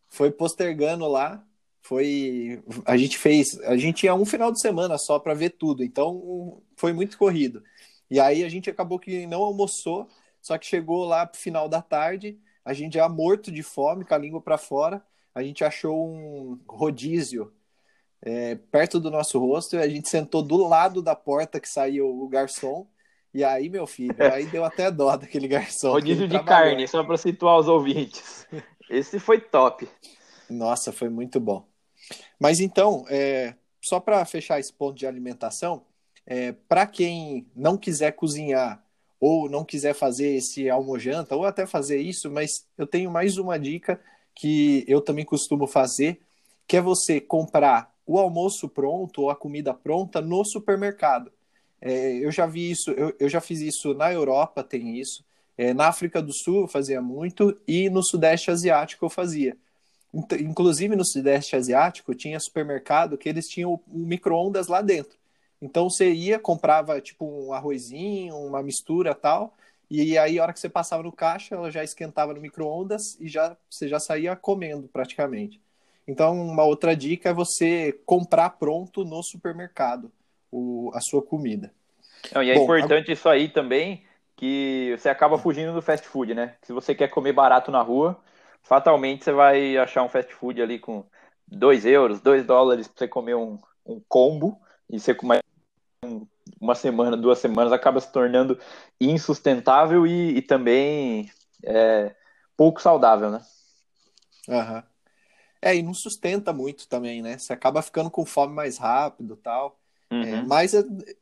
foi 0.06 0.30
postergando 0.30 1.08
lá. 1.08 1.42
Foi. 1.80 2.62
A 2.84 2.96
gente 2.96 3.16
fez. 3.16 3.58
A 3.60 3.76
gente 3.76 4.00
tinha 4.00 4.14
um 4.14 4.26
final 4.26 4.52
de 4.52 4.60
semana 4.60 4.98
só 4.98 5.18
para 5.18 5.32
ver 5.34 5.50
tudo, 5.50 5.82
então 5.82 6.60
foi 6.76 6.92
muito 6.92 7.16
corrido. 7.16 7.62
E 8.10 8.20
aí 8.20 8.44
a 8.44 8.48
gente 8.48 8.68
acabou 8.68 8.98
que 8.98 9.26
não 9.26 9.42
almoçou 9.42 10.08
Só 10.42 10.58
que 10.58 10.66
chegou 10.66 11.04
lá 11.04 11.26
pro 11.26 11.40
final 11.40 11.68
da 11.68 11.82
tarde, 11.82 12.38
a 12.66 12.72
gente 12.72 12.94
já 12.94 13.08
morto 13.08 13.52
de 13.52 13.62
fome, 13.62 14.04
com 14.04 14.12
a 14.12 14.18
língua 14.18 14.40
para 14.40 14.58
fora, 14.58 15.00
a 15.32 15.40
gente 15.40 15.62
achou 15.62 16.04
um 16.04 16.58
rodízio 16.66 17.52
é, 18.20 18.56
perto 18.56 18.98
do 18.98 19.08
nosso 19.08 19.38
rosto 19.38 19.76
e 19.76 19.78
a 19.78 19.88
gente 19.88 20.08
sentou 20.08 20.42
do 20.42 20.66
lado 20.66 21.00
da 21.00 21.14
porta 21.14 21.60
que 21.60 21.68
saiu 21.68 22.08
o 22.08 22.28
garçom. 22.28 22.84
E 23.32 23.44
aí, 23.44 23.68
meu 23.68 23.86
filho, 23.86 24.16
aí 24.32 24.46
deu 24.46 24.64
até 24.64 24.90
dó 24.90 25.16
daquele 25.16 25.46
garçom. 25.46 25.92
Rodízio 25.92 26.26
de 26.26 26.42
carne, 26.42 26.88
só 26.88 27.04
para 27.04 27.16
situar 27.16 27.56
os 27.56 27.68
ouvintes. 27.68 28.48
Esse 28.90 29.20
foi 29.20 29.40
top. 29.40 29.88
Nossa, 30.50 30.90
foi 30.90 31.08
muito 31.08 31.38
bom. 31.38 31.68
Mas 32.36 32.58
então, 32.58 33.04
é, 33.08 33.54
só 33.80 34.00
para 34.00 34.24
fechar 34.24 34.58
esse 34.58 34.72
ponto 34.72 34.98
de 34.98 35.06
alimentação, 35.06 35.84
é, 36.26 36.50
para 36.50 36.84
quem 36.84 37.46
não 37.54 37.76
quiser 37.76 38.10
cozinhar 38.10 38.84
ou 39.20 39.48
não 39.48 39.64
quiser 39.64 39.94
fazer 39.94 40.36
esse 40.36 40.68
almojanta, 40.68 41.34
ou 41.34 41.44
até 41.44 41.66
fazer 41.66 42.00
isso, 42.00 42.30
mas 42.30 42.66
eu 42.76 42.86
tenho 42.86 43.10
mais 43.10 43.38
uma 43.38 43.58
dica 43.58 44.00
que 44.34 44.84
eu 44.86 45.00
também 45.00 45.24
costumo 45.24 45.66
fazer, 45.66 46.20
que 46.66 46.76
é 46.76 46.80
você 46.80 47.20
comprar 47.20 47.94
o 48.06 48.18
almoço 48.18 48.68
pronto 48.68 49.22
ou 49.22 49.30
a 49.30 49.36
comida 49.36 49.74
pronta 49.74 50.20
no 50.20 50.44
supermercado. 50.44 51.32
É, 51.80 52.14
eu 52.18 52.30
já 52.30 52.46
vi 52.46 52.70
isso, 52.70 52.90
eu, 52.92 53.14
eu, 53.18 53.28
já 53.28 53.40
fiz 53.40 53.60
isso 53.60 53.94
na 53.94 54.12
Europa, 54.12 54.62
tem 54.62 54.98
isso. 54.98 55.24
É, 55.58 55.72
na 55.72 55.88
África 55.88 56.20
do 56.20 56.32
Sul 56.32 56.62
eu 56.62 56.68
fazia 56.68 57.00
muito 57.00 57.58
e 57.66 57.88
no 57.88 58.02
Sudeste 58.02 58.50
Asiático 58.50 59.04
eu 59.04 59.10
fazia. 59.10 59.56
Inclusive 60.40 60.94
no 60.94 61.04
Sudeste 61.04 61.56
Asiático 61.56 62.14
tinha 62.14 62.38
supermercado 62.38 63.18
que 63.18 63.28
eles 63.28 63.48
tinham 63.48 63.80
um 63.92 63.98
micro-ondas 63.98 64.68
lá 64.68 64.80
dentro. 64.80 65.16
Então 65.60 65.88
você 65.88 66.10
ia, 66.12 66.38
comprava 66.38 67.00
tipo 67.00 67.24
um 67.26 67.52
arrozinho, 67.52 68.36
uma 68.36 68.62
mistura 68.62 69.14
tal, 69.14 69.56
e 69.90 70.18
aí 70.18 70.38
a 70.38 70.42
hora 70.42 70.52
que 70.52 70.60
você 70.60 70.68
passava 70.68 71.02
no 71.02 71.12
caixa, 71.12 71.54
ela 71.54 71.70
já 71.70 71.82
esquentava 71.82 72.34
no 72.34 72.40
micro-ondas 72.40 73.18
e 73.20 73.28
já, 73.28 73.56
você 73.70 73.88
já 73.88 74.00
saía 74.00 74.34
comendo 74.34 74.88
praticamente. 74.88 75.60
Então, 76.06 76.40
uma 76.40 76.64
outra 76.64 76.94
dica 76.94 77.30
é 77.30 77.34
você 77.34 77.92
comprar 78.04 78.50
pronto 78.50 79.04
no 79.04 79.22
supermercado 79.22 80.10
o, 80.52 80.90
a 80.94 81.00
sua 81.00 81.22
comida. 81.22 81.72
Não, 82.32 82.42
e 82.42 82.50
é 82.50 82.54
Bom, 82.54 82.62
importante 82.62 83.10
a... 83.10 83.14
isso 83.14 83.28
aí 83.28 83.48
também, 83.48 84.04
que 84.36 84.94
você 84.96 85.08
acaba 85.08 85.38
fugindo 85.38 85.72
do 85.72 85.82
fast 85.82 86.06
food, 86.06 86.34
né? 86.34 86.54
Se 86.62 86.72
você 86.72 86.94
quer 86.94 87.08
comer 87.08 87.32
barato 87.32 87.70
na 87.70 87.82
rua, 87.82 88.20
fatalmente 88.62 89.24
você 89.24 89.32
vai 89.32 89.76
achar 89.76 90.02
um 90.02 90.08
fast 90.08 90.32
food 90.34 90.60
ali 90.60 90.78
com 90.78 91.04
2 91.48 91.84
euros, 91.86 92.20
2 92.20 92.44
dólares 92.44 92.86
para 92.86 92.98
você 92.98 93.08
comer 93.08 93.34
um, 93.34 93.58
um 93.84 94.00
combo, 94.08 94.60
e 94.88 95.00
você 95.00 95.14
comer 95.14 95.40
uma 96.60 96.74
semana, 96.74 97.16
duas 97.16 97.38
semanas, 97.38 97.72
acaba 97.72 98.00
se 98.00 98.10
tornando 98.10 98.58
insustentável 99.00 100.06
e, 100.06 100.36
e 100.36 100.42
também 100.42 101.30
é, 101.64 102.14
pouco 102.56 102.80
saudável, 102.80 103.30
né? 103.30 103.42
Uhum. 104.48 104.82
É, 105.60 105.74
e 105.74 105.82
não 105.82 105.94
sustenta 105.94 106.52
muito 106.52 106.88
também, 106.88 107.22
né? 107.22 107.38
Você 107.38 107.52
acaba 107.52 107.82
ficando 107.82 108.10
com 108.10 108.24
fome 108.24 108.54
mais 108.54 108.78
rápido 108.78 109.36
tal. 109.36 109.78
É, 110.10 110.14
uhum. 110.14 110.22
É, 110.22 110.42
mas 110.42 110.72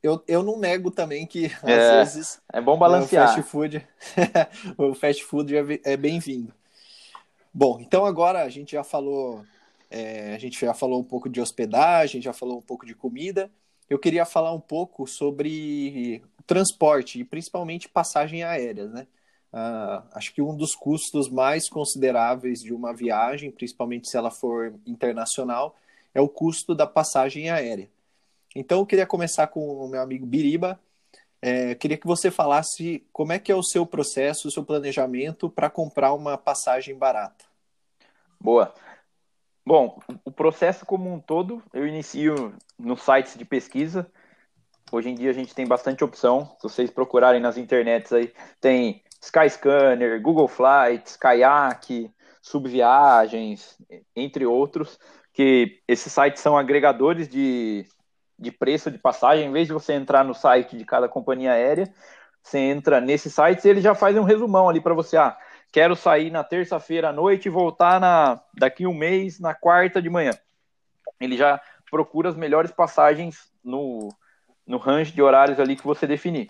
eu, 0.02 0.22
eu 0.28 0.42
não 0.42 0.58
nego 0.58 0.90
também 0.90 1.26
que 1.26 1.46
às 1.62 1.68
é, 1.68 1.98
vezes 1.98 2.40
é 2.52 2.60
bom 2.60 2.78
balancear. 2.78 3.24
o 3.24 3.28
fast 3.28 3.50
food, 3.50 3.88
o 4.76 4.94
fast 4.94 5.24
food 5.24 5.56
é, 5.56 5.80
é 5.84 5.96
bem-vindo. 5.96 6.52
Bom, 7.52 7.78
então 7.80 8.04
agora 8.04 8.42
a 8.42 8.48
gente 8.48 8.72
já 8.72 8.84
falou, 8.84 9.44
é, 9.90 10.34
a 10.34 10.38
gente 10.38 10.60
já 10.60 10.74
falou 10.74 11.00
um 11.00 11.04
pouco 11.04 11.28
de 11.28 11.40
hospedagem, 11.40 12.20
já 12.20 12.32
falou 12.32 12.58
um 12.58 12.62
pouco 12.62 12.84
de 12.84 12.94
comida. 12.94 13.50
Eu 13.88 13.98
queria 13.98 14.24
falar 14.24 14.52
um 14.52 14.60
pouco 14.60 15.06
sobre 15.06 16.22
transporte 16.46 17.20
e 17.20 17.24
principalmente 17.24 17.88
passagem 17.88 18.42
aérea, 18.42 18.86
né? 18.88 19.06
Uh, 19.52 20.02
acho 20.12 20.34
que 20.34 20.42
um 20.42 20.56
dos 20.56 20.74
custos 20.74 21.30
mais 21.30 21.68
consideráveis 21.68 22.58
de 22.58 22.74
uma 22.74 22.92
viagem, 22.92 23.52
principalmente 23.52 24.08
se 24.08 24.16
ela 24.16 24.30
for 24.30 24.74
internacional, 24.84 25.76
é 26.12 26.20
o 26.20 26.28
custo 26.28 26.74
da 26.74 26.88
passagem 26.88 27.50
aérea. 27.50 27.88
Então, 28.54 28.80
eu 28.80 28.86
queria 28.86 29.06
começar 29.06 29.46
com 29.46 29.60
o 29.60 29.88
meu 29.88 30.00
amigo 30.00 30.26
Biriba. 30.26 30.80
É, 31.40 31.74
queria 31.74 31.96
que 31.96 32.06
você 32.06 32.30
falasse 32.30 33.06
como 33.12 33.32
é 33.32 33.38
que 33.38 33.52
é 33.52 33.54
o 33.54 33.62
seu 33.62 33.84
processo, 33.86 34.48
o 34.48 34.50
seu 34.50 34.64
planejamento 34.64 35.48
para 35.48 35.70
comprar 35.70 36.14
uma 36.14 36.36
passagem 36.36 36.96
barata. 36.96 37.44
Boa. 38.40 38.74
Bom, 39.66 39.98
o 40.26 40.30
processo 40.30 40.84
como 40.84 41.10
um 41.10 41.18
todo, 41.18 41.62
eu 41.72 41.86
inicio 41.86 42.54
nos 42.78 43.00
sites 43.00 43.34
de 43.34 43.46
pesquisa. 43.46 44.06
Hoje 44.92 45.08
em 45.08 45.14
dia 45.14 45.30
a 45.30 45.32
gente 45.32 45.54
tem 45.54 45.66
bastante 45.66 46.04
opção. 46.04 46.54
Se 46.58 46.64
vocês 46.64 46.90
procurarem 46.90 47.40
nas 47.40 47.56
internets 47.56 48.12
aí, 48.12 48.30
tem 48.60 49.02
Skyscanner, 49.22 50.20
Google 50.20 50.48
Flights, 50.48 51.16
Kayak, 51.16 52.12
Subviagens, 52.42 53.78
entre 54.14 54.44
outros, 54.44 54.98
que 55.32 55.80
esses 55.88 56.12
sites 56.12 56.42
são 56.42 56.58
agregadores 56.58 57.26
de, 57.26 57.86
de 58.38 58.52
preço 58.52 58.90
de 58.90 58.98
passagem. 58.98 59.46
Em 59.46 59.52
vez 59.52 59.66
de 59.66 59.72
você 59.72 59.94
entrar 59.94 60.24
no 60.24 60.34
site 60.34 60.76
de 60.76 60.84
cada 60.84 61.08
companhia 61.08 61.52
aérea, 61.52 61.90
você 62.42 62.58
entra 62.58 63.00
nesse 63.00 63.30
site 63.30 63.64
e 63.64 63.70
ele 63.70 63.80
já 63.80 63.94
faz 63.94 64.14
um 64.14 64.24
resumão 64.24 64.68
ali 64.68 64.82
para 64.82 64.92
você. 64.92 65.16
Ah, 65.16 65.38
quero 65.74 65.96
sair 65.96 66.30
na 66.30 66.44
terça-feira 66.44 67.08
à 67.08 67.12
noite 67.12 67.46
e 67.46 67.50
voltar 67.50 67.98
na, 67.98 68.40
daqui 68.56 68.86
um 68.86 68.94
mês, 68.94 69.40
na 69.40 69.52
quarta 69.52 70.00
de 70.00 70.08
manhã. 70.08 70.30
Ele 71.20 71.36
já 71.36 71.60
procura 71.90 72.28
as 72.28 72.36
melhores 72.36 72.70
passagens 72.70 73.52
no, 73.64 74.08
no 74.64 74.78
range 74.78 75.10
de 75.10 75.20
horários 75.20 75.58
ali 75.58 75.74
que 75.74 75.82
você 75.82 76.06
definir. 76.06 76.46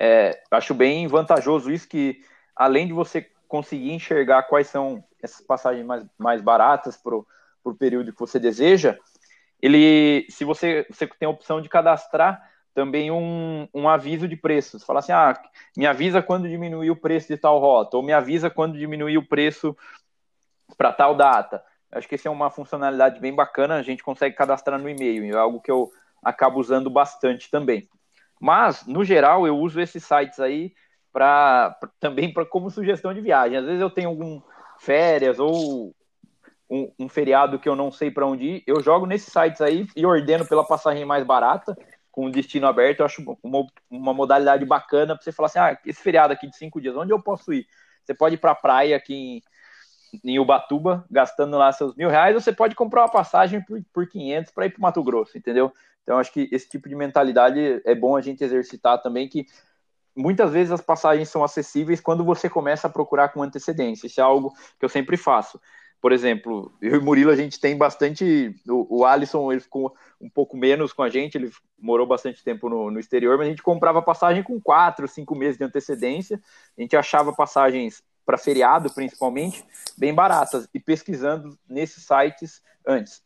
É, 0.00 0.42
acho 0.50 0.72
bem 0.72 1.06
vantajoso 1.06 1.70
isso 1.70 1.86
que, 1.86 2.22
além 2.56 2.86
de 2.86 2.94
você 2.94 3.30
conseguir 3.46 3.92
enxergar 3.92 4.44
quais 4.44 4.68
são 4.68 5.04
essas 5.22 5.44
passagens 5.44 5.84
mais, 5.84 6.06
mais 6.16 6.40
baratas 6.40 6.96
para 6.96 7.14
o 7.16 7.74
período 7.78 8.14
que 8.14 8.20
você 8.20 8.38
deseja, 8.38 8.96
ele, 9.60 10.26
se 10.30 10.42
você, 10.42 10.86
você 10.88 11.06
tem 11.06 11.26
a 11.26 11.30
opção 11.30 11.60
de 11.60 11.68
cadastrar 11.68 12.42
também 12.74 13.10
um, 13.10 13.68
um 13.72 13.88
aviso 13.88 14.26
de 14.26 14.36
preços. 14.36 14.82
Fala 14.84 14.98
assim, 14.98 15.12
ah, 15.12 15.40
me 15.76 15.86
avisa 15.86 16.20
quando 16.20 16.48
diminuir 16.48 16.90
o 16.90 16.96
preço 16.96 17.28
de 17.28 17.36
tal 17.36 17.58
rota, 17.58 17.96
ou 17.96 18.02
me 18.02 18.12
avisa 18.12 18.50
quando 18.50 18.76
diminuir 18.76 19.16
o 19.16 19.26
preço 19.26 19.76
para 20.76 20.92
tal 20.92 21.14
data. 21.14 21.62
Acho 21.92 22.08
que 22.08 22.16
essa 22.16 22.28
é 22.28 22.30
uma 22.30 22.50
funcionalidade 22.50 23.20
bem 23.20 23.32
bacana, 23.32 23.76
a 23.76 23.82
gente 23.82 24.02
consegue 24.02 24.34
cadastrar 24.34 24.78
no 24.78 24.88
e-mail, 24.88 25.24
é 25.32 25.38
algo 25.38 25.60
que 25.60 25.70
eu 25.70 25.90
acabo 26.22 26.58
usando 26.58 26.90
bastante 26.90 27.50
também. 27.50 27.88
Mas, 28.40 28.84
no 28.86 29.04
geral, 29.04 29.46
eu 29.46 29.56
uso 29.56 29.80
esses 29.80 30.04
sites 30.04 30.40
aí 30.40 30.74
para 31.12 31.78
também 32.00 32.32
pra, 32.32 32.44
como 32.44 32.68
sugestão 32.68 33.14
de 33.14 33.20
viagem. 33.20 33.56
Às 33.56 33.64
vezes 33.64 33.80
eu 33.80 33.88
tenho 33.88 34.08
algum 34.08 34.42
férias 34.80 35.38
ou 35.38 35.94
um, 36.68 36.90
um 36.98 37.08
feriado 37.08 37.58
que 37.58 37.68
eu 37.68 37.76
não 37.76 37.92
sei 37.92 38.10
para 38.10 38.26
onde 38.26 38.44
ir, 38.44 38.64
eu 38.66 38.80
jogo 38.80 39.06
nesses 39.06 39.32
sites 39.32 39.60
aí 39.60 39.86
e 39.94 40.04
ordeno 40.04 40.46
pela 40.46 40.66
passagem 40.66 41.04
mais 41.04 41.24
barata, 41.24 41.76
com 42.14 42.30
destino 42.30 42.68
aberto. 42.68 43.00
Eu 43.00 43.06
acho 43.06 43.36
uma, 43.42 43.66
uma 43.90 44.14
modalidade 44.14 44.64
bacana 44.64 45.16
para 45.16 45.24
você 45.24 45.32
falar 45.32 45.46
assim: 45.46 45.58
ah, 45.58 45.76
esse 45.84 46.00
feriado 46.00 46.32
aqui 46.32 46.46
de 46.46 46.56
cinco 46.56 46.80
dias, 46.80 46.96
onde 46.96 47.12
eu 47.12 47.20
posso 47.20 47.52
ir? 47.52 47.66
Você 48.04 48.14
pode 48.14 48.36
ir 48.36 48.38
para 48.38 48.52
a 48.52 48.54
praia 48.54 48.96
aqui 48.96 49.42
em, 50.22 50.32
em 50.32 50.38
Ubatuba, 50.38 51.04
gastando 51.10 51.58
lá 51.58 51.72
seus 51.72 51.96
mil 51.96 52.08
reais, 52.08 52.36
ou 52.36 52.40
você 52.40 52.52
pode 52.52 52.76
comprar 52.76 53.02
uma 53.02 53.10
passagem 53.10 53.60
por, 53.64 53.82
por 53.92 54.06
500 54.06 54.52
para 54.52 54.66
ir 54.66 54.70
para 54.70 54.80
Mato 54.80 55.02
Grosso, 55.02 55.36
entendeu? 55.36 55.72
Então, 56.04 56.18
acho 56.18 56.32
que 56.32 56.48
esse 56.52 56.68
tipo 56.68 56.88
de 56.88 56.94
mentalidade 56.94 57.82
é 57.84 57.94
bom 57.96 58.14
a 58.14 58.20
gente 58.20 58.44
exercitar 58.44 59.02
também, 59.02 59.28
que 59.28 59.46
muitas 60.14 60.52
vezes 60.52 60.70
as 60.70 60.82
passagens 60.82 61.28
são 61.28 61.42
acessíveis 61.42 62.00
quando 62.00 62.24
você 62.24 62.48
começa 62.48 62.86
a 62.86 62.90
procurar 62.90 63.30
com 63.30 63.42
antecedência. 63.42 64.06
Isso 64.06 64.20
é 64.20 64.22
algo 64.22 64.52
que 64.78 64.84
eu 64.84 64.88
sempre 64.88 65.16
faço. 65.16 65.60
Por 66.04 66.12
exemplo, 66.12 66.70
eu 66.82 66.96
e 66.96 67.00
Murilo, 67.00 67.30
a 67.30 67.34
gente 67.34 67.58
tem 67.58 67.78
bastante. 67.78 68.54
O, 68.68 68.98
o 68.98 69.06
Alisson, 69.06 69.50
ele 69.50 69.62
ficou 69.62 69.96
um 70.20 70.28
pouco 70.28 70.54
menos 70.54 70.92
com 70.92 71.02
a 71.02 71.08
gente, 71.08 71.38
ele 71.38 71.50
morou 71.78 72.06
bastante 72.06 72.44
tempo 72.44 72.68
no, 72.68 72.90
no 72.90 73.00
exterior, 73.00 73.38
mas 73.38 73.46
a 73.46 73.48
gente 73.48 73.62
comprava 73.62 74.02
passagem 74.02 74.42
com 74.42 74.60
quatro, 74.60 75.08
cinco 75.08 75.34
meses 75.34 75.56
de 75.56 75.64
antecedência. 75.64 76.38
A 76.76 76.82
gente 76.82 76.94
achava 76.94 77.32
passagens 77.32 78.02
para 78.26 78.36
feriado, 78.36 78.92
principalmente, 78.92 79.64
bem 79.96 80.12
baratas, 80.12 80.68
e 80.74 80.78
pesquisando 80.78 81.56
nesses 81.66 82.04
sites 82.04 82.60
antes. 82.86 83.22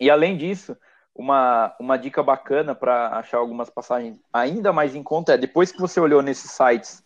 E 0.00 0.10
além 0.10 0.36
disso, 0.36 0.76
uma, 1.14 1.76
uma 1.78 1.96
dica 1.96 2.24
bacana 2.24 2.74
para 2.74 3.18
achar 3.18 3.38
algumas 3.38 3.70
passagens 3.70 4.18
ainda 4.32 4.72
mais 4.72 4.96
em 4.96 5.02
conta 5.04 5.34
é 5.34 5.38
depois 5.38 5.70
que 5.70 5.80
você 5.80 6.00
olhou 6.00 6.22
nesses 6.22 6.50
sites 6.50 7.04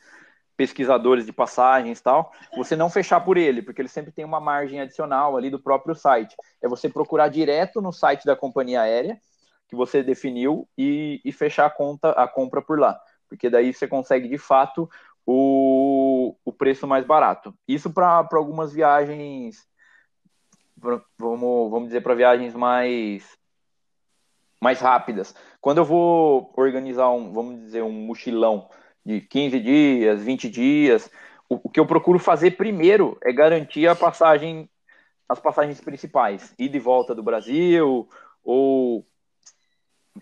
pesquisadores 0.56 1.26
de 1.26 1.32
passagens 1.32 2.00
tal, 2.00 2.32
você 2.56 2.76
não 2.76 2.88
fechar 2.88 3.20
por 3.20 3.36
ele, 3.36 3.62
porque 3.62 3.80
ele 3.80 3.88
sempre 3.88 4.12
tem 4.12 4.24
uma 4.24 4.40
margem 4.40 4.80
adicional 4.80 5.36
ali 5.36 5.50
do 5.50 5.58
próprio 5.58 5.94
site. 5.94 6.36
É 6.62 6.68
você 6.68 6.88
procurar 6.88 7.28
direto 7.28 7.80
no 7.80 7.92
site 7.92 8.24
da 8.24 8.36
companhia 8.36 8.82
aérea 8.82 9.18
que 9.68 9.74
você 9.74 10.02
definiu 10.02 10.68
e, 10.76 11.20
e 11.24 11.32
fechar 11.32 11.66
a 11.66 11.70
conta, 11.70 12.10
a 12.10 12.28
compra 12.28 12.62
por 12.62 12.78
lá, 12.78 13.00
porque 13.28 13.50
daí 13.50 13.72
você 13.72 13.88
consegue 13.88 14.28
de 14.28 14.38
fato 14.38 14.88
o, 15.26 16.36
o 16.44 16.52
preço 16.52 16.86
mais 16.86 17.04
barato. 17.04 17.54
Isso 17.66 17.90
para 17.92 18.26
algumas 18.32 18.72
viagens, 18.72 19.66
pra, 20.80 21.00
vamos, 21.18 21.70
vamos 21.70 21.88
dizer, 21.88 22.02
para 22.02 22.14
viagens 22.14 22.54
mais 22.54 23.26
mais 24.60 24.80
rápidas. 24.80 25.34
Quando 25.60 25.78
eu 25.78 25.84
vou 25.84 26.50
organizar 26.56 27.10
um, 27.10 27.32
vamos 27.32 27.60
dizer, 27.60 27.82
um 27.82 27.92
mochilão 27.92 28.70
de 29.04 29.20
15 29.20 29.60
dias, 29.60 30.22
20 30.22 30.48
dias. 30.48 31.10
O, 31.48 31.60
o 31.64 31.70
que 31.70 31.78
eu 31.78 31.86
procuro 31.86 32.18
fazer 32.18 32.52
primeiro 32.52 33.18
é 33.22 33.32
garantir 33.32 33.86
a 33.86 33.94
passagem, 33.94 34.68
as 35.28 35.38
passagens 35.38 35.80
principais, 35.80 36.54
ida 36.58 36.76
e 36.76 36.80
volta 36.80 37.14
do 37.14 37.22
Brasil, 37.22 38.08
ou 38.42 39.06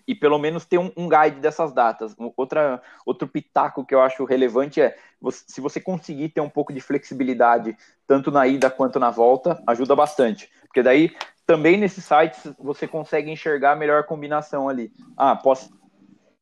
e 0.07 0.15
pelo 0.15 0.39
menos 0.39 0.65
ter 0.65 0.77
um, 0.79 0.91
um, 0.97 1.07
guide 1.07 1.39
dessas 1.39 1.71
datas. 1.71 2.15
Outra, 2.35 2.81
outro 3.05 3.27
pitaco 3.27 3.85
que 3.85 3.93
eu 3.93 4.01
acho 4.01 4.25
relevante 4.25 4.81
é 4.81 4.97
se 5.31 5.61
você 5.61 5.79
conseguir 5.79 6.29
ter 6.29 6.41
um 6.41 6.49
pouco 6.49 6.73
de 6.73 6.81
flexibilidade, 6.81 7.77
tanto 8.07 8.31
na 8.31 8.47
ida 8.47 8.71
quanto 8.71 8.99
na 8.99 9.11
volta, 9.11 9.61
ajuda 9.67 9.95
bastante. 9.95 10.49
Porque 10.63 10.81
daí 10.81 11.15
também 11.45 11.77
nesses 11.77 12.03
sites 12.03 12.53
você 12.57 12.87
consegue 12.87 13.29
enxergar 13.29 13.73
a 13.73 13.75
melhor 13.75 14.03
combinação 14.05 14.67
ali. 14.67 14.91
Ah, 15.15 15.35
posso 15.35 15.71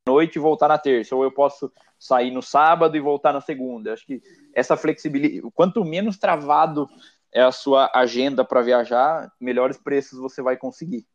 noite 0.06 0.36
e 0.36 0.40
voltar 0.40 0.68
na 0.68 0.78
terça, 0.78 1.14
ou 1.14 1.22
eu 1.22 1.30
posso 1.30 1.72
sair 1.98 2.30
no 2.30 2.42
sábado 2.42 2.96
e 2.96 3.00
voltar 3.00 3.32
na 3.32 3.40
segunda. 3.40 3.92
Acho 3.92 4.04
que 4.04 4.22
essa 4.54 4.76
flexibilidade, 4.76 5.42
quanto 5.54 5.84
menos 5.84 6.18
travado 6.18 6.88
é 7.32 7.40
a 7.40 7.52
sua 7.52 7.90
agenda 7.94 8.44
para 8.44 8.62
viajar, 8.62 9.32
melhores 9.40 9.78
preços 9.78 10.18
você 10.18 10.42
vai 10.42 10.56
conseguir. 10.56 11.06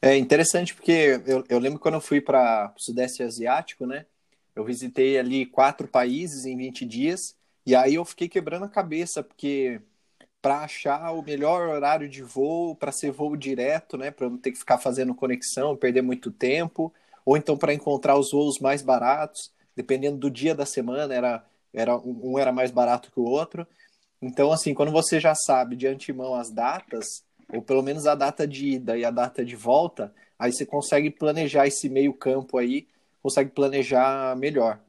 É 0.00 0.16
interessante 0.16 0.74
porque 0.74 1.20
eu, 1.26 1.44
eu 1.48 1.58
lembro 1.58 1.78
quando 1.78 1.94
eu 1.94 2.00
fui 2.00 2.20
para 2.20 2.72
o 2.76 2.80
Sudeste 2.80 3.22
Asiático, 3.22 3.84
né? 3.84 4.06
Eu 4.54 4.64
visitei 4.64 5.18
ali 5.18 5.44
quatro 5.44 5.86
países 5.86 6.44
em 6.44 6.56
20 6.56 6.84
dias 6.84 7.36
e 7.66 7.74
aí 7.74 7.96
eu 7.96 8.04
fiquei 8.04 8.28
quebrando 8.28 8.64
a 8.64 8.68
cabeça 8.68 9.22
porque 9.22 9.80
para 10.40 10.60
achar 10.60 11.12
o 11.12 11.22
melhor 11.22 11.68
horário 11.68 12.08
de 12.08 12.22
voo, 12.22 12.74
para 12.74 12.92
ser 12.92 13.10
voo 13.10 13.36
direto, 13.36 13.96
né, 13.96 14.10
para 14.10 14.28
não 14.30 14.38
ter 14.38 14.52
que 14.52 14.58
ficar 14.58 14.78
fazendo 14.78 15.14
conexão, 15.14 15.76
perder 15.76 16.02
muito 16.02 16.30
tempo, 16.30 16.92
ou 17.24 17.36
então 17.36 17.56
para 17.56 17.74
encontrar 17.74 18.16
os 18.16 18.30
voos 18.30 18.58
mais 18.60 18.82
baratos, 18.82 19.52
dependendo 19.74 20.16
do 20.16 20.30
dia 20.30 20.54
da 20.54 20.64
semana, 20.66 21.12
era, 21.14 21.44
era 21.72 21.96
um 21.96 22.38
era 22.38 22.52
mais 22.52 22.70
barato 22.70 23.10
que 23.12 23.20
o 23.20 23.24
outro. 23.24 23.66
Então, 24.20 24.52
assim, 24.52 24.74
quando 24.74 24.92
você 24.92 25.20
já 25.20 25.34
sabe 25.34 25.76
de 25.76 25.86
antemão 25.86 26.34
as 26.34 26.50
datas, 26.50 27.24
ou 27.52 27.62
pelo 27.62 27.82
menos 27.82 28.06
a 28.06 28.14
data 28.14 28.46
de 28.46 28.66
ida 28.74 28.96
e 28.96 29.04
a 29.04 29.10
data 29.10 29.44
de 29.44 29.56
volta, 29.56 30.12
aí 30.38 30.52
você 30.52 30.66
consegue 30.66 31.10
planejar 31.10 31.66
esse 31.66 31.88
meio 31.88 32.12
campo 32.14 32.58
aí, 32.58 32.86
consegue 33.22 33.50
planejar 33.50 34.36
melhor. 34.36 34.80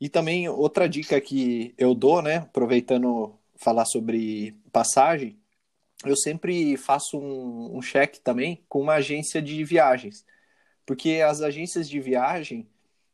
E 0.00 0.08
também 0.08 0.48
outra 0.48 0.88
dica 0.88 1.20
que 1.20 1.74
eu 1.78 1.94
dou, 1.94 2.20
né, 2.22 2.36
aproveitando 2.36 3.34
falar 3.56 3.84
sobre 3.84 4.54
passagem, 4.72 5.38
eu 6.04 6.16
sempre 6.16 6.76
faço 6.76 7.18
um, 7.18 7.76
um 7.76 7.82
cheque 7.82 8.20
também 8.20 8.64
com 8.68 8.80
uma 8.80 8.94
agência 8.94 9.40
de 9.40 9.64
viagens, 9.64 10.24
porque 10.84 11.22
as 11.26 11.40
agências 11.40 11.88
de 11.88 11.98
viagem 12.00 12.68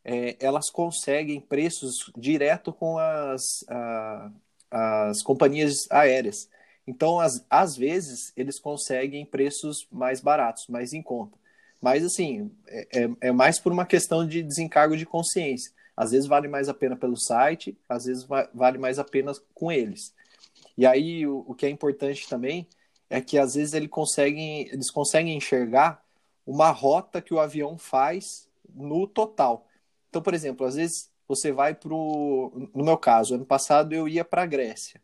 é, 0.05 0.36
elas 0.40 0.68
conseguem 0.68 1.40
preços 1.40 2.11
direto 2.16 2.72
com 2.72 2.99
as, 2.99 3.64
a, 3.68 4.30
as 4.70 5.22
companhias 5.22 5.90
aéreas. 5.90 6.49
Então, 6.86 7.20
às, 7.20 7.45
às 7.49 7.76
vezes, 7.76 8.32
eles 8.36 8.59
conseguem 8.59 9.24
preços 9.24 9.86
mais 9.90 10.20
baratos, 10.20 10.66
mais 10.66 10.93
em 10.93 11.03
conta. 11.03 11.38
Mas, 11.80 12.05
assim, 12.05 12.51
é, 12.66 13.03
é, 13.03 13.11
é 13.28 13.32
mais 13.32 13.59
por 13.61 13.72
uma 13.72 13.86
questão 13.86 14.26
de 14.26 14.43
desencargo 14.43 14.97
de 14.97 15.07
consciência. 15.07 15.72
Às 15.97 16.11
vezes 16.11 16.26
vale 16.26 16.49
mais 16.49 16.68
a 16.68 16.74
pena 16.74 16.97
pelo 16.97 17.16
site, 17.16 17.78
às 17.88 18.07
vezes 18.07 18.26
vale 18.55 18.78
mais 18.78 18.99
a 18.99 19.05
pena 19.05 19.32
com 19.55 19.70
eles. 19.70 20.12
E 20.77 20.87
aí, 20.87 21.27
o, 21.27 21.45
o 21.47 21.55
que 21.55 21.66
é 21.66 21.70
importante 21.70 22.29
também 22.29 22.68
é 23.11 23.20
que, 23.20 23.39
às 23.39 23.55
vezes, 23.55 23.75
eles 23.75 23.89
conseguem, 23.89 24.68
eles 24.68 24.91
conseguem 24.91 25.37
enxergar 25.37 26.03
uma 26.47 26.70
rota 26.70 27.20
que 27.20 27.35
o 27.35 27.41
avião 27.41 27.79
faz 27.79 28.49
no 28.75 29.07
total. 29.07 29.66
Então, 30.09 30.23
por 30.23 30.35
exemplo, 30.35 30.66
às 30.66 30.75
vezes 30.75 31.11
você 31.27 31.51
vai 31.51 31.75
para 31.75 31.95
o. 31.95 32.68
No 32.75 32.85
meu 32.85 32.99
caso, 32.99 33.35
ano 33.35 33.47
passado 33.47 33.95
eu 33.95 34.07
ia 34.07 34.25
para 34.25 34.43
a 34.43 34.47
Grécia. 34.47 35.01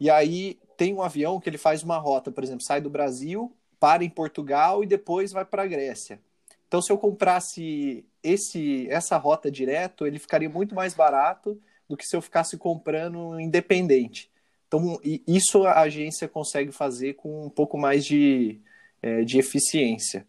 E 0.00 0.10
aí 0.10 0.58
tem 0.76 0.94
um 0.94 1.02
avião 1.02 1.38
que 1.38 1.48
ele 1.48 1.58
faz 1.58 1.82
uma 1.82 1.98
rota, 1.98 2.32
por 2.32 2.42
exemplo, 2.42 2.64
sai 2.64 2.80
do 2.80 2.90
Brasil, 2.90 3.54
para 3.78 4.02
em 4.04 4.10
Portugal 4.10 4.82
e 4.82 4.86
depois 4.86 5.32
vai 5.32 5.44
para 5.44 5.64
a 5.64 5.66
Grécia. 5.66 6.20
Então, 6.66 6.80
se 6.80 6.90
eu 6.90 6.96
comprasse 6.96 8.06
esse 8.22 8.88
essa 8.90 9.18
rota 9.18 9.50
direto, 9.50 10.06
ele 10.06 10.18
ficaria 10.18 10.48
muito 10.48 10.74
mais 10.74 10.94
barato 10.94 11.60
do 11.86 11.96
que 11.96 12.06
se 12.06 12.16
eu 12.16 12.22
ficasse 12.22 12.56
comprando 12.56 13.38
independente. 13.38 14.31
Então, 14.72 14.98
isso 15.26 15.64
a 15.64 15.82
agência 15.82 16.26
consegue 16.26 16.72
fazer 16.72 17.12
com 17.12 17.44
um 17.44 17.50
pouco 17.50 17.76
mais 17.76 18.06
de, 18.06 18.58
é, 19.02 19.22
de 19.22 19.38
eficiência. 19.38 20.26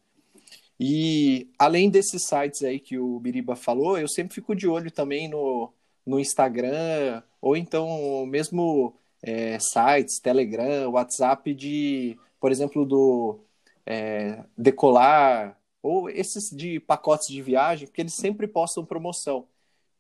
E 0.77 1.49
além 1.57 1.89
desses 1.89 2.25
sites 2.27 2.61
aí 2.61 2.77
que 2.77 2.97
o 2.97 3.21
Biriba 3.21 3.55
falou, 3.55 3.97
eu 3.97 4.07
sempre 4.09 4.35
fico 4.35 4.53
de 4.53 4.67
olho 4.67 4.91
também 4.91 5.29
no, 5.29 5.71
no 6.05 6.19
Instagram, 6.19 7.23
ou 7.41 7.55
então 7.55 8.25
mesmo 8.25 8.93
é, 9.21 9.57
sites, 9.59 10.19
Telegram, 10.19 10.91
WhatsApp 10.91 11.53
de, 11.53 12.17
por 12.37 12.51
exemplo, 12.51 12.85
do 12.85 13.39
é, 13.85 14.43
Decolar, 14.57 15.57
ou 15.81 16.09
esses 16.09 16.49
de 16.53 16.81
pacotes 16.81 17.33
de 17.33 17.41
viagem, 17.41 17.87
porque 17.87 18.01
eles 18.01 18.15
sempre 18.15 18.45
postam 18.45 18.83
promoção. 18.83 19.47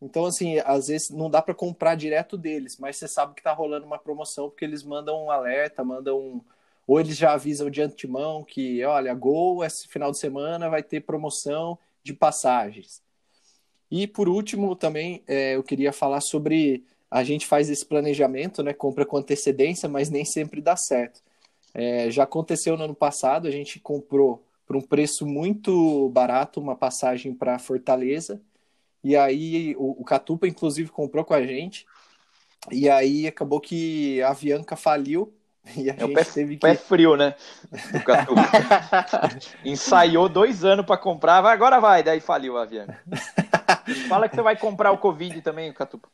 Então, 0.03 0.25
assim, 0.25 0.59
às 0.65 0.87
vezes 0.87 1.09
não 1.09 1.29
dá 1.29 1.41
para 1.41 1.53
comprar 1.53 1.95
direto 1.95 2.37
deles, 2.37 2.77
mas 2.77 2.97
você 2.97 3.07
sabe 3.07 3.33
que 3.33 3.39
está 3.39 3.53
rolando 3.53 3.85
uma 3.85 3.97
promoção 3.97 4.49
porque 4.49 4.65
eles 4.65 4.83
mandam 4.83 5.25
um 5.25 5.31
alerta, 5.31 5.83
mandam 5.83 6.19
um... 6.19 6.41
Ou 6.85 6.99
eles 6.99 7.15
já 7.15 7.31
avisam 7.31 7.69
de 7.69 7.81
antemão 7.81 8.43
que, 8.43 8.83
olha, 8.83 9.13
Gol, 9.13 9.63
esse 9.63 9.87
final 9.87 10.11
de 10.11 10.19
semana 10.19 10.69
vai 10.69 10.83
ter 10.83 10.99
promoção 10.99 11.79
de 12.03 12.13
passagens. 12.13 13.01
E, 13.89 14.05
por 14.05 14.27
último, 14.27 14.75
também 14.75 15.23
é, 15.25 15.55
eu 15.55 15.63
queria 15.63 15.93
falar 15.93 16.19
sobre 16.19 16.83
a 17.09 17.23
gente 17.23 17.47
faz 17.47 17.69
esse 17.69 17.85
planejamento, 17.85 18.61
né, 18.61 18.73
compra 18.73 19.05
com 19.05 19.15
antecedência, 19.15 19.87
mas 19.87 20.09
nem 20.09 20.25
sempre 20.25 20.59
dá 20.59 20.75
certo. 20.75 21.21
É, 21.73 22.11
já 22.11 22.23
aconteceu 22.23 22.75
no 22.75 22.83
ano 22.83 22.95
passado, 22.95 23.47
a 23.47 23.51
gente 23.51 23.79
comprou 23.79 24.43
por 24.65 24.75
um 24.75 24.81
preço 24.81 25.25
muito 25.25 26.09
barato 26.09 26.59
uma 26.59 26.75
passagem 26.75 27.33
para 27.33 27.59
Fortaleza, 27.59 28.41
e 29.03 29.15
aí 29.15 29.75
o, 29.77 30.01
o 30.01 30.03
Catupa, 30.03 30.47
inclusive, 30.47 30.89
comprou 30.89 31.25
com 31.25 31.33
a 31.33 31.45
gente, 31.45 31.85
e 32.71 32.89
aí 32.89 33.27
acabou 33.27 33.59
que 33.59 34.21
a 34.21 34.29
Avianca 34.29 34.75
faliu, 34.75 35.33
e 35.75 35.89
a 35.89 35.93
é 35.93 35.99
gente 35.99 36.13
pé, 36.13 36.23
teve 36.23 36.53
que... 36.55 36.61
pé 36.61 36.75
frio, 36.75 37.15
né? 37.15 37.35
O 37.93 38.03
Catupa. 38.03 38.41
Ensaiou 39.63 40.29
dois 40.29 40.63
anos 40.63 40.85
para 40.85 40.97
comprar, 40.97 41.41
vai, 41.41 41.53
agora 41.53 41.79
vai, 41.79 42.03
daí 42.03 42.19
faliu 42.19 42.57
a 42.57 42.63
Avianca. 42.63 43.01
Fala 44.07 44.29
que 44.29 44.35
você 44.35 44.41
vai 44.41 44.57
comprar 44.57 44.91
o 44.91 44.97
Covid 44.97 45.41
também, 45.41 45.71
Catupa. 45.73 46.09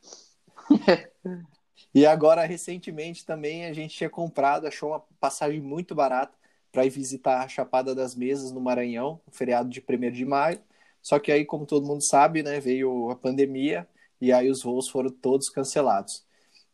e 1.94 2.06
agora, 2.06 2.44
recentemente, 2.44 3.24
também 3.24 3.66
a 3.66 3.72
gente 3.72 3.96
tinha 3.96 4.10
comprado, 4.10 4.66
achou 4.66 4.90
uma 4.90 5.02
passagem 5.20 5.60
muito 5.60 5.94
barata 5.94 6.38
para 6.72 6.84
ir 6.84 6.90
visitar 6.90 7.42
a 7.42 7.48
Chapada 7.48 7.94
das 7.94 8.14
Mesas 8.14 8.52
no 8.52 8.60
Maranhão, 8.60 9.20
feriado 9.30 9.68
de 9.68 9.80
1 9.80 10.10
de 10.10 10.24
maio. 10.24 10.60
Só 11.02 11.18
que 11.18 11.32
aí, 11.32 11.44
como 11.44 11.66
todo 11.66 11.86
mundo 11.86 12.02
sabe, 12.02 12.42
né, 12.42 12.60
veio 12.60 13.10
a 13.10 13.16
pandemia 13.16 13.88
e 14.20 14.32
aí 14.32 14.50
os 14.50 14.62
voos 14.62 14.88
foram 14.88 15.10
todos 15.10 15.48
cancelados. 15.48 16.24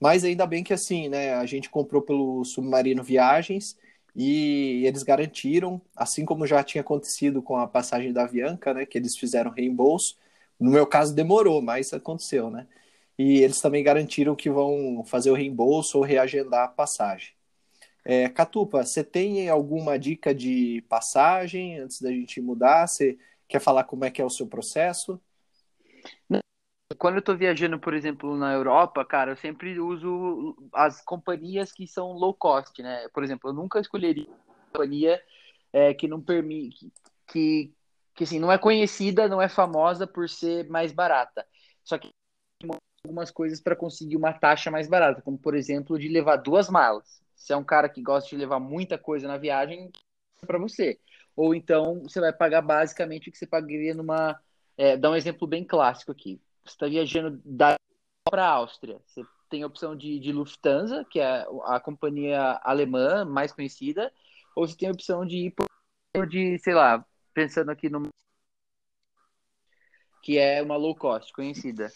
Mas 0.00 0.24
ainda 0.24 0.46
bem 0.46 0.64
que 0.64 0.72
assim, 0.74 1.08
né, 1.08 1.34
a 1.34 1.46
gente 1.46 1.70
comprou 1.70 2.02
pelo 2.02 2.44
Submarino 2.44 3.02
Viagens 3.02 3.76
e 4.14 4.82
eles 4.86 5.02
garantiram, 5.02 5.80
assim 5.94 6.24
como 6.24 6.46
já 6.46 6.62
tinha 6.62 6.82
acontecido 6.82 7.42
com 7.42 7.56
a 7.56 7.66
passagem 7.66 8.12
da 8.12 8.24
Avianca, 8.24 8.74
né, 8.74 8.86
que 8.86 8.98
eles 8.98 9.16
fizeram 9.16 9.50
reembolso. 9.50 10.16
No 10.58 10.70
meu 10.70 10.86
caso 10.86 11.14
demorou, 11.14 11.62
mas 11.62 11.92
aconteceu, 11.92 12.50
né? 12.50 12.66
e 13.18 13.38
eles 13.42 13.60
também 13.60 13.82
garantiram 13.82 14.36
que 14.36 14.50
vão 14.50 15.02
fazer 15.04 15.30
o 15.30 15.34
reembolso 15.34 15.98
ou 15.98 16.04
reagendar 16.04 16.64
a 16.64 16.68
passagem. 16.68 17.30
É, 18.04 18.28
Catupa, 18.28 18.84
você 18.84 19.02
tem 19.02 19.48
alguma 19.48 19.98
dica 19.98 20.34
de 20.34 20.84
passagem 20.88 21.78
antes 21.78 22.00
da 22.00 22.10
gente 22.10 22.40
mudar? 22.40 22.86
Você 22.86 23.18
quer 23.48 23.60
falar 23.60 23.84
como 23.84 24.04
é 24.04 24.10
que 24.10 24.20
é 24.20 24.24
o 24.24 24.30
seu 24.30 24.46
processo? 24.46 25.20
Quando 26.98 27.16
eu 27.16 27.20
estou 27.20 27.36
viajando, 27.36 27.78
por 27.78 27.94
exemplo, 27.94 28.36
na 28.36 28.52
Europa, 28.52 29.04
cara, 29.04 29.32
eu 29.32 29.36
sempre 29.36 29.78
uso 29.78 30.56
as 30.72 31.02
companhias 31.02 31.72
que 31.72 31.86
são 31.86 32.12
low 32.12 32.32
cost, 32.32 32.80
né? 32.80 33.08
Por 33.12 33.24
exemplo, 33.24 33.50
eu 33.50 33.54
nunca 33.54 33.80
escolheria 33.80 34.28
uma 34.28 34.38
companhia 34.72 35.22
é, 35.72 35.92
que 35.92 36.06
não 36.06 36.22
permite, 36.22 36.92
que, 37.26 37.74
que 38.14 38.24
assim, 38.24 38.38
não 38.38 38.52
é 38.52 38.56
conhecida, 38.56 39.28
não 39.28 39.42
é 39.42 39.48
famosa 39.48 40.06
por 40.06 40.28
ser 40.28 40.68
mais 40.68 40.92
barata. 40.92 41.46
Só 41.84 41.98
que 41.98 42.08
algumas 43.04 43.30
coisas 43.30 43.60
para 43.60 43.76
conseguir 43.76 44.16
uma 44.16 44.32
taxa 44.32 44.70
mais 44.70 44.88
barata, 44.88 45.22
como 45.22 45.38
por 45.38 45.54
exemplo 45.54 45.98
de 45.98 46.08
levar 46.08 46.36
duas 46.36 46.68
malas. 46.68 47.20
Se 47.34 47.52
é 47.52 47.56
um 47.56 47.64
cara 47.64 47.88
que 47.88 48.02
gosta 48.02 48.30
de 48.30 48.36
levar 48.36 48.58
muita 48.58 48.96
coisa 48.96 49.28
na 49.28 49.36
viagem, 49.36 49.90
para 50.46 50.58
você. 50.58 50.98
Ou 51.36 51.54
então 51.54 52.02
você 52.02 52.18
vai 52.20 52.32
pagar 52.32 52.62
basicamente 52.62 53.28
o 53.28 53.32
que 53.32 53.38
você 53.38 53.46
pagaria 53.46 53.94
numa. 53.94 54.40
É, 54.76 54.96
dá 54.96 55.10
um 55.10 55.16
exemplo 55.16 55.46
bem 55.46 55.64
clássico 55.64 56.10
aqui. 56.10 56.40
Você 56.64 56.72
está 56.72 56.86
viajando 56.86 57.40
da 57.44 57.76
para 58.28 58.44
a 58.44 58.52
Áustria. 58.52 59.00
Você 59.06 59.22
tem 59.48 59.62
a 59.62 59.66
opção 59.66 59.94
de, 59.94 60.18
de 60.18 60.32
Lufthansa, 60.32 61.04
que 61.04 61.20
é 61.20 61.46
a 61.64 61.78
companhia 61.78 62.60
alemã 62.62 63.24
mais 63.24 63.52
conhecida, 63.52 64.12
ou 64.54 64.66
você 64.66 64.76
tem 64.76 64.88
a 64.88 64.92
opção 64.92 65.24
de 65.24 65.46
ir 65.46 65.50
por 65.52 65.66
de, 66.26 66.58
sei 66.58 66.74
lá, 66.74 67.04
pensando 67.34 67.70
aqui 67.70 67.90
no 67.90 68.08
que 70.22 70.38
é 70.38 70.62
uma 70.62 70.76
low 70.76 70.96
cost 70.96 71.32
conhecida. 71.32 71.88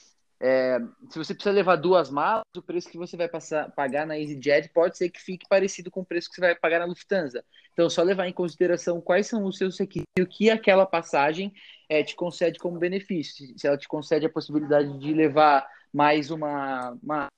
É, 0.42 0.78
se 1.10 1.18
você 1.18 1.34
precisa 1.34 1.54
levar 1.54 1.76
duas 1.76 2.08
malas, 2.08 2.44
o 2.56 2.62
preço 2.62 2.88
que 2.88 2.96
você 2.96 3.14
vai 3.14 3.28
passar, 3.28 3.70
pagar 3.72 4.06
na 4.06 4.18
EasyJet 4.18 4.70
pode 4.70 4.96
ser 4.96 5.10
que 5.10 5.20
fique 5.20 5.46
parecido 5.46 5.90
com 5.90 6.00
o 6.00 6.04
preço 6.04 6.30
que 6.30 6.36
você 6.36 6.40
vai 6.40 6.54
pagar 6.54 6.78
na 6.78 6.86
Lufthansa. 6.86 7.44
Então, 7.74 7.90
só 7.90 8.02
levar 8.02 8.26
em 8.26 8.32
consideração 8.32 9.02
quais 9.02 9.26
são 9.26 9.44
os 9.44 9.58
seus 9.58 9.78
requisitos 9.78 10.10
e 10.18 10.22
o 10.22 10.26
que 10.26 10.48
aquela 10.48 10.86
passagem 10.86 11.52
é, 11.90 12.02
te 12.02 12.16
concede 12.16 12.58
como 12.58 12.78
benefício. 12.78 13.46
Se 13.58 13.66
ela 13.66 13.76
te 13.76 13.86
concede 13.86 14.24
a 14.24 14.30
possibilidade 14.30 14.98
de 14.98 15.12
levar 15.12 15.68
mais 15.92 16.30
uma, 16.30 16.96
uma 17.02 17.28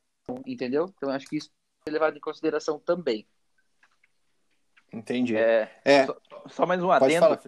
entendeu? 0.47 0.93
Então, 0.97 1.11
acho 1.11 1.27
que 1.27 1.39
isso 1.39 1.51
é 1.85 1.91
levado 1.91 2.17
em 2.17 2.21
consideração 2.21 2.79
também. 2.79 3.27
Entendi. 4.93 5.37
É, 5.37 5.81
é. 5.85 6.07
Só, 6.07 6.17
só, 6.47 6.67
mais 6.67 6.81
um 6.81 6.91
adendo. 6.93 7.21
Falar, 7.21 7.41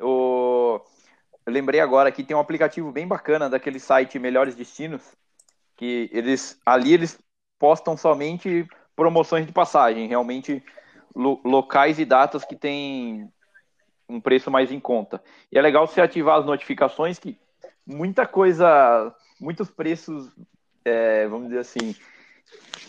o 0.00 0.80
eu 1.44 1.52
lembrei 1.52 1.80
agora 1.80 2.12
que 2.12 2.22
tem 2.22 2.36
um 2.36 2.40
aplicativo 2.40 2.92
bem 2.92 3.06
bacana 3.06 3.50
daquele 3.50 3.78
site 3.78 4.18
Melhores 4.18 4.54
Destinos, 4.54 5.02
que 5.76 6.08
eles 6.12 6.60
ali 6.64 6.92
eles 6.92 7.18
postam 7.58 7.96
somente 7.96 8.66
promoções 8.94 9.46
de 9.46 9.52
passagem, 9.52 10.06
realmente 10.06 10.62
lo, 11.14 11.40
locais 11.44 11.98
e 11.98 12.04
datas 12.04 12.44
que 12.44 12.54
tem 12.54 13.28
um 14.08 14.20
preço 14.20 14.50
mais 14.50 14.70
em 14.70 14.78
conta. 14.78 15.22
E 15.50 15.58
é 15.58 15.62
legal 15.62 15.86
você 15.86 16.00
ativar 16.00 16.38
as 16.38 16.46
notificações 16.46 17.18
que 17.18 17.38
muita 17.86 18.26
coisa, 18.26 19.14
muitos 19.40 19.70
preços, 19.70 20.30
é, 20.84 21.26
vamos 21.26 21.48
dizer 21.48 21.60
assim, 21.60 21.94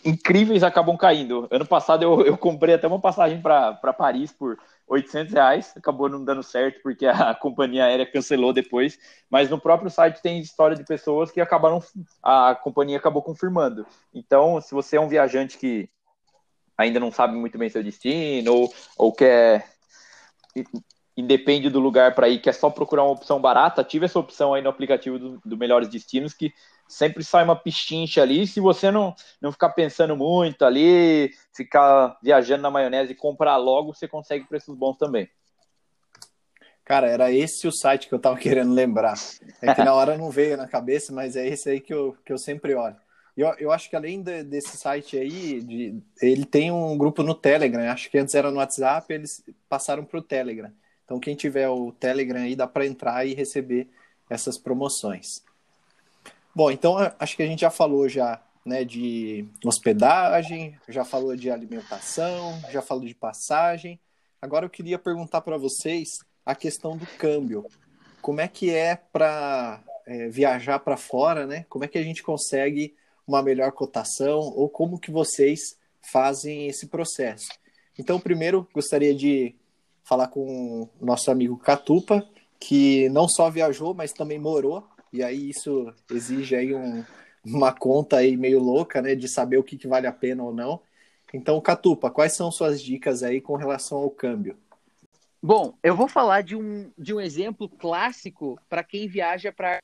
incríveis 0.06 0.64
acabam 0.64 0.98
caindo. 0.98 1.48
Ano 1.50 1.66
passado 1.66 2.04
eu, 2.04 2.22
eu 2.26 2.38
comprei 2.38 2.76
até 2.76 2.88
uma 2.88 3.00
passagem 3.00 3.42
para 3.42 3.94
Paris 3.94 4.32
por 4.32 4.60
800 4.88 5.34
reais, 5.34 5.74
acabou 5.76 6.10
não 6.10 6.24
dando 6.24 6.44
certo 6.44 6.82
porque 6.82 7.06
a 7.08 7.34
companhia 7.34 7.86
aérea 7.86 8.06
cancelou 8.06 8.54
depois, 8.54 8.98
mas 9.30 9.50
no 9.50 9.60
próprio 9.60 9.90
site 9.90 10.22
tem 10.22 10.40
história 10.40 10.76
de 10.76 10.84
pessoas 10.84 11.32
que 11.32 11.42
acabaram, 11.42 11.82
a 12.22 12.56
companhia 12.56 12.98
acabou 12.98 13.22
confirmando. 13.22 13.86
Então, 14.14 14.60
se 14.62 14.74
você 14.74 14.98
é 14.98 15.02
um 15.02 15.08
viajante 15.08 15.58
que 15.58 15.90
ainda 16.78 17.00
não 17.00 17.12
sabe 17.12 17.36
muito 17.36 17.58
bem 17.58 17.70
seu 17.70 17.84
destino 17.84 18.54
ou, 18.54 18.74
ou 18.98 19.14
quer 19.14 19.68
independe 21.16 21.70
do 21.70 21.80
lugar 21.80 22.16
para 22.16 22.28
ir, 22.28 22.40
quer 22.40 22.54
só 22.54 22.70
procurar 22.70 23.04
uma 23.04 23.12
opção 23.12 23.40
barata, 23.40 23.82
ative 23.82 24.06
essa 24.06 24.20
opção 24.20 24.54
aí 24.54 24.62
no 24.62 24.70
aplicativo 24.70 25.20
do, 25.20 25.42
do 25.46 25.58
Melhores 25.58 25.88
Destinos, 25.88 26.34
que 26.34 26.54
sempre 26.88 27.24
sai 27.24 27.44
uma 27.44 27.56
pistincha 27.56 28.22
ali. 28.22 28.48
Se 28.48 28.60
você 28.60 28.92
não, 28.92 29.16
não 29.42 29.52
ficar 29.52 29.70
pensando 29.70 30.16
muito 30.16 30.66
ali, 30.66 31.32
ficar 31.54 32.18
viajando 32.22 32.64
na 32.64 32.72
maionese 32.72 33.14
e 33.14 33.16
comprar 33.16 33.58
logo, 33.58 33.94
você 33.94 34.08
consegue 34.08 34.48
preços 34.48 34.76
bons 34.76 34.98
também. 34.98 35.30
Cara, 36.86 37.08
era 37.08 37.32
esse 37.32 37.68
o 37.68 37.72
site 37.72 38.08
que 38.08 38.14
eu 38.14 38.20
tava 38.20 38.38
querendo 38.40 38.74
lembrar. 38.74 39.16
É 39.62 39.74
que 39.74 39.84
na 39.84 39.94
hora 39.94 40.18
não 40.18 40.30
veio 40.30 40.58
na 40.58 40.68
cabeça, 40.68 41.14
mas 41.14 41.36
é 41.36 41.48
esse 41.48 41.70
aí 41.70 41.80
que 41.80 41.94
eu, 41.94 42.18
que 42.26 42.34
eu 42.34 42.38
sempre 42.38 42.76
olho. 42.76 42.98
Eu, 43.36 43.48
eu 43.58 43.72
acho 43.72 43.90
que 43.90 43.96
além 43.96 44.22
de, 44.22 44.44
desse 44.44 44.78
site 44.78 45.18
aí, 45.18 45.60
de, 45.62 46.04
ele 46.22 46.46
tem 46.46 46.72
um 46.72 46.96
grupo 46.98 47.24
no 47.24 47.34
Telegram. 47.34 47.90
Acho 47.92 48.10
que 48.10 48.18
antes 48.18 48.36
era 48.36 48.52
no 48.52 48.58
WhatsApp, 48.58 49.12
eles 49.12 49.44
passaram 49.68 50.04
para 50.04 50.20
o 50.20 50.24
Telegram. 50.24 50.72
Então, 51.14 51.20
quem 51.20 51.36
tiver 51.36 51.70
o 51.70 51.92
Telegram 51.92 52.42
aí, 52.42 52.56
dá 52.56 52.66
para 52.66 52.88
entrar 52.88 53.24
e 53.24 53.36
receber 53.36 53.88
essas 54.28 54.58
promoções. 54.58 55.44
Bom, 56.56 56.72
então 56.72 56.96
acho 57.20 57.36
que 57.36 57.44
a 57.44 57.46
gente 57.46 57.60
já 57.60 57.70
falou 57.70 58.10
já 58.10 58.42
né, 58.66 58.84
de 58.84 59.48
hospedagem, 59.64 60.76
já 60.90 61.06
falou 61.06 61.36
de 61.36 61.52
alimentação, 61.52 62.60
já 62.72 62.82
falou 62.82 63.06
de 63.06 63.14
passagem. 63.14 64.00
Agora 64.42 64.66
eu 64.66 64.72
queria 64.72 64.98
perguntar 64.98 65.42
para 65.42 65.56
vocês 65.56 66.10
a 66.44 66.56
questão 66.56 66.98
do 66.98 67.06
câmbio. 67.06 67.64
Como 68.20 68.42
é 68.42 68.48
que 68.48 68.72
é 68.72 68.96
para 68.96 69.84
é, 70.08 70.30
viajar 70.30 70.80
para 70.80 70.98
fora, 70.98 71.46
né? 71.46 71.64
Como 71.70 71.86
é 71.86 71.88
que 71.88 72.00
a 72.00 72.04
gente 72.04 72.24
consegue 72.24 72.96
uma 73.28 73.44
melhor 73.44 73.72
cotação 73.72 74.40
ou 74.40 74.68
como 74.68 75.00
que 75.00 75.12
vocês 75.12 75.78
fazem 76.12 76.68
esse 76.68 76.88
processo? 76.88 77.50
Então, 78.00 78.20
primeiro, 78.20 78.68
gostaria 78.74 79.14
de 79.14 79.56
falar 80.04 80.28
com 80.28 80.90
o 81.00 81.06
nosso 81.06 81.32
amigo 81.32 81.58
Catupa, 81.58 82.28
que 82.60 83.10
não 83.10 83.28
só 83.28 83.50
viajou, 83.50 83.94
mas 83.94 84.14
também 84.14 84.40
morou, 84.40 84.88
e 85.12 85.24
aí 85.24 85.50
isso 85.50 85.94
exige 86.12 86.56
aí 86.56 86.74
um, 86.74 87.04
uma 87.46 87.74
conta 87.74 88.18
aí 88.18 88.38
meio 88.38 88.60
louca, 88.60 89.02
né, 89.02 89.16
de 89.16 89.28
saber 89.28 89.58
o 89.58 89.64
que, 89.64 89.78
que 89.78 89.88
vale 89.88 90.08
a 90.08 90.14
pena 90.14 90.44
ou 90.44 90.54
não. 90.54 90.82
Então, 91.34 91.60
Catupa, 91.60 92.12
quais 92.12 92.36
são 92.36 92.52
suas 92.52 92.82
dicas 92.82 93.24
aí 93.24 93.42
com 93.42 93.56
relação 93.56 93.98
ao 93.98 94.10
câmbio? 94.10 94.58
Bom, 95.42 95.74
eu 95.84 95.96
vou 95.96 96.08
falar 96.08 96.42
de 96.42 96.56
um, 96.56 96.92
de 96.98 97.14
um 97.14 97.20
exemplo 97.20 97.68
clássico 97.68 98.58
para 98.70 98.84
quem 98.84 99.08
viaja 99.08 99.52
para 99.52 99.80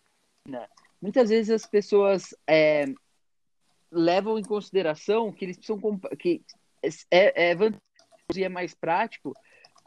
Muitas 1.01 1.29
vezes 1.29 1.49
as 1.49 1.65
pessoas 1.65 2.35
é, 2.47 2.85
levam 3.91 4.37
em 4.37 4.43
consideração 4.43 5.31
que 5.31 5.45
eles 5.45 5.57
precisam 5.57 5.99
que 6.17 6.41
é, 7.11 7.51
é 7.51 7.55
é 8.37 8.49
mais 8.49 8.75
prático 8.75 9.33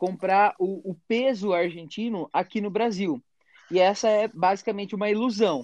comprar 0.03 0.57
o, 0.59 0.91
o 0.91 0.97
peso 1.07 1.53
argentino 1.53 2.29
aqui 2.33 2.61
no 2.61 2.69
Brasil. 2.69 3.23
E 3.71 3.79
essa 3.79 4.09
é 4.09 4.27
basicamente 4.27 4.97
uma 4.97 5.09
ilusão. 5.09 5.63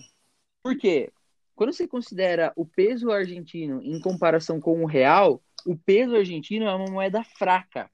Por 0.63 0.79
quê? 0.79 1.11
Quando 1.57 1.73
você 1.73 1.89
considera 1.89 2.53
o 2.55 2.65
peso 2.65 3.11
argentino 3.11 3.83
em 3.83 4.01
comparação 4.01 4.61
com 4.61 4.81
o 4.81 4.87
real, 4.87 5.43
o 5.67 5.77
peso 5.77 6.15
argentino 6.15 6.67
é 6.67 6.73
uma 6.73 6.89
moeda 6.89 7.25
fraca. 7.25 7.91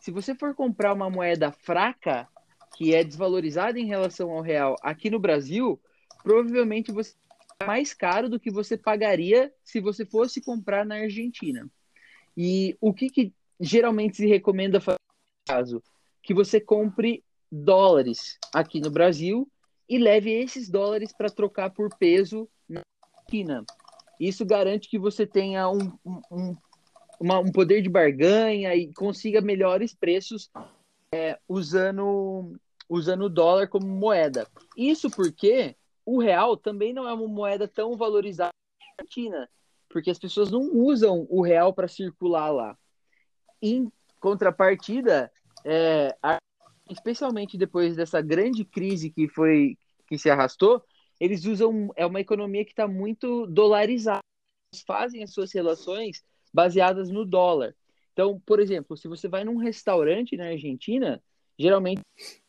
Se 0.00 0.10
você 0.10 0.34
for 0.34 0.56
comprar 0.56 0.92
uma 0.92 1.08
moeda 1.08 1.52
fraca, 1.52 2.26
que 2.76 2.92
é 2.92 3.04
desvalorizada 3.04 3.78
em 3.78 3.86
relação 3.86 4.32
ao 4.32 4.42
real 4.42 4.74
aqui 4.82 5.08
no 5.08 5.20
Brasil, 5.20 5.80
provavelmente 6.24 6.90
você 6.90 7.14
é 7.60 7.64
mais 7.64 7.94
caro 7.94 8.28
do 8.28 8.40
que 8.40 8.50
você 8.50 8.76
pagaria 8.76 9.54
se 9.62 9.78
você 9.78 10.04
fosse 10.04 10.40
comprar 10.40 10.84
na 10.84 10.96
Argentina. 10.96 11.70
E 12.36 12.76
o 12.80 12.92
que, 12.92 13.08
que 13.08 13.32
geralmente 13.60 14.16
se 14.16 14.26
recomenda 14.26 14.80
fazer 14.80 14.98
caso, 15.50 15.82
que 16.22 16.32
você 16.32 16.60
compre 16.60 17.24
dólares 17.50 18.38
aqui 18.54 18.80
no 18.80 18.90
Brasil 18.90 19.50
e 19.88 19.98
leve 19.98 20.30
esses 20.30 20.68
dólares 20.68 21.12
para 21.12 21.28
trocar 21.28 21.70
por 21.70 21.90
peso 21.96 22.48
na 22.68 22.82
China. 23.28 23.64
Isso 24.18 24.46
garante 24.46 24.88
que 24.88 24.98
você 24.98 25.26
tenha 25.26 25.68
um, 25.68 25.92
um, 26.30 26.56
uma, 27.18 27.40
um 27.40 27.50
poder 27.50 27.82
de 27.82 27.88
barganha 27.88 28.74
e 28.76 28.92
consiga 28.92 29.40
melhores 29.40 29.92
preços 29.92 30.50
é, 31.12 31.38
usando, 31.48 32.54
usando 32.88 33.24
o 33.24 33.30
dólar 33.30 33.66
como 33.66 33.86
moeda. 33.86 34.46
Isso 34.76 35.10
porque 35.10 35.74
o 36.06 36.20
real 36.20 36.56
também 36.56 36.92
não 36.92 37.08
é 37.08 37.12
uma 37.12 37.26
moeda 37.26 37.66
tão 37.66 37.96
valorizada 37.96 38.52
na 38.78 38.86
Argentina, 38.98 39.50
porque 39.88 40.10
as 40.10 40.18
pessoas 40.18 40.50
não 40.50 40.70
usam 40.72 41.26
o 41.28 41.42
real 41.42 41.72
para 41.72 41.88
circular 41.88 42.50
lá. 42.50 42.78
Em 43.60 43.90
contrapartida, 44.20 45.32
é, 45.64 46.16
especialmente 46.88 47.56
depois 47.56 47.96
dessa 47.96 48.20
grande 48.20 48.64
crise 48.64 49.10
que 49.10 49.28
foi 49.28 49.76
que 50.06 50.18
se 50.18 50.28
arrastou, 50.28 50.82
eles 51.20 51.44
usam 51.44 51.90
é 51.94 52.04
uma 52.04 52.20
economia 52.20 52.64
que 52.64 52.72
está 52.72 52.88
muito 52.88 53.46
dolarizada, 53.46 54.20
eles 54.72 54.82
fazem 54.84 55.22
as 55.22 55.32
suas 55.32 55.52
relações 55.52 56.24
baseadas 56.52 57.10
no 57.10 57.24
dólar. 57.24 57.74
Então, 58.12 58.40
por 58.44 58.58
exemplo, 58.58 58.96
se 58.96 59.06
você 59.06 59.28
vai 59.28 59.44
num 59.44 59.56
restaurante 59.56 60.36
na 60.36 60.48
Argentina, 60.48 61.22
geralmente 61.58 62.00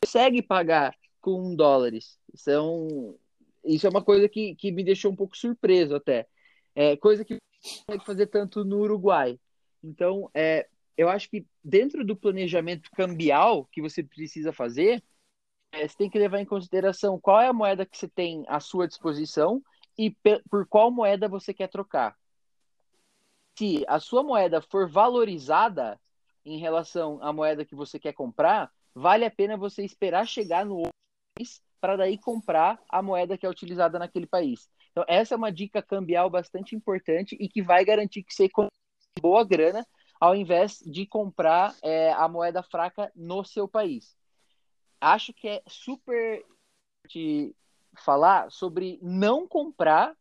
consegue 0.02 0.42
pagar 0.42 0.94
com 1.20 1.54
dólares. 1.54 2.18
São 2.34 3.16
isso 3.64 3.86
é 3.86 3.90
uma 3.90 4.02
coisa 4.02 4.28
que, 4.28 4.56
que 4.56 4.72
me 4.72 4.82
deixou 4.82 5.12
um 5.12 5.16
pouco 5.16 5.36
surpreso 5.36 5.94
até. 5.94 6.26
É 6.74 6.96
coisa 6.96 7.24
que 7.24 7.34
não 7.34 7.38
consegue 7.86 8.04
fazer 8.04 8.26
tanto 8.26 8.64
no 8.64 8.80
Uruguai. 8.80 9.38
Então, 9.84 10.30
é, 10.34 10.68
eu 10.96 11.08
acho 11.08 11.28
que 11.28 11.46
dentro 11.64 12.04
do 12.04 12.16
planejamento 12.16 12.90
cambial 12.92 13.64
que 13.66 13.80
você 13.80 14.02
precisa 14.02 14.52
fazer, 14.52 15.02
é, 15.72 15.86
você 15.86 15.96
tem 15.96 16.10
que 16.10 16.18
levar 16.18 16.40
em 16.40 16.44
consideração 16.44 17.18
qual 17.18 17.40
é 17.40 17.48
a 17.48 17.52
moeda 17.52 17.86
que 17.86 17.96
você 17.96 18.08
tem 18.08 18.44
à 18.48 18.60
sua 18.60 18.86
disposição 18.86 19.62
e 19.96 20.14
por 20.50 20.66
qual 20.66 20.90
moeda 20.90 21.28
você 21.28 21.52
quer 21.54 21.68
trocar. 21.68 22.16
Se 23.58 23.84
a 23.86 23.98
sua 23.98 24.22
moeda 24.22 24.60
for 24.60 24.88
valorizada 24.88 26.00
em 26.44 26.58
relação 26.58 27.18
à 27.22 27.32
moeda 27.32 27.64
que 27.64 27.74
você 27.74 27.98
quer 27.98 28.12
comprar, 28.12 28.70
vale 28.94 29.24
a 29.24 29.30
pena 29.30 29.56
você 29.56 29.84
esperar 29.84 30.26
chegar 30.26 30.64
no 30.64 30.76
outro 30.76 30.92
país 31.36 31.62
para 31.80 31.96
daí 31.96 32.18
comprar 32.18 32.80
a 32.88 33.02
moeda 33.02 33.36
que 33.36 33.44
é 33.44 33.48
utilizada 33.48 33.98
naquele 33.98 34.26
país. 34.26 34.68
Então, 34.90 35.04
essa 35.08 35.34
é 35.34 35.36
uma 35.36 35.52
dica 35.52 35.82
cambial 35.82 36.28
bastante 36.30 36.76
importante 36.76 37.36
e 37.40 37.48
que 37.48 37.62
vai 37.62 37.84
garantir 37.84 38.22
que 38.22 38.34
você 38.34 38.48
boa 39.20 39.44
grana 39.44 39.86
ao 40.22 40.36
invés 40.36 40.78
de 40.86 41.04
comprar 41.04 41.74
é, 41.82 42.12
a 42.12 42.28
moeda 42.28 42.62
fraca 42.62 43.10
no 43.12 43.42
seu 43.42 43.66
país. 43.66 44.16
Acho 45.00 45.32
que 45.32 45.48
é 45.48 45.62
super 45.66 46.46
te 47.08 47.52
falar 47.98 48.48
sobre 48.52 49.00
não 49.02 49.48
comprar 49.48 50.16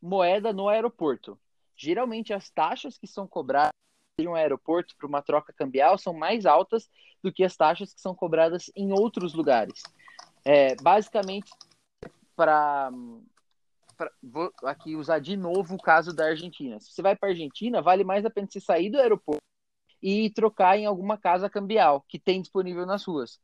moeda 0.00 0.54
no 0.54 0.70
aeroporto. 0.70 1.38
Geralmente 1.76 2.32
as 2.32 2.48
taxas 2.48 2.96
que 2.96 3.06
são 3.06 3.26
cobradas 3.26 3.74
em 4.18 4.26
um 4.26 4.34
aeroporto 4.34 4.96
para 4.96 5.06
uma 5.06 5.20
troca 5.20 5.52
cambial 5.52 5.98
são 5.98 6.14
mais 6.14 6.46
altas 6.46 6.88
do 7.22 7.30
que 7.30 7.44
as 7.44 7.54
taxas 7.54 7.92
que 7.92 8.00
são 8.00 8.14
cobradas 8.14 8.70
em 8.74 8.90
outros 8.90 9.34
lugares. 9.34 9.82
É, 10.46 10.76
basicamente, 10.76 11.52
para 12.34 12.90
vou 14.22 14.52
aqui 14.64 14.96
usar 14.96 15.18
de 15.18 15.36
novo 15.36 15.74
o 15.74 15.82
caso 15.82 16.14
da 16.14 16.26
Argentina. 16.26 16.80
Se 16.80 16.92
você 16.92 17.02
vai 17.02 17.16
para 17.16 17.28
a 17.28 17.32
Argentina, 17.32 17.82
vale 17.82 18.04
mais 18.04 18.24
a 18.24 18.30
pena 18.30 18.46
você 18.48 18.60
sair 18.60 18.90
do 18.90 18.98
aeroporto 18.98 19.42
e 20.02 20.30
trocar 20.30 20.76
em 20.76 20.86
alguma 20.86 21.16
casa 21.16 21.48
cambial 21.48 22.04
que 22.08 22.18
tem 22.18 22.40
disponível 22.40 22.84
nas 22.84 23.04
ruas. 23.04 23.38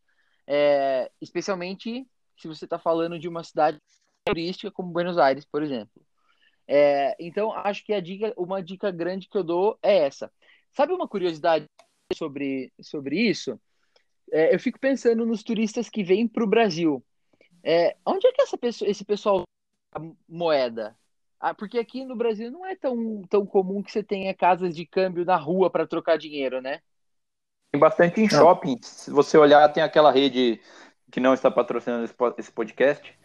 É, 0.46 1.10
especialmente 1.20 2.06
se 2.36 2.48
você 2.48 2.64
está 2.64 2.78
falando 2.78 3.18
de 3.18 3.28
uma 3.28 3.44
cidade 3.44 3.78
turística 4.24 4.70
como 4.70 4.92
Buenos 4.92 5.18
Aires, 5.18 5.44
por 5.44 5.62
exemplo. 5.62 6.02
É, 6.66 7.16
então, 7.18 7.52
acho 7.52 7.84
que 7.84 7.92
a 7.92 8.00
dica, 8.00 8.32
uma 8.36 8.62
dica 8.62 8.90
grande 8.90 9.28
que 9.28 9.38
eu 9.38 9.44
dou 9.44 9.78
é 9.82 10.06
essa. 10.06 10.30
Sabe 10.72 10.92
uma 10.92 11.08
curiosidade 11.08 11.64
sobre, 12.14 12.72
sobre 12.80 13.20
isso? 13.20 13.58
É, 14.30 14.54
eu 14.54 14.60
fico 14.60 14.78
pensando 14.78 15.24
nos 15.24 15.42
turistas 15.42 15.88
que 15.88 16.04
vêm 16.04 16.28
para 16.28 16.44
o 16.44 16.48
Brasil. 16.48 17.02
É, 17.62 17.96
onde 18.04 18.26
é 18.26 18.32
que 18.32 18.42
essa 18.42 18.58
pessoa, 18.58 18.90
esse 18.90 19.04
pessoal 19.04 19.42
moeda? 20.28 20.96
Ah, 21.40 21.54
porque 21.54 21.78
aqui 21.78 22.04
no 22.04 22.16
Brasil 22.16 22.50
não 22.50 22.66
é 22.66 22.74
tão, 22.74 23.22
tão 23.28 23.46
comum 23.46 23.82
que 23.82 23.92
você 23.92 24.02
tenha 24.02 24.34
casas 24.34 24.74
de 24.74 24.84
câmbio 24.84 25.24
na 25.24 25.36
rua 25.36 25.70
para 25.70 25.86
trocar 25.86 26.18
dinheiro, 26.18 26.60
né? 26.60 26.80
Tem 27.70 27.80
bastante 27.80 28.20
em 28.20 28.28
shopping. 28.28 28.78
Se 28.82 29.10
você 29.10 29.36
olhar, 29.38 29.68
tem 29.72 29.82
aquela 29.82 30.10
rede 30.10 30.60
que 31.10 31.20
não 31.20 31.34
está 31.34 31.50
patrocinando 31.50 32.04
esse 32.38 32.52
podcast, 32.52 33.16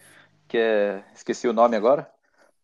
que 0.48 0.58
é. 0.58 1.04
Esqueci 1.14 1.48
o 1.48 1.54
nome 1.54 1.76
agora. 1.76 2.10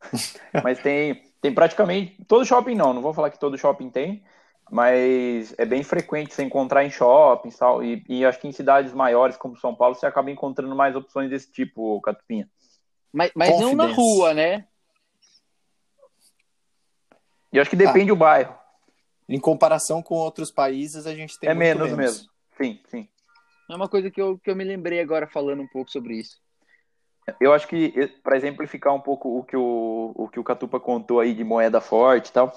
mas 0.63 0.79
tem, 0.79 1.23
tem 1.41 1.53
praticamente. 1.53 2.23
Todo 2.25 2.45
shopping 2.45 2.75
não, 2.75 2.93
não 2.93 3.01
vou 3.01 3.13
falar 3.13 3.29
que 3.29 3.39
todo 3.39 3.57
shopping 3.57 3.89
tem, 3.89 4.23
mas 4.69 5.53
é 5.57 5.65
bem 5.65 5.83
frequente 5.83 6.33
você 6.33 6.43
encontrar 6.43 6.85
em 6.85 6.89
shopping 6.91 7.49
tal, 7.49 7.83
e, 7.83 8.03
e 8.07 8.25
acho 8.25 8.39
que 8.39 8.47
em 8.47 8.51
cidades 8.51 8.93
maiores 8.93 9.35
como 9.35 9.57
São 9.57 9.73
Paulo 9.73 9.95
você 9.95 10.05
acaba 10.05 10.29
encontrando 10.29 10.75
mais 10.75 10.95
opções 10.95 11.29
desse 11.29 11.51
tipo, 11.51 11.99
Catupinha. 12.01 12.47
Mas, 13.11 13.31
mas 13.35 13.59
não 13.59 13.75
na 13.75 13.87
rua, 13.87 14.33
né? 14.33 14.67
E 17.51 17.59
acho 17.59 17.69
que 17.69 17.75
depende 17.75 18.11
ah, 18.11 18.13
do 18.13 18.15
bairro. 18.15 18.55
Em 19.27 19.39
comparação 19.39 20.01
com 20.01 20.15
outros 20.15 20.51
países, 20.51 21.05
a 21.05 21.15
gente 21.15 21.39
tem 21.39 21.49
é 21.49 21.53
menos, 21.53 21.91
menos 21.91 21.97
mesmo. 21.97 22.29
Sim, 22.57 22.79
sim. 22.87 23.07
É 23.69 23.75
uma 23.75 23.87
coisa 23.87 24.09
que 24.09 24.21
eu, 24.21 24.37
que 24.37 24.49
eu 24.49 24.55
me 24.55 24.63
lembrei 24.63 24.99
agora 24.99 25.27
falando 25.27 25.61
um 25.61 25.67
pouco 25.67 25.91
sobre 25.91 26.15
isso. 26.15 26.39
Eu 27.39 27.53
acho 27.53 27.67
que, 27.67 27.91
para 28.23 28.37
exemplificar 28.37 28.93
um 28.93 28.99
pouco 28.99 29.37
o 29.37 29.43
que 29.43 29.55
o, 29.55 30.11
o 30.15 30.27
que 30.27 30.39
o 30.39 30.43
Catupa 30.43 30.79
contou 30.79 31.19
aí 31.19 31.33
de 31.33 31.43
moeda 31.43 31.79
forte 31.79 32.29
e 32.29 32.33
tal, 32.33 32.51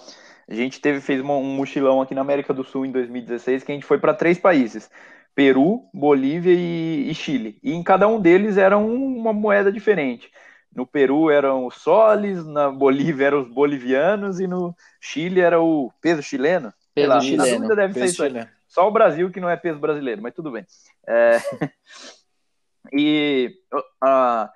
a 0.48 0.54
gente 0.54 0.80
teve, 0.80 1.00
fez 1.00 1.20
um 1.20 1.42
mochilão 1.42 2.00
aqui 2.00 2.14
na 2.14 2.22
América 2.22 2.54
do 2.54 2.64
Sul 2.64 2.86
em 2.86 2.92
2016, 2.92 3.62
que 3.64 3.72
a 3.72 3.74
gente 3.74 3.86
foi 3.86 3.98
para 3.98 4.14
três 4.14 4.38
países: 4.38 4.90
Peru, 5.34 5.88
Bolívia 5.92 6.52
e, 6.52 7.10
e, 7.10 7.14
Chile. 7.14 7.58
E 7.62 7.72
em 7.72 7.82
cada 7.82 8.06
um 8.06 8.20
deles 8.20 8.56
era 8.56 8.76
um, 8.76 9.16
uma 9.16 9.32
moeda 9.32 9.72
diferente. 9.72 10.30
No 10.74 10.86
Peru 10.86 11.30
eram 11.30 11.66
os 11.66 11.76
soles, 11.76 12.44
na 12.46 12.70
Bolívia 12.70 13.26
eram 13.26 13.40
os 13.42 13.48
bolivianos 13.48 14.40
e 14.40 14.46
no 14.46 14.74
Chile 15.00 15.40
era 15.40 15.60
o 15.60 15.92
peso 16.00 16.22
chileno. 16.22 16.72
Peso 16.94 17.08
lá, 17.08 17.20
chileno. 17.20 17.68
deve 17.74 17.94
peso 17.94 18.16
ser 18.16 18.30
isso 18.36 18.48
Só 18.68 18.88
o 18.88 18.92
Brasil 18.92 19.30
que 19.30 19.40
não 19.40 19.48
é 19.48 19.56
peso 19.56 19.78
brasileiro, 19.78 20.22
mas 20.22 20.34
tudo 20.34 20.50
bem. 20.50 20.66
É... 21.06 21.38
e 22.92 23.54
uh, 23.72 24.48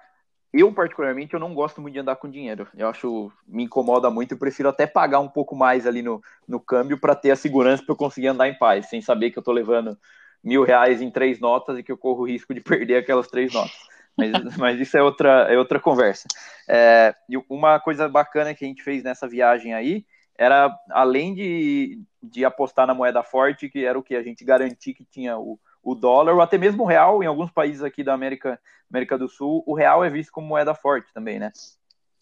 eu, 0.52 0.72
particularmente, 0.72 1.34
eu 1.34 1.40
não 1.40 1.54
gosto 1.54 1.82
muito 1.82 1.92
de 1.92 2.00
andar 2.00 2.16
com 2.16 2.30
dinheiro. 2.30 2.66
Eu 2.74 2.88
acho, 2.88 3.30
me 3.46 3.64
incomoda 3.64 4.10
muito, 4.10 4.32
eu 4.32 4.38
prefiro 4.38 4.70
até 4.70 4.86
pagar 4.86 5.20
um 5.20 5.28
pouco 5.28 5.54
mais 5.54 5.86
ali 5.86 6.00
no, 6.00 6.22
no 6.48 6.58
câmbio 6.58 6.98
para 6.98 7.14
ter 7.14 7.30
a 7.30 7.36
segurança 7.36 7.82
para 7.82 7.92
eu 7.92 7.96
conseguir 7.96 8.28
andar 8.28 8.48
em 8.48 8.58
paz, 8.58 8.88
sem 8.88 9.02
saber 9.02 9.30
que 9.30 9.38
eu 9.38 9.42
estou 9.42 9.52
levando 9.52 9.98
mil 10.46 10.62
reais 10.62 11.02
em 11.02 11.10
três 11.10 11.40
notas 11.40 11.76
e 11.76 11.82
que 11.82 11.90
eu 11.90 11.98
corro 11.98 12.22
o 12.22 12.26
risco 12.28 12.54
de 12.54 12.60
perder 12.62 12.98
aquelas 12.98 13.26
três 13.26 13.52
notas. 13.52 13.76
Mas, 14.16 14.30
mas 14.56 14.80
isso 14.80 14.96
é 14.96 15.02
outra, 15.02 15.52
é 15.52 15.58
outra 15.58 15.80
conversa. 15.80 16.28
É, 16.68 17.12
e 17.28 17.36
uma 17.50 17.80
coisa 17.80 18.08
bacana 18.08 18.54
que 18.54 18.64
a 18.64 18.68
gente 18.68 18.82
fez 18.82 19.02
nessa 19.02 19.26
viagem 19.26 19.74
aí 19.74 20.06
era, 20.38 20.72
além 20.90 21.34
de, 21.34 22.00
de 22.22 22.44
apostar 22.44 22.86
na 22.86 22.94
moeda 22.94 23.24
forte, 23.24 23.68
que 23.68 23.84
era 23.84 23.98
o 23.98 24.02
que 24.02 24.14
a 24.14 24.22
gente 24.22 24.44
garantia 24.44 24.94
que 24.94 25.04
tinha 25.04 25.36
o, 25.36 25.58
o 25.82 25.94
dólar, 25.94 26.34
ou 26.34 26.40
até 26.40 26.56
mesmo 26.56 26.84
o 26.84 26.86
real, 26.86 27.22
em 27.22 27.26
alguns 27.26 27.50
países 27.50 27.82
aqui 27.82 28.04
da 28.04 28.14
América, 28.14 28.60
América 28.88 29.18
do 29.18 29.28
Sul, 29.28 29.64
o 29.66 29.74
real 29.74 30.04
é 30.04 30.10
visto 30.10 30.30
como 30.30 30.46
moeda 30.46 30.74
forte 30.74 31.12
também, 31.12 31.40
né? 31.40 31.50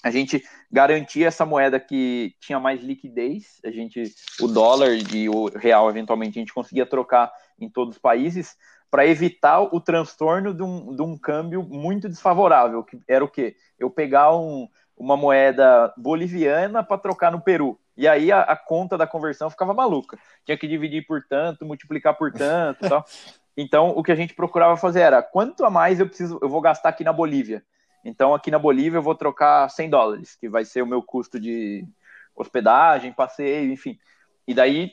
A 0.05 0.11
gente 0.11 0.45
garantia 0.71 1.29
essa 1.29 1.47
moeda 1.47 1.81
que 1.81 2.35
tinha 2.39 2.61
mais 2.61 2.83
liquidez, 2.83 3.59
a 3.65 3.71
gente, 3.71 4.15
o 4.39 4.47
dólar 4.47 4.91
e 5.15 5.31
o 5.31 5.47
real, 5.47 5.89
eventualmente, 5.89 6.39
a 6.39 6.43
gente 6.43 6.53
conseguia 6.53 6.85
trocar 6.85 7.33
em 7.59 7.71
todos 7.71 7.97
os 7.97 8.01
países, 8.01 8.55
para 8.91 9.07
evitar 9.07 9.63
o 9.63 9.81
transtorno 9.81 10.53
de 10.53 10.63
um, 10.63 10.95
de 10.95 11.01
um 11.01 11.17
câmbio 11.17 11.63
muito 11.63 12.07
desfavorável, 12.07 12.85
que 12.85 13.01
era 13.09 13.25
o 13.25 13.29
quê? 13.29 13.57
Eu 13.79 13.89
pegar 13.89 14.37
um, 14.37 14.69
uma 14.95 15.17
moeda 15.17 15.93
boliviana 15.97 16.85
para 16.85 16.99
trocar 16.99 17.33
no 17.33 17.41
Peru. 17.41 17.81
E 17.97 18.07
aí 18.07 18.31
a, 18.31 18.43
a, 18.43 18.57
conta 18.57 18.99
da 18.99 19.07
conversão 19.07 19.49
ficava 19.49 19.73
maluca. 19.73 20.19
Tinha 20.45 20.59
que 20.59 20.69
dividir 20.69 21.07
por 21.07 21.25
tanto, 21.27 21.65
multiplicar 21.65 22.15
por 22.15 22.31
tanto 22.31 22.89
tal. 22.89 23.05
Então, 23.57 23.91
o 23.91 24.03
que 24.03 24.11
a 24.11 24.17
gente 24.17 24.35
procurava 24.35 24.77
fazer 24.77 24.99
era, 24.99 25.23
quanto 25.23 25.65
a 25.65 25.71
mais 25.71 26.01
eu 26.01 26.09
preciso, 26.09 26.41
eu 26.43 26.49
vou 26.49 26.61
gastar 26.61 26.89
aqui 26.89 27.05
na 27.05 27.13
Bolívia? 27.13 27.63
Então, 28.05 28.35
aqui 28.35 28.51
na 28.51 28.59
Bolívia 28.59 28.99
eu 28.99 29.03
vou 29.03 29.15
trocar 29.15 29.69
100 29.71 29.91
dólares, 29.91 30.37
que 30.37 30.49
vai 30.49 30.65
ser 30.65 30.83
o 30.83 30.87
meu 30.87 31.03
custo 31.03 31.41
de 31.41 31.87
hospedagem, 32.35 33.13
passeio, 33.13 33.73
enfim. 33.73 33.99
E 34.47 34.55
daí, 34.55 34.93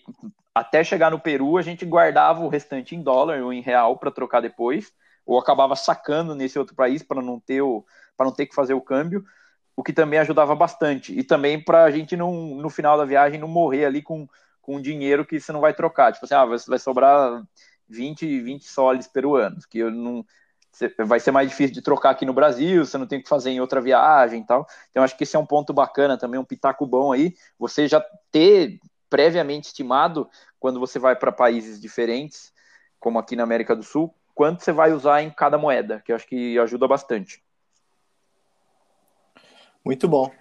até 0.54 0.84
chegar 0.84 1.12
no 1.12 1.20
Peru, 1.20 1.58
a 1.58 1.62
gente 1.62 1.86
guardava 1.86 2.42
o 2.42 2.48
restante 2.48 2.96
em 2.96 3.02
dólar 3.02 3.42
ou 3.42 3.52
em 3.52 3.62
real 3.62 3.98
para 3.98 4.12
trocar 4.12 4.42
depois, 4.42 4.94
ou 5.26 5.38
acabava 5.40 5.76
sacando 5.76 6.36
nesse 6.36 6.58
outro 6.58 6.76
país 6.76 7.04
para 7.04 7.22
não 7.22 7.40
ter 7.40 7.62
para 8.18 8.26
não 8.28 8.34
ter 8.36 8.46
que 8.46 8.54
fazer 8.56 8.74
o 8.76 8.82
câmbio, 8.82 9.26
o 9.76 9.84
que 9.84 9.94
também 9.94 10.20
ajudava 10.20 10.56
bastante. 10.56 11.18
E 11.18 11.24
também 11.24 11.64
para 11.64 11.84
a 11.84 11.92
gente 11.92 12.16
não 12.16 12.34
no 12.56 12.70
final 12.70 12.98
da 12.98 13.06
viagem 13.06 13.40
não 13.40 13.48
morrer 13.48 13.86
ali 13.86 14.02
com 14.02 14.28
com 14.62 14.80
dinheiro 14.80 15.26
que 15.26 15.40
você 15.40 15.52
não 15.52 15.60
vai 15.60 15.74
trocar, 15.74 16.14
tipo 16.14 16.24
assim, 16.26 16.36
ah, 16.36 16.46
vai 16.46 16.78
sobrar 16.80 17.44
20, 17.90 18.42
20 18.42 18.66
soles 18.66 19.08
peruanos, 19.08 19.66
que 19.66 19.80
eu 19.80 19.90
não 19.92 20.24
vai 21.06 21.20
ser 21.20 21.32
mais 21.32 21.50
difícil 21.50 21.74
de 21.74 21.82
trocar 21.82 22.12
aqui 22.12 22.26
no 22.26 22.34
Brasil, 22.34 22.86
você 22.86 22.98
não 22.98 23.06
tem 23.06 23.22
que 23.22 23.30
fazer 23.30 23.52
em 23.52 23.60
outra 23.60 23.82
viagem 23.82 24.42
e 24.42 24.46
tal. 24.46 24.66
Então 24.90 25.04
acho 25.04 25.18
que 25.18 25.24
esse 25.24 25.36
é 25.36 25.40
um 25.40 25.46
ponto 25.46 25.74
bacana 25.74 26.18
também, 26.18 26.40
um 26.40 26.46
pitaco 26.46 26.86
bom 26.86 27.12
aí, 27.12 27.36
você 27.60 27.88
já 27.88 28.04
ter 28.32 28.80
previamente 29.10 29.68
estimado 29.68 30.30
quando 30.60 30.80
você 30.80 30.98
vai 30.98 31.16
para 31.16 31.32
países 31.32 31.80
diferentes, 31.80 32.54
como 33.00 33.20
aqui 33.20 33.36
na 33.36 33.44
América 33.44 33.76
do 33.76 33.84
Sul, 33.84 34.14
quanto 34.34 34.64
você 34.64 34.72
vai 34.72 34.94
usar 34.94 35.22
em 35.22 35.30
cada 35.30 35.58
moeda, 35.58 36.02
que 36.06 36.12
eu 36.12 36.16
acho 36.16 36.28
que 36.28 36.58
ajuda 36.60 36.88
bastante. 36.88 37.44
Muito 39.84 40.08
bom. 40.08 40.32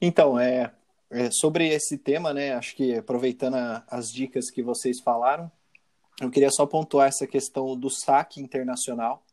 Então, 0.00 0.38
é, 0.38 0.72
é 1.10 1.30
sobre 1.30 1.68
esse 1.68 1.98
tema, 1.98 2.32
né? 2.32 2.54
Acho 2.54 2.76
que 2.76 2.96
aproveitando 2.96 3.56
a, 3.56 3.84
as 3.88 4.10
dicas 4.12 4.50
que 4.50 4.62
vocês 4.62 5.00
falaram, 5.00 5.50
eu 6.20 6.30
queria 6.30 6.50
só 6.50 6.64
pontuar 6.64 7.08
essa 7.08 7.26
questão 7.26 7.76
do 7.76 7.90
saque 7.90 8.40
internacional. 8.40 9.23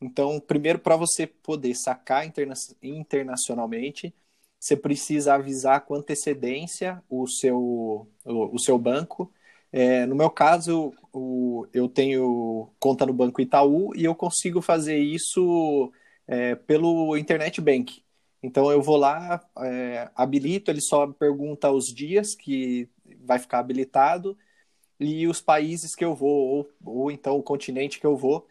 Então, 0.00 0.38
primeiro, 0.40 0.78
para 0.78 0.96
você 0.96 1.26
poder 1.26 1.74
sacar 1.74 2.26
interna 2.26 2.54
internacionalmente, 2.82 4.14
você 4.58 4.76
precisa 4.76 5.34
avisar 5.34 5.84
com 5.86 5.94
antecedência 5.94 7.02
o 7.08 7.26
seu, 7.26 7.58
o, 8.24 8.54
o 8.54 8.58
seu 8.58 8.78
banco. 8.78 9.32
É, 9.72 10.06
no 10.06 10.14
meu 10.14 10.30
caso, 10.30 10.92
o, 11.12 11.66
eu 11.72 11.88
tenho 11.88 12.70
conta 12.78 13.06
no 13.06 13.12
Banco 13.12 13.40
Itaú 13.40 13.94
e 13.94 14.04
eu 14.04 14.14
consigo 14.14 14.60
fazer 14.62 14.98
isso 14.98 15.92
é, 16.26 16.54
pelo 16.54 17.16
Internet 17.16 17.60
Bank. 17.60 18.02
Então 18.42 18.70
eu 18.70 18.82
vou 18.82 18.96
lá, 18.96 19.44
é, 19.58 20.10
habilito, 20.14 20.70
ele 20.70 20.80
só 20.80 21.06
pergunta 21.06 21.70
os 21.70 21.86
dias 21.86 22.34
que 22.34 22.88
vai 23.20 23.38
ficar 23.38 23.58
habilitado 23.58 24.36
e 24.98 25.26
os 25.26 25.40
países 25.40 25.94
que 25.94 26.04
eu 26.04 26.14
vou, 26.14 26.30
ou, 26.30 26.70
ou 26.84 27.10
então 27.10 27.36
o 27.38 27.42
continente 27.42 28.00
que 28.00 28.06
eu 28.06 28.16
vou, 28.16 28.46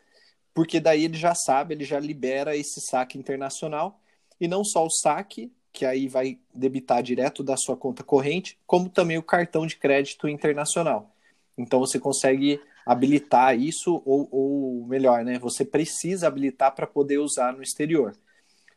porque 0.55 0.79
daí 0.79 1.03
ele 1.03 1.17
já 1.17 1.35
sabe, 1.35 1.75
ele 1.75 1.83
já 1.83 1.99
libera 1.99 2.55
esse 2.55 2.79
saque 2.79 3.19
internacional. 3.19 4.01
E 4.39 4.47
não 4.47 4.63
só 4.63 4.85
o 4.85 4.89
saque, 4.89 5.51
que 5.73 5.85
aí 5.85 6.07
vai 6.07 6.39
debitar 6.53 7.03
direto 7.03 7.43
da 7.43 7.57
sua 7.57 7.75
conta 7.75 8.03
corrente, 8.03 8.57
como 8.65 8.89
também 8.89 9.17
o 9.17 9.23
cartão 9.23 9.67
de 9.67 9.75
crédito 9.75 10.29
internacional. 10.29 11.13
Então 11.57 11.79
você 11.79 11.99
consegue 11.99 12.61
habilitar 12.85 13.59
isso, 13.59 14.01
ou, 14.05 14.29
ou 14.31 14.87
melhor, 14.87 15.25
né? 15.25 15.37
Você 15.39 15.65
precisa 15.65 16.27
habilitar 16.27 16.73
para 16.73 16.87
poder 16.87 17.17
usar 17.17 17.51
no 17.51 17.61
exterior. 17.61 18.17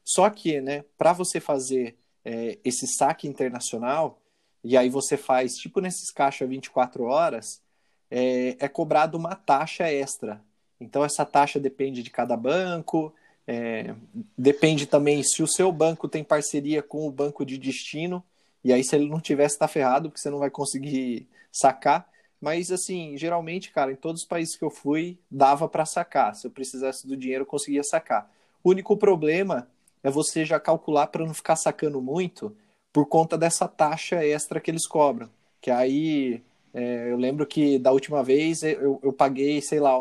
Só 0.02 0.28
que, 0.30 0.60
né, 0.60 0.84
para 0.96 1.12
você 1.12 1.38
fazer 1.38 1.96
é, 2.24 2.58
esse 2.64 2.88
saque 2.88 3.28
internacional, 3.28 4.20
e 4.64 4.76
aí 4.76 4.88
você 4.88 5.16
faz, 5.16 5.54
tipo 5.56 5.80
nesses 5.80 6.10
caixas 6.10 6.48
24 6.48 7.04
horas, 7.04 7.62
é, 8.10 8.56
é 8.58 8.68
cobrado 8.68 9.16
uma 9.16 9.36
taxa 9.36 9.84
extra. 9.92 10.42
Então 10.80 11.04
essa 11.04 11.24
taxa 11.24 11.58
depende 11.58 12.02
de 12.02 12.10
cada 12.10 12.36
banco, 12.36 13.12
é, 13.46 13.94
depende 14.36 14.86
também 14.86 15.22
se 15.22 15.42
o 15.42 15.46
seu 15.46 15.72
banco 15.72 16.08
tem 16.08 16.22
parceria 16.22 16.82
com 16.82 17.06
o 17.06 17.10
banco 17.10 17.44
de 17.44 17.56
destino, 17.56 18.22
e 18.62 18.72
aí 18.72 18.84
se 18.84 18.94
ele 18.94 19.08
não 19.08 19.20
tivesse, 19.20 19.54
está 19.54 19.66
ferrado, 19.66 20.08
porque 20.08 20.20
você 20.20 20.30
não 20.30 20.38
vai 20.38 20.50
conseguir 20.50 21.26
sacar. 21.50 22.08
Mas, 22.40 22.70
assim, 22.70 23.16
geralmente, 23.16 23.72
cara, 23.72 23.90
em 23.90 23.96
todos 23.96 24.22
os 24.22 24.28
países 24.28 24.56
que 24.56 24.64
eu 24.64 24.70
fui, 24.70 25.18
dava 25.30 25.68
para 25.68 25.84
sacar. 25.84 26.34
Se 26.34 26.46
eu 26.46 26.50
precisasse 26.50 27.06
do 27.06 27.16
dinheiro, 27.16 27.42
eu 27.42 27.46
conseguia 27.46 27.82
sacar. 27.82 28.30
O 28.62 28.70
único 28.70 28.96
problema 28.96 29.68
é 30.02 30.10
você 30.10 30.44
já 30.44 30.60
calcular 30.60 31.08
para 31.08 31.26
não 31.26 31.34
ficar 31.34 31.56
sacando 31.56 32.00
muito 32.00 32.56
por 32.92 33.06
conta 33.06 33.36
dessa 33.36 33.66
taxa 33.66 34.24
extra 34.24 34.60
que 34.60 34.70
eles 34.70 34.86
cobram. 34.86 35.28
Que 35.60 35.70
aí 35.70 36.42
é, 36.78 37.10
eu 37.10 37.16
lembro 37.16 37.44
que 37.44 37.76
da 37.76 37.90
última 37.90 38.22
vez 38.22 38.62
eu, 38.62 39.00
eu 39.02 39.12
paguei, 39.12 39.60
sei 39.60 39.80
lá, 39.80 39.98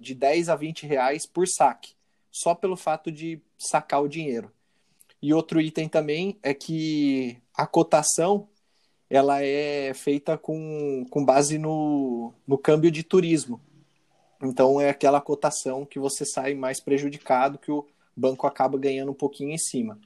de 0.00 0.12
10 0.12 0.48
a 0.48 0.56
20 0.56 0.84
reais 0.84 1.24
por 1.24 1.46
saque, 1.46 1.94
só 2.32 2.52
pelo 2.52 2.76
fato 2.76 3.12
de 3.12 3.40
sacar 3.56 4.02
o 4.02 4.08
dinheiro. 4.08 4.50
E 5.22 5.32
outro 5.32 5.60
item 5.60 5.88
também 5.88 6.36
é 6.42 6.52
que 6.52 7.38
a 7.54 7.64
cotação 7.64 8.48
ela 9.08 9.40
é 9.40 9.94
feita 9.94 10.36
com, 10.36 11.06
com 11.10 11.24
base 11.24 11.58
no, 11.58 12.34
no 12.44 12.58
câmbio 12.58 12.90
de 12.90 13.04
turismo. 13.04 13.60
Então 14.42 14.80
é 14.80 14.90
aquela 14.90 15.20
cotação 15.20 15.86
que 15.86 16.00
você 16.00 16.24
sai 16.24 16.54
mais 16.54 16.80
prejudicado, 16.80 17.56
que 17.56 17.70
o 17.70 17.86
banco 18.16 18.48
acaba 18.48 18.76
ganhando 18.76 19.12
um 19.12 19.14
pouquinho 19.14 19.52
em 19.52 19.58
cima. 19.58 19.96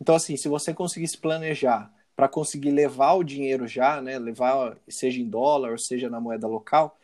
Então, 0.00 0.14
assim, 0.14 0.38
se 0.38 0.48
você 0.48 0.72
conseguir 0.72 1.08
se 1.08 1.18
planejar 1.18 1.92
para 2.16 2.28
conseguir 2.28 2.70
levar 2.70 3.12
o 3.12 3.22
dinheiro 3.22 3.68
já, 3.68 4.00
né, 4.00 4.18
levar 4.18 4.78
seja 4.88 5.20
em 5.20 5.28
dólar 5.28 5.72
ou 5.72 5.78
seja 5.78 6.08
na 6.08 6.18
moeda 6.18 6.48
local, 6.48 6.98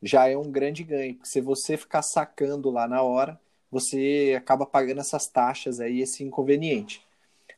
já 0.00 0.28
é 0.28 0.36
um 0.36 0.50
grande 0.50 0.84
ganho. 0.84 1.14
Porque 1.14 1.28
se 1.28 1.40
você 1.40 1.76
ficar 1.76 2.02
sacando 2.02 2.70
lá 2.70 2.86
na 2.86 3.02
hora, 3.02 3.38
você 3.70 4.34
acaba 4.38 4.64
pagando 4.64 5.00
essas 5.00 5.26
taxas 5.26 5.80
aí, 5.80 6.00
esse 6.00 6.22
inconveniente. 6.22 7.04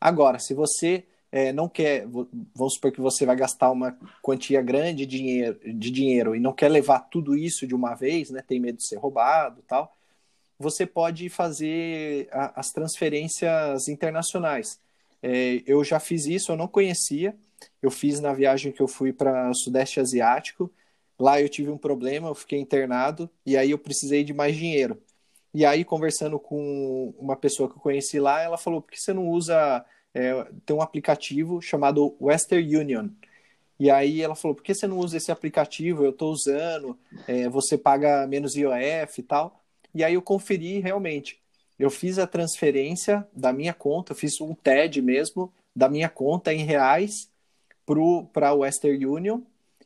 Agora, 0.00 0.38
se 0.38 0.54
você 0.54 1.04
é, 1.30 1.52
não 1.52 1.68
quer, 1.68 2.06
vamos 2.54 2.74
supor 2.74 2.92
que 2.92 3.00
você 3.00 3.26
vai 3.26 3.36
gastar 3.36 3.70
uma 3.70 3.98
quantia 4.22 4.62
grande 4.62 5.04
de 5.04 5.18
dinheiro, 5.18 5.58
de 5.64 5.90
dinheiro 5.90 6.34
e 6.36 6.40
não 6.40 6.52
quer 6.52 6.68
levar 6.68 7.00
tudo 7.00 7.36
isso 7.36 7.66
de 7.66 7.74
uma 7.74 7.94
vez, 7.94 8.30
né, 8.30 8.42
tem 8.46 8.60
medo 8.60 8.78
de 8.78 8.86
ser 8.86 8.96
roubado 8.96 9.62
tal, 9.66 9.96
você 10.58 10.86
pode 10.86 11.28
fazer 11.28 12.28
a, 12.32 12.60
as 12.60 12.70
transferências 12.70 13.88
internacionais. 13.88 14.80
É, 15.26 15.62
eu 15.66 15.82
já 15.82 15.98
fiz 15.98 16.26
isso, 16.26 16.52
eu 16.52 16.56
não 16.56 16.68
conhecia, 16.68 17.34
eu 17.80 17.90
fiz 17.90 18.20
na 18.20 18.34
viagem 18.34 18.70
que 18.72 18.82
eu 18.82 18.88
fui 18.88 19.10
para 19.12 19.50
o 19.50 19.54
Sudeste 19.54 19.98
Asiático, 19.98 20.70
lá 21.18 21.40
eu 21.40 21.48
tive 21.48 21.70
um 21.70 21.78
problema, 21.78 22.28
eu 22.28 22.34
fiquei 22.34 22.58
internado 22.60 23.30
e 23.46 23.56
aí 23.56 23.70
eu 23.70 23.78
precisei 23.78 24.22
de 24.22 24.34
mais 24.34 24.54
dinheiro. 24.54 25.00
E 25.54 25.64
aí, 25.64 25.84
conversando 25.84 26.38
com 26.38 27.14
uma 27.18 27.36
pessoa 27.36 27.70
que 27.70 27.76
eu 27.76 27.80
conheci 27.80 28.20
lá, 28.20 28.42
ela 28.42 28.58
falou: 28.58 28.82
por 28.82 28.90
que 28.90 29.00
você 29.00 29.12
não 29.14 29.28
usa 29.28 29.84
é, 30.14 30.46
tem 30.64 30.76
um 30.76 30.82
aplicativo 30.82 31.60
chamado 31.60 32.16
Western 32.20 32.76
Union. 32.76 33.08
E 33.78 33.90
aí 33.90 34.22
ela 34.22 34.36
falou, 34.36 34.54
por 34.54 34.62
que 34.62 34.74
você 34.74 34.86
não 34.86 34.98
usa 34.98 35.16
esse 35.16 35.32
aplicativo? 35.32 36.04
Eu 36.04 36.10
estou 36.10 36.32
usando, 36.32 36.98
é, 37.26 37.48
você 37.48 37.76
paga 37.76 38.26
menos 38.26 38.54
IOF 38.56 39.18
e 39.20 39.22
tal. 39.24 39.64
E 39.94 40.04
aí 40.04 40.14
eu 40.14 40.22
conferi 40.22 40.80
realmente. 40.80 41.42
Eu 41.78 41.90
fiz 41.90 42.18
a 42.18 42.26
transferência 42.26 43.26
da 43.32 43.52
minha 43.52 43.74
conta, 43.74 44.12
eu 44.12 44.16
fiz 44.16 44.40
um 44.40 44.54
TED 44.54 45.02
mesmo, 45.02 45.52
da 45.74 45.88
minha 45.88 46.08
conta 46.08 46.52
em 46.52 46.64
reais 46.64 47.28
para 48.32 48.48
a 48.48 48.54
Western 48.54 49.04
Union. 49.06 49.40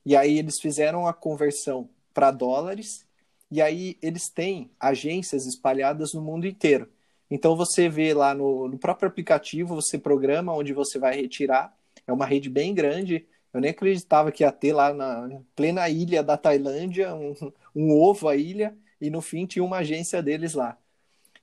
E 0.04 0.16
aí 0.16 0.38
eles 0.38 0.60
fizeram 0.60 1.06
a 1.06 1.12
conversão 1.12 1.88
para 2.12 2.30
dólares. 2.30 3.06
E 3.50 3.62
aí 3.62 3.96
eles 4.02 4.28
têm 4.28 4.70
agências 4.78 5.46
espalhadas 5.46 6.12
no 6.12 6.20
mundo 6.20 6.46
inteiro. 6.46 6.88
Então 7.30 7.56
você 7.56 7.88
vê 7.88 8.14
lá 8.14 8.34
no, 8.34 8.68
no 8.68 8.78
próprio 8.78 9.08
aplicativo, 9.08 9.74
você 9.74 9.98
programa 9.98 10.54
onde 10.54 10.72
você 10.72 10.98
vai 10.98 11.14
retirar. 11.14 11.74
É 12.06 12.12
uma 12.12 12.26
rede 12.26 12.48
bem 12.48 12.74
grande. 12.74 13.26
Eu 13.52 13.60
nem 13.60 13.70
acreditava 13.70 14.30
que 14.30 14.42
ia 14.42 14.52
ter 14.52 14.72
lá 14.72 14.92
na 14.92 15.40
plena 15.56 15.88
ilha 15.88 16.22
da 16.22 16.36
Tailândia, 16.36 17.14
um, 17.14 17.34
um 17.74 17.92
ovo 17.92 18.28
a 18.28 18.36
ilha, 18.36 18.76
e 19.00 19.10
no 19.10 19.20
fim 19.22 19.46
tinha 19.46 19.64
uma 19.64 19.78
agência 19.78 20.22
deles 20.22 20.54
lá. 20.54 20.78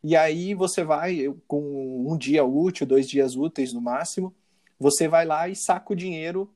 E 0.07 0.15
aí 0.15 0.53
você 0.53 0.83
vai, 0.83 1.33
com 1.47 2.07
um 2.07 2.15
dia 2.15 2.45
útil, 2.45 2.85
dois 2.85 3.09
dias 3.09 3.35
úteis 3.35 3.73
no 3.73 3.81
máximo, 3.81 4.31
você 4.79 5.07
vai 5.07 5.25
lá 5.25 5.49
e 5.49 5.55
saca 5.55 5.93
o 5.93 5.95
dinheiro 5.95 6.47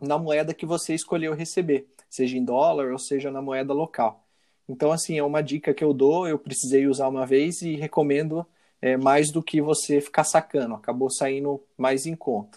na 0.00 0.16
moeda 0.16 0.54
que 0.54 0.64
você 0.64 0.94
escolheu 0.94 1.34
receber, 1.34 1.88
seja 2.08 2.38
em 2.38 2.44
dólar 2.44 2.92
ou 2.92 2.98
seja 3.00 3.28
na 3.28 3.42
moeda 3.42 3.72
local. 3.72 4.24
Então, 4.68 4.92
assim, 4.92 5.18
é 5.18 5.22
uma 5.24 5.42
dica 5.42 5.74
que 5.74 5.82
eu 5.82 5.92
dou, 5.92 6.28
eu 6.28 6.38
precisei 6.38 6.86
usar 6.86 7.08
uma 7.08 7.26
vez 7.26 7.60
e 7.60 7.74
recomendo 7.74 8.46
é, 8.80 8.96
mais 8.96 9.32
do 9.32 9.42
que 9.42 9.60
você 9.60 10.00
ficar 10.00 10.22
sacando. 10.22 10.76
Acabou 10.76 11.10
saindo 11.10 11.60
mais 11.76 12.06
em 12.06 12.14
conta. 12.14 12.56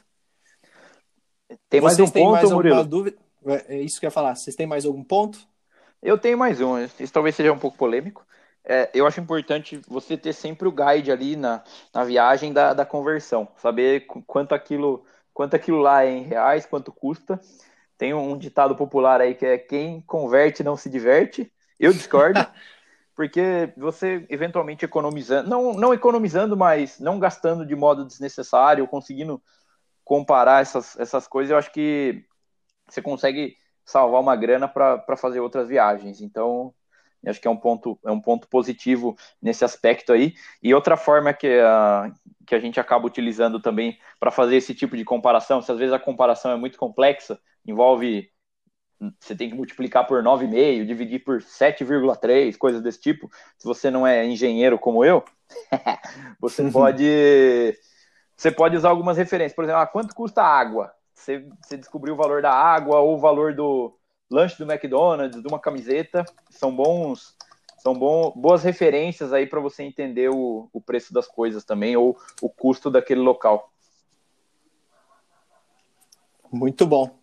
Tem 1.68 1.82
mais 1.82 1.98
Vocês 1.98 2.08
um 2.08 2.14
ponto, 2.14 2.32
mais 2.34 2.52
Murilo? 2.52 2.86
Dúvida? 2.86 3.18
É, 3.48 3.78
é 3.78 3.82
isso 3.82 4.00
que 4.00 4.06
eu 4.06 4.10
ia 4.10 4.12
falar. 4.12 4.36
Vocês 4.36 4.56
têm 4.56 4.68
mais 4.68 4.86
algum 4.86 5.04
ponto? 5.04 5.40
Eu 6.04 6.20
tenho 6.20 6.38
mais 6.38 6.62
um. 6.62 6.78
Isso 6.78 7.12
talvez 7.12 7.36
seja 7.36 7.52
um 7.52 7.58
pouco 7.58 7.76
polêmico. 7.76 8.24
É, 8.72 8.88
eu 8.94 9.08
acho 9.08 9.20
importante 9.20 9.82
você 9.88 10.16
ter 10.16 10.32
sempre 10.32 10.68
o 10.68 10.72
guide 10.72 11.12
ali 11.12 11.36
na, 11.36 11.64
na 11.92 12.04
viagem 12.04 12.54
da, 12.54 12.72
da 12.72 12.86
conversão. 12.86 13.48
Saber 13.58 14.06
quanto 14.28 14.54
aquilo, 14.54 15.04
quanto 15.34 15.56
aquilo 15.56 15.80
lá 15.80 16.06
é 16.06 16.12
em 16.12 16.22
reais, 16.22 16.68
quanto 16.68 16.92
custa. 16.92 17.40
Tem 17.98 18.14
um 18.14 18.38
ditado 18.38 18.76
popular 18.76 19.22
aí 19.22 19.34
que 19.34 19.46
é 19.46 19.58
quem 19.58 20.02
converte 20.02 20.64
não 20.64 20.78
se 20.78 20.88
diverte. 20.88 21.52
Eu 21.80 21.92
discordo. 21.92 22.40
porque 23.20 23.74
você 23.76 24.26
eventualmente 24.30 24.86
economizando, 24.86 25.50
não, 25.50 25.74
não 25.74 25.92
economizando, 25.92 26.56
mas 26.56 27.00
não 27.00 27.20
gastando 27.20 27.66
de 27.66 27.76
modo 27.76 28.06
desnecessário, 28.06 28.88
conseguindo 28.88 29.42
comparar 30.06 30.62
essas, 30.62 30.98
essas 30.98 31.28
coisas, 31.28 31.52
eu 31.52 31.58
acho 31.58 31.70
que 31.74 32.24
você 32.88 33.02
consegue 33.02 33.58
salvar 33.84 34.22
uma 34.22 34.36
grana 34.36 34.68
para 34.68 35.18
fazer 35.18 35.40
outras 35.40 35.68
viagens. 35.68 36.22
Então, 36.22 36.74
acho 37.26 37.42
que 37.42 37.48
é 37.48 37.52
um 37.52 37.58
ponto, 37.58 38.00
é 38.06 38.12
um 38.12 38.22
ponto 38.22 38.48
positivo 38.48 39.18
nesse 39.42 39.66
aspecto 39.66 40.14
aí. 40.14 40.34
E 40.62 40.74
outra 40.74 40.96
forma 40.96 41.34
que 41.34 41.48
a, 41.48 42.12
que 42.46 42.56
a 42.56 42.60
gente 42.60 42.80
acaba 42.80 43.06
utilizando 43.06 43.60
também 43.60 43.98
para 44.20 44.32
fazer 44.32 44.56
esse 44.56 44.74
tipo 44.74 44.96
de 44.96 45.04
comparação, 45.04 45.62
se 45.62 45.72
às 45.72 45.78
vezes 45.78 45.94
a 45.94 46.00
comparação 46.00 46.52
é 46.52 46.56
muito 46.56 46.78
complexa, 46.78 47.40
envolve 47.66 48.30
você 49.20 49.34
tem 49.34 49.50
que 49.50 49.56
multiplicar 49.56 50.06
por 50.06 50.22
9,5, 50.22 50.86
dividir 50.86 51.24
por 51.24 51.42
7,3, 51.42 52.58
coisas 52.58 52.82
desse 52.82 53.00
tipo. 53.00 53.30
Se 53.58 53.66
você 53.66 53.90
não 53.90 54.06
é 54.06 54.26
engenheiro 54.26 54.78
como 54.78 55.06
eu, 55.06 55.24
você 56.40 56.64
uhum. 56.64 56.72
pode 56.72 57.80
você 58.36 58.52
pode 58.52 58.76
usar 58.76 58.90
algumas 58.90 59.18
referências. 59.18 59.56
Por 59.56 59.64
exemplo, 59.64 59.82
ah, 59.82 59.88
quanto 59.88 60.16
custa 60.16 60.42
a 60.42 60.48
água? 60.48 60.94
Você, 61.14 61.46
você 61.62 61.78
descobriu 61.78 62.14
o 62.14 62.18
valor 62.18 62.42
da 62.42 62.52
água 62.52 63.00
ou 63.00 63.16
o 63.16 63.20
valor 63.20 63.54
do 63.54 63.99
lanche 64.30 64.58
do 64.58 64.72
McDonald's, 64.72 65.42
de 65.42 65.48
uma 65.48 65.60
camiseta. 65.60 66.26
São 66.50 66.76
bons 66.76 67.36
são 67.80 67.94
bom, 67.94 68.32
boas 68.36 68.62
referências 68.62 69.32
aí 69.32 69.48
para 69.48 69.60
você 69.60 69.84
entender 69.84 70.30
o, 70.30 70.70
o 70.74 70.82
preço 70.82 71.14
das 71.14 71.28
coisas 71.28 71.64
também 71.64 71.96
ou 71.96 72.18
o 72.42 72.50
custo 72.50 72.92
daquele 72.92 73.22
local. 73.22 73.72
Muito 76.52 76.86
bom. 76.86 77.18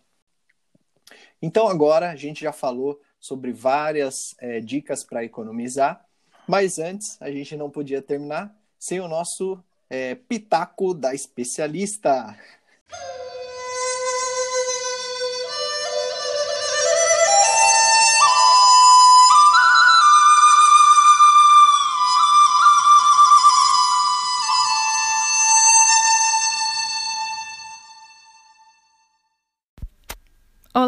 Então 1.41 1.67
agora 1.67 2.09
a 2.09 2.15
gente 2.15 2.41
já 2.41 2.51
falou 2.51 2.99
sobre 3.19 3.51
várias 3.51 4.35
é, 4.39 4.59
dicas 4.59 5.03
para 5.03 5.23
economizar, 5.23 6.03
mas 6.47 6.79
antes 6.79 7.21
a 7.21 7.29
gente 7.29 7.55
não 7.55 7.69
podia 7.69 8.01
terminar 8.01 8.55
sem 8.79 8.99
o 8.99 9.07
nosso 9.07 9.63
é, 9.89 10.15
pitaco 10.15 10.93
da 10.93 11.13
especialista. 11.13 12.35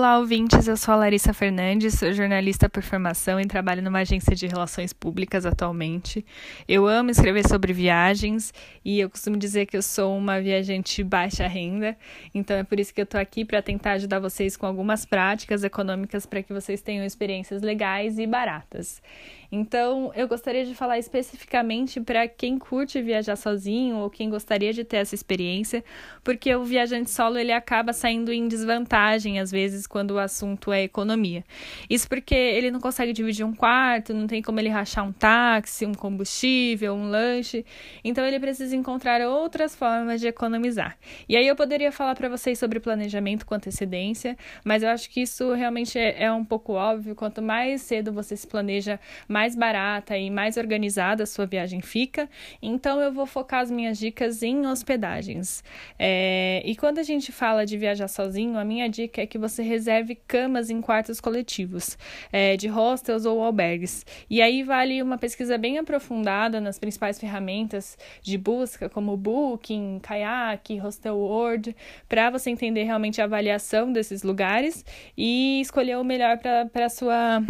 Olá, 0.10 0.18
ouvintes. 0.18 0.68
Eu 0.68 0.76
sou 0.76 0.96
a 0.96 0.98
Larissa 0.98 1.36
Fernandes, 1.36 1.94
sou 1.94 2.12
jornalista 2.12 2.68
por 2.68 2.82
formação 2.82 3.40
e 3.40 3.46
trabalho 3.46 3.84
numa 3.84 4.00
agência 4.00 4.36
de 4.36 4.48
relações 4.48 4.92
públicas 4.92 5.46
atualmente. 5.46 6.26
Eu 6.68 6.88
amo 6.88 7.12
escrever 7.12 7.48
sobre 7.48 7.72
viagens 7.74 8.52
e 8.84 9.00
eu 9.00 9.08
costumo 9.08 9.38
dizer 9.38 9.68
que 9.68 9.78
eu 9.78 9.84
sou 9.84 10.18
uma 10.18 10.42
viajante 10.42 11.04
baixa 11.04 11.46
renda, 11.46 11.96
então 12.34 12.58
é 12.58 12.64
por 12.64 12.80
isso 12.80 12.92
que 12.92 13.00
eu 13.00 13.04
estou 13.04 13.22
aqui 13.22 13.46
para 13.46 13.62
tentar 13.62 13.92
ajudar 13.92 14.20
vocês 14.20 14.58
com 14.58 14.66
algumas 14.66 15.06
práticas 15.06 15.64
econômicas 15.64 16.26
para 16.26 16.42
que 16.42 16.52
vocês 16.52 16.82
tenham 16.82 17.06
experiências 17.06 17.62
legais 17.62 18.18
e 18.18 18.26
baratas. 18.26 19.04
Então, 19.52 20.12
eu 20.16 20.28
gostaria 20.28 20.64
de 20.64 20.76
falar 20.76 21.00
especificamente 21.00 22.00
para 22.00 22.28
quem 22.28 22.60
curte 22.60 23.02
viajar 23.02 23.36
sozinho 23.36 23.98
ou 23.98 24.10
quem 24.10 24.30
gostaria 24.30 24.72
de 24.72 24.84
ter 24.84 24.98
essa 24.98 25.16
experiência, 25.16 25.84
porque 26.24 26.54
o 26.56 26.64
viajante 26.64 27.10
solo 27.10 27.38
ele 27.38 27.52
acaba 27.52 27.92
saindo 27.92 28.32
em 28.32 28.48
desvantagem 28.48 29.40
às 29.40 29.52
vezes 29.52 29.88
quando 29.88 30.12
o 30.12 30.20
assunto 30.20 30.72
é 30.72 30.84
economia. 30.84 31.44
Isso 31.90 32.08
porque 32.08 32.36
ele 32.36 32.70
não 32.70 32.80
consegue 32.80 33.12
dividir 33.12 33.46
um 33.46 33.54
quarto, 33.54 34.14
não 34.14 34.28
tem 34.28 34.42
como 34.42 34.60
ele 34.60 34.70
rachar 34.70 35.08
um 35.08 35.12
táxi, 35.12 35.86
um 35.86 35.94
combustível, 35.94 36.94
um 36.94 37.10
lanche. 37.10 37.66
Então 38.04 38.26
ele 38.26 38.40
precisa 38.40 38.76
encontrar 38.76 39.22
outras 39.28 39.76
formas 39.76 40.22
de 40.22 40.28
economizar. 40.28 40.98
E 41.28 41.36
aí 41.36 41.48
eu 41.48 41.56
poderia 41.56 41.92
falar 41.92 42.16
para 42.16 42.30
vocês 42.30 42.60
sobre 42.60 42.80
planejamento 42.80 43.46
com 43.46 43.56
antecedência, 43.56 44.38
mas 44.64 44.84
eu 44.84 44.90
acho 44.90 45.10
que 45.10 45.22
isso 45.22 45.54
realmente 45.54 45.98
é, 45.98 46.24
é 46.24 46.32
um 46.32 46.46
pouco 46.46 46.74
óbvio. 46.74 47.16
Quanto 47.16 47.42
mais 47.42 47.82
cedo 47.82 48.14
você 48.14 48.38
se 48.38 48.46
planeja, 48.46 49.00
mais 49.28 49.39
barata 49.56 50.18
e 50.18 50.30
mais 50.30 50.58
organizada 50.58 51.24
a 51.24 51.26
sua 51.26 51.46
viagem 51.46 51.82
fica. 51.82 52.30
Então 52.62 53.00
eu 53.02 53.12
vou 53.12 53.26
focar 53.26 53.62
as 53.62 53.72
minhas 53.72 53.98
dicas 53.98 54.44
em 54.44 54.66
hospedagens. 54.66 55.64
É, 55.98 56.62
e 56.66 56.76
quando 56.76 57.00
a 57.00 57.04
gente 57.04 57.32
fala 57.32 57.66
de 57.66 57.78
viajar 57.78 58.08
sozinho, 58.08 58.58
a 58.58 58.66
minha 58.66 58.90
dica 58.90 59.22
é 59.22 59.26
que 59.26 59.38
você 59.38 59.64
reserve 59.64 60.16
camas 60.28 60.70
em 60.70 60.82
quartos 60.82 61.22
coletivos, 61.22 61.98
é, 62.32 62.58
de 62.58 62.68
hostels 62.68 63.26
ou 63.26 63.44
albergues. 63.44 64.06
E 64.30 64.42
aí 64.42 64.64
vale 64.64 65.02
uma 65.02 65.18
pesquisa 65.18 65.58
bem 65.58 65.78
aprofundada 65.78 66.60
nas 66.60 66.80
principais 66.80 67.20
ferramentas 67.20 67.98
de 68.22 68.38
busca, 68.38 68.90
como 68.90 69.16
Booking, 69.16 70.00
Kayak, 70.02 70.78
Hostel 70.80 71.18
World, 71.18 71.76
para 72.08 72.30
você 72.30 72.50
entender 72.50 72.84
realmente 72.84 73.22
a 73.22 73.26
avaliação 73.26 73.92
desses 73.92 74.24
lugares 74.24 74.84
e 75.18 75.62
escolher 75.62 75.98
o 75.98 76.04
melhor 76.04 76.38
para 76.38 76.86
a 76.86 76.90
sua 76.90 77.42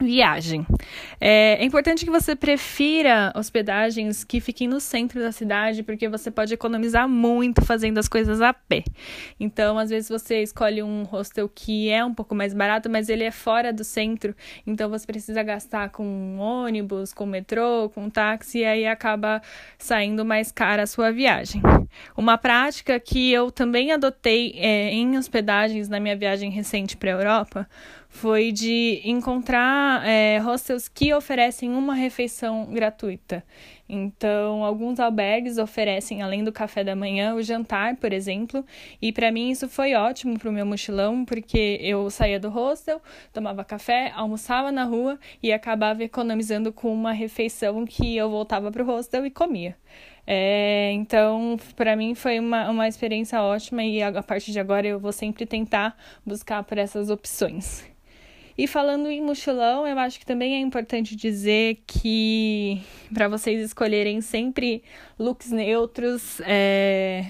Viagem. 0.00 0.64
É, 1.20 1.60
é, 1.60 1.64
importante 1.64 2.04
que 2.04 2.10
você 2.10 2.36
prefira 2.36 3.32
hospedagens 3.34 4.22
que 4.22 4.40
fiquem 4.40 4.68
no 4.68 4.78
centro 4.78 5.18
da 5.18 5.32
cidade, 5.32 5.82
porque 5.82 6.08
você 6.08 6.30
pode 6.30 6.54
economizar 6.54 7.08
muito 7.08 7.64
fazendo 7.64 7.98
as 7.98 8.06
coisas 8.06 8.40
a 8.40 8.52
pé. 8.52 8.84
Então, 9.40 9.76
às 9.76 9.90
vezes 9.90 10.08
você 10.08 10.40
escolhe 10.40 10.84
um 10.84 11.02
hostel 11.02 11.50
que 11.52 11.90
é 11.90 12.04
um 12.04 12.14
pouco 12.14 12.32
mais 12.32 12.54
barato, 12.54 12.88
mas 12.88 13.08
ele 13.08 13.24
é 13.24 13.32
fora 13.32 13.72
do 13.72 13.82
centro, 13.82 14.36
então 14.64 14.88
você 14.88 15.04
precisa 15.04 15.42
gastar 15.42 15.88
com 15.88 16.06
um 16.06 16.38
ônibus, 16.38 17.12
com 17.12 17.26
metrô, 17.26 17.90
com 17.92 18.08
táxi, 18.08 18.58
e 18.58 18.64
aí 18.64 18.86
acaba 18.86 19.42
saindo 19.76 20.24
mais 20.24 20.52
cara 20.52 20.84
a 20.84 20.86
sua 20.86 21.10
viagem. 21.10 21.60
Uma 22.16 22.38
prática 22.38 23.00
que 23.00 23.32
eu 23.32 23.50
também 23.50 23.90
adotei 23.90 24.52
é, 24.54 24.90
em 24.90 25.18
hospedagens 25.18 25.88
na 25.88 25.98
minha 25.98 26.16
viagem 26.16 26.52
recente 26.52 26.96
para 26.96 27.10
a 27.10 27.14
Europa 27.14 27.68
foi 28.20 28.50
de 28.50 29.00
encontrar 29.04 30.04
é, 30.04 30.38
hostels 30.38 30.88
que 30.88 31.14
oferecem 31.14 31.70
uma 31.70 31.94
refeição 31.94 32.66
gratuita. 32.66 33.44
Então, 33.88 34.64
alguns 34.64 34.98
albergues 34.98 35.56
oferecem, 35.56 36.20
além 36.20 36.42
do 36.42 36.52
café 36.52 36.82
da 36.82 36.96
manhã, 36.96 37.34
o 37.34 37.42
jantar, 37.42 37.94
por 37.96 38.12
exemplo. 38.12 38.64
E 39.00 39.12
para 39.12 39.30
mim 39.30 39.50
isso 39.50 39.68
foi 39.68 39.94
ótimo 39.94 40.36
para 40.36 40.50
o 40.50 40.52
meu 40.52 40.66
mochilão, 40.66 41.24
porque 41.24 41.78
eu 41.80 42.10
saía 42.10 42.40
do 42.40 42.50
hostel, 42.50 43.00
tomava 43.32 43.64
café, 43.64 44.10
almoçava 44.14 44.72
na 44.72 44.82
rua 44.82 45.18
e 45.40 45.52
acabava 45.52 46.02
economizando 46.02 46.72
com 46.72 46.92
uma 46.92 47.12
refeição 47.12 47.86
que 47.86 48.16
eu 48.16 48.28
voltava 48.28 48.72
para 48.72 48.82
o 48.82 48.86
hostel 48.86 49.24
e 49.26 49.30
comia. 49.30 49.76
É, 50.26 50.90
então, 50.92 51.56
para 51.76 51.94
mim 51.96 52.14
foi 52.16 52.40
uma, 52.40 52.68
uma 52.68 52.88
experiência 52.88 53.40
ótima 53.40 53.84
e 53.84 54.02
a, 54.02 54.08
a 54.08 54.22
partir 54.22 54.50
de 54.50 54.58
agora 54.58 54.86
eu 54.88 54.98
vou 54.98 55.12
sempre 55.12 55.46
tentar 55.46 55.96
buscar 56.26 56.64
por 56.64 56.76
essas 56.78 57.10
opções. 57.10 57.88
E 58.58 58.66
falando 58.66 59.08
em 59.08 59.22
mochilão, 59.22 59.86
eu 59.86 59.96
acho 60.00 60.18
que 60.18 60.26
também 60.26 60.56
é 60.56 60.58
importante 60.58 61.14
dizer 61.14 61.78
que 61.86 62.82
para 63.14 63.28
vocês 63.28 63.64
escolherem 63.64 64.20
sempre 64.20 64.82
looks 65.16 65.52
neutros, 65.52 66.40
é, 66.40 67.24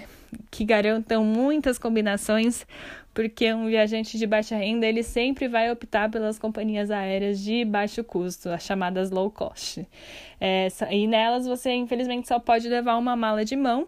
que 0.51 0.65
garantam 0.65 1.23
muitas 1.23 1.79
combinações, 1.79 2.67
porque 3.13 3.53
um 3.53 3.67
viajante 3.67 4.17
de 4.17 4.27
baixa 4.27 4.57
renda 4.57 4.87
ele 4.87 5.03
sempre 5.03 5.49
vai 5.49 5.71
optar 5.71 6.11
pelas 6.11 6.39
companhias 6.39 6.91
aéreas 6.91 7.41
de 7.41 7.63
baixo 7.63 8.03
custo, 8.03 8.49
as 8.49 8.63
chamadas 8.63 9.11
low 9.11 9.31
cost. 9.31 9.87
É, 10.41 10.69
e 10.91 11.07
nelas 11.07 11.47
você 11.47 11.73
infelizmente 11.73 12.27
só 12.27 12.39
pode 12.39 12.71
levar 12.71 12.97
uma 12.97 13.15
mala 13.15 13.45
de 13.45 13.55
mão, 13.55 13.87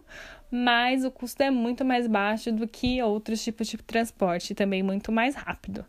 mas 0.51 1.03
o 1.03 1.09
custo 1.09 1.41
é 1.41 1.49
muito 1.49 1.83
mais 1.83 2.05
baixo 2.05 2.51
do 2.51 2.67
que 2.67 3.01
outros 3.01 3.43
tipos 3.43 3.65
de 3.67 3.77
transporte, 3.77 4.53
também 4.53 4.83
muito 4.83 5.11
mais 5.11 5.33
rápido. 5.33 5.83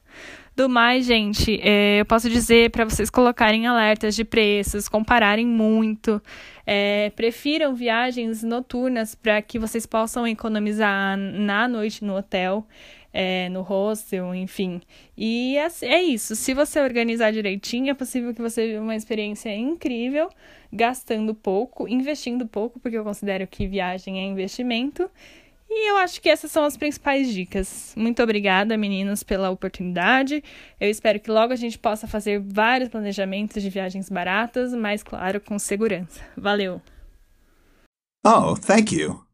Do 0.55 0.69
mais, 0.69 1.07
gente, 1.07 1.59
é, 1.63 2.01
eu 2.01 2.05
posso 2.05 2.29
dizer 2.29 2.71
para 2.71 2.85
vocês 2.85 3.09
colocarem 3.09 3.67
alertas 3.67 4.15
de 4.15 4.23
preços, 4.23 4.87
compararem 4.87 5.47
muito. 5.47 6.21
É, 6.67 7.11
prefiram 7.17 7.75
viagens 7.75 8.43
noturnas 8.43 9.15
para 9.15 9.41
que 9.41 9.59
vocês 9.59 9.87
possam 9.87 10.27
economizar 10.27 11.17
na 11.17 11.67
noite 11.67 12.05
no 12.05 12.17
hotel. 12.17 12.67
É, 13.15 13.51
no 13.51 13.61
hostel, 13.61 14.35
enfim. 14.35 14.81
E 15.15 15.59
é, 15.59 15.69
é 15.83 16.03
isso. 16.03 16.35
Se 16.35 16.55
você 16.55 16.81
organizar 16.81 17.31
direitinho, 17.31 17.91
é 17.91 17.95
possível 17.95 18.33
que 18.35 18.41
você 18.41 18.69
viva 18.69 18.81
uma 18.81 18.97
experiência 18.97 19.55
incrível, 19.55 20.31
gastando 20.73 21.35
pouco, 21.35 21.87
investindo 21.87 22.47
pouco, 22.47 22.81
porque 22.81 22.97
eu 22.97 23.05
considero 23.05 23.47
que 23.47 23.67
viagem 23.67 24.19
é 24.19 24.25
investimento, 24.25 25.11
e 25.75 25.91
eu 25.91 25.97
acho 25.97 26.21
que 26.21 26.29
essas 26.29 26.51
são 26.51 26.65
as 26.65 26.77
principais 26.77 27.33
dicas. 27.33 27.95
Muito 27.97 28.23
obrigada, 28.23 28.77
meninos, 28.77 29.23
pela 29.23 29.51
oportunidade. 29.51 30.43
Eu 30.79 30.91
espero 30.91 31.19
que 31.19 31.31
logo 31.31 31.53
a 31.53 31.57
gente 31.57 31.79
possa 31.79 32.07
fazer 32.07 32.41
vários 32.41 32.89
planejamentos 32.89 33.63
de 33.63 33.71
viagens 33.71 34.09
baratas, 34.09 34.75
mas 34.75 35.03
claro, 35.03 35.41
com 35.41 35.59
segurança. 35.59 36.21
Valeu. 36.37 36.81
Oh, 38.25 38.55
thank 38.55 38.95
you. 38.95 39.25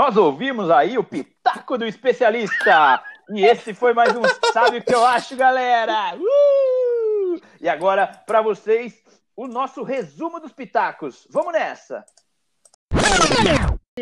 Nós 0.00 0.16
ouvimos 0.16 0.70
aí 0.70 0.96
o 0.96 1.04
pitaco 1.04 1.76
do 1.76 1.86
especialista. 1.86 3.02
E 3.30 3.44
esse 3.44 3.74
foi 3.74 3.92
mais 3.92 4.16
um 4.16 4.22
Sabe 4.52 4.78
o 4.78 4.82
que 4.82 4.94
eu 4.94 5.04
acho, 5.04 5.36
galera? 5.36 6.16
Uh! 6.16 7.40
E 7.60 7.68
agora, 7.68 8.06
para 8.06 8.40
vocês, 8.40 8.94
o 9.36 9.46
nosso 9.46 9.82
resumo 9.82 10.40
dos 10.40 10.52
pitacos. 10.52 11.28
Vamos 11.30 11.52
nessa! 11.52 12.04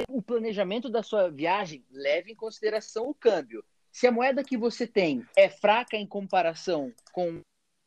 O 0.09 0.23
planejamento 0.23 0.89
da 0.89 1.03
sua 1.03 1.31
viagem 1.31 1.85
leve 1.91 2.33
em 2.33 2.37
consideração 2.37 3.09
o 3.09 3.14
câmbio. 3.14 3.64
Se 3.91 4.07
a 4.07 4.12
moeda 4.12 4.45
que 4.45 4.57
você 4.57 4.87
tem 4.87 5.27
é 5.37 5.49
fraca 5.49 5.97
em 5.97 6.07
comparação 6.07 6.93
com 7.12 7.41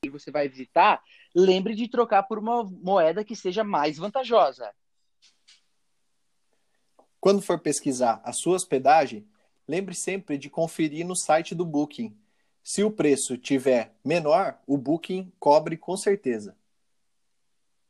que 0.04 0.10
você 0.10 0.32
vai 0.32 0.50
visitar, 0.50 1.02
lembre 1.36 1.76
de 1.76 1.88
trocar 1.88 2.24
por 2.24 2.40
uma 2.40 2.64
moeda 2.64 3.24
que 3.24 3.36
seja 3.36 3.64
mais 3.64 3.98
vantajosa. 3.98 4.74
Quando 7.20 7.42
for 7.42 7.60
pesquisar 7.60 8.20
a 8.26 8.34
sua 8.34 8.56
hospedagem, 8.56 9.28
lembre 9.68 9.94
sempre 9.94 10.38
de 10.38 10.50
conferir 10.50 11.06
no 11.06 11.16
site 11.16 11.54
do 11.54 11.64
Booking. 11.64 12.18
Se 12.64 12.84
o 12.84 12.92
preço 12.92 13.38
tiver 13.38 13.96
menor, 14.04 14.60
o 14.66 14.78
Booking 14.78 15.32
cobre 15.40 15.78
com 15.78 15.96
certeza. 15.96 16.58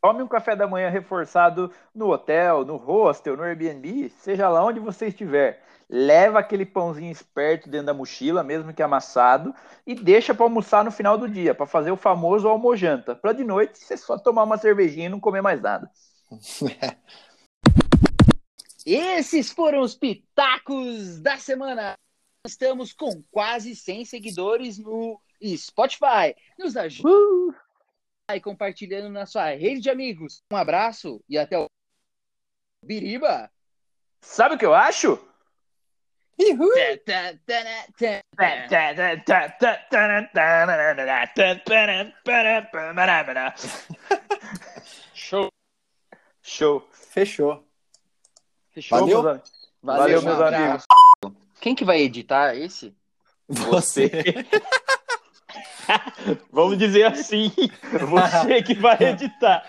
Tome 0.02 0.24
um 0.24 0.28
café 0.28 0.56
da 0.56 0.68
manhã 0.68 0.90
reforçado 0.90 1.72
no 1.94 2.10
hotel, 2.10 2.66
no 2.66 2.76
hostel, 2.76 3.38
no 3.38 3.44
Airbnb, 3.44 4.10
seja 4.10 4.50
lá 4.50 4.66
onde 4.66 4.80
você 4.80 5.10
estiver. 5.10 5.64
Leva 5.88 6.40
aquele 6.40 6.66
pãozinho 6.66 7.12
esperto 7.12 7.70
dentro 7.70 7.86
da 7.86 7.94
mochila, 7.94 8.44
mesmo 8.44 8.74
que 8.74 8.82
amassado, 8.82 9.54
e 9.86 9.94
deixa 9.94 10.34
para 10.34 10.46
almoçar 10.46 10.84
no 10.84 10.90
final 10.90 11.20
do 11.20 11.30
dia, 11.30 11.54
para 11.54 11.68
fazer 11.68 11.92
o 11.92 11.98
famoso 11.98 12.48
almojanta. 12.48 13.14
Para 13.14 13.34
de 13.34 13.44
noite 13.44 13.78
você 13.78 13.96
só 13.96 14.18
tomar 14.18 14.44
uma 14.44 14.58
cervejinha 14.58 15.06
e 15.06 15.10
não 15.10 15.20
comer 15.20 15.42
mais 15.42 15.62
nada. 15.62 15.92
Esses 18.84 19.52
foram 19.52 19.82
os 19.82 19.94
pitacos 19.94 21.20
da 21.20 21.38
semana. 21.38 21.96
Estamos 22.44 22.92
com 22.92 23.22
quase 23.30 23.76
100 23.76 24.06
seguidores 24.06 24.80
no 24.80 25.22
Spotify. 25.56 26.36
Nos 26.58 26.76
ajuda. 26.76 27.08
Uh! 27.08 27.54
E 28.36 28.42
compartilhando 28.42 29.10
na 29.10 29.26
sua 29.26 29.50
rede 29.52 29.82
de 29.82 29.90
amigos. 29.90 30.44
Um 30.52 30.56
abraço 30.56 31.24
e 31.28 31.38
até 31.38 31.58
o 31.58 31.68
Biriba. 32.84 33.52
Sabe 34.22 34.56
o 34.56 34.58
que 34.58 34.66
eu 34.66 34.74
acho? 34.74 35.20
Show. 45.14 45.52
Show. 46.42 46.88
Fechou. 46.92 47.64
Fechou. 48.72 49.00
Valeu, 49.00 49.24
meus, 49.24 49.52
Valeu, 49.82 50.22
meus 50.24 50.42
amigos. 50.42 50.86
Quem 51.60 51.76
que 51.76 51.86
vai 51.86 52.00
editar 52.02 52.56
esse? 52.56 52.96
Você. 53.48 54.10
Vamos 56.52 56.78
dizer 56.78 57.06
assim, 57.06 57.52
você 58.10 58.62
que 58.62 58.74
vai 58.74 58.98
editar. 59.02 59.64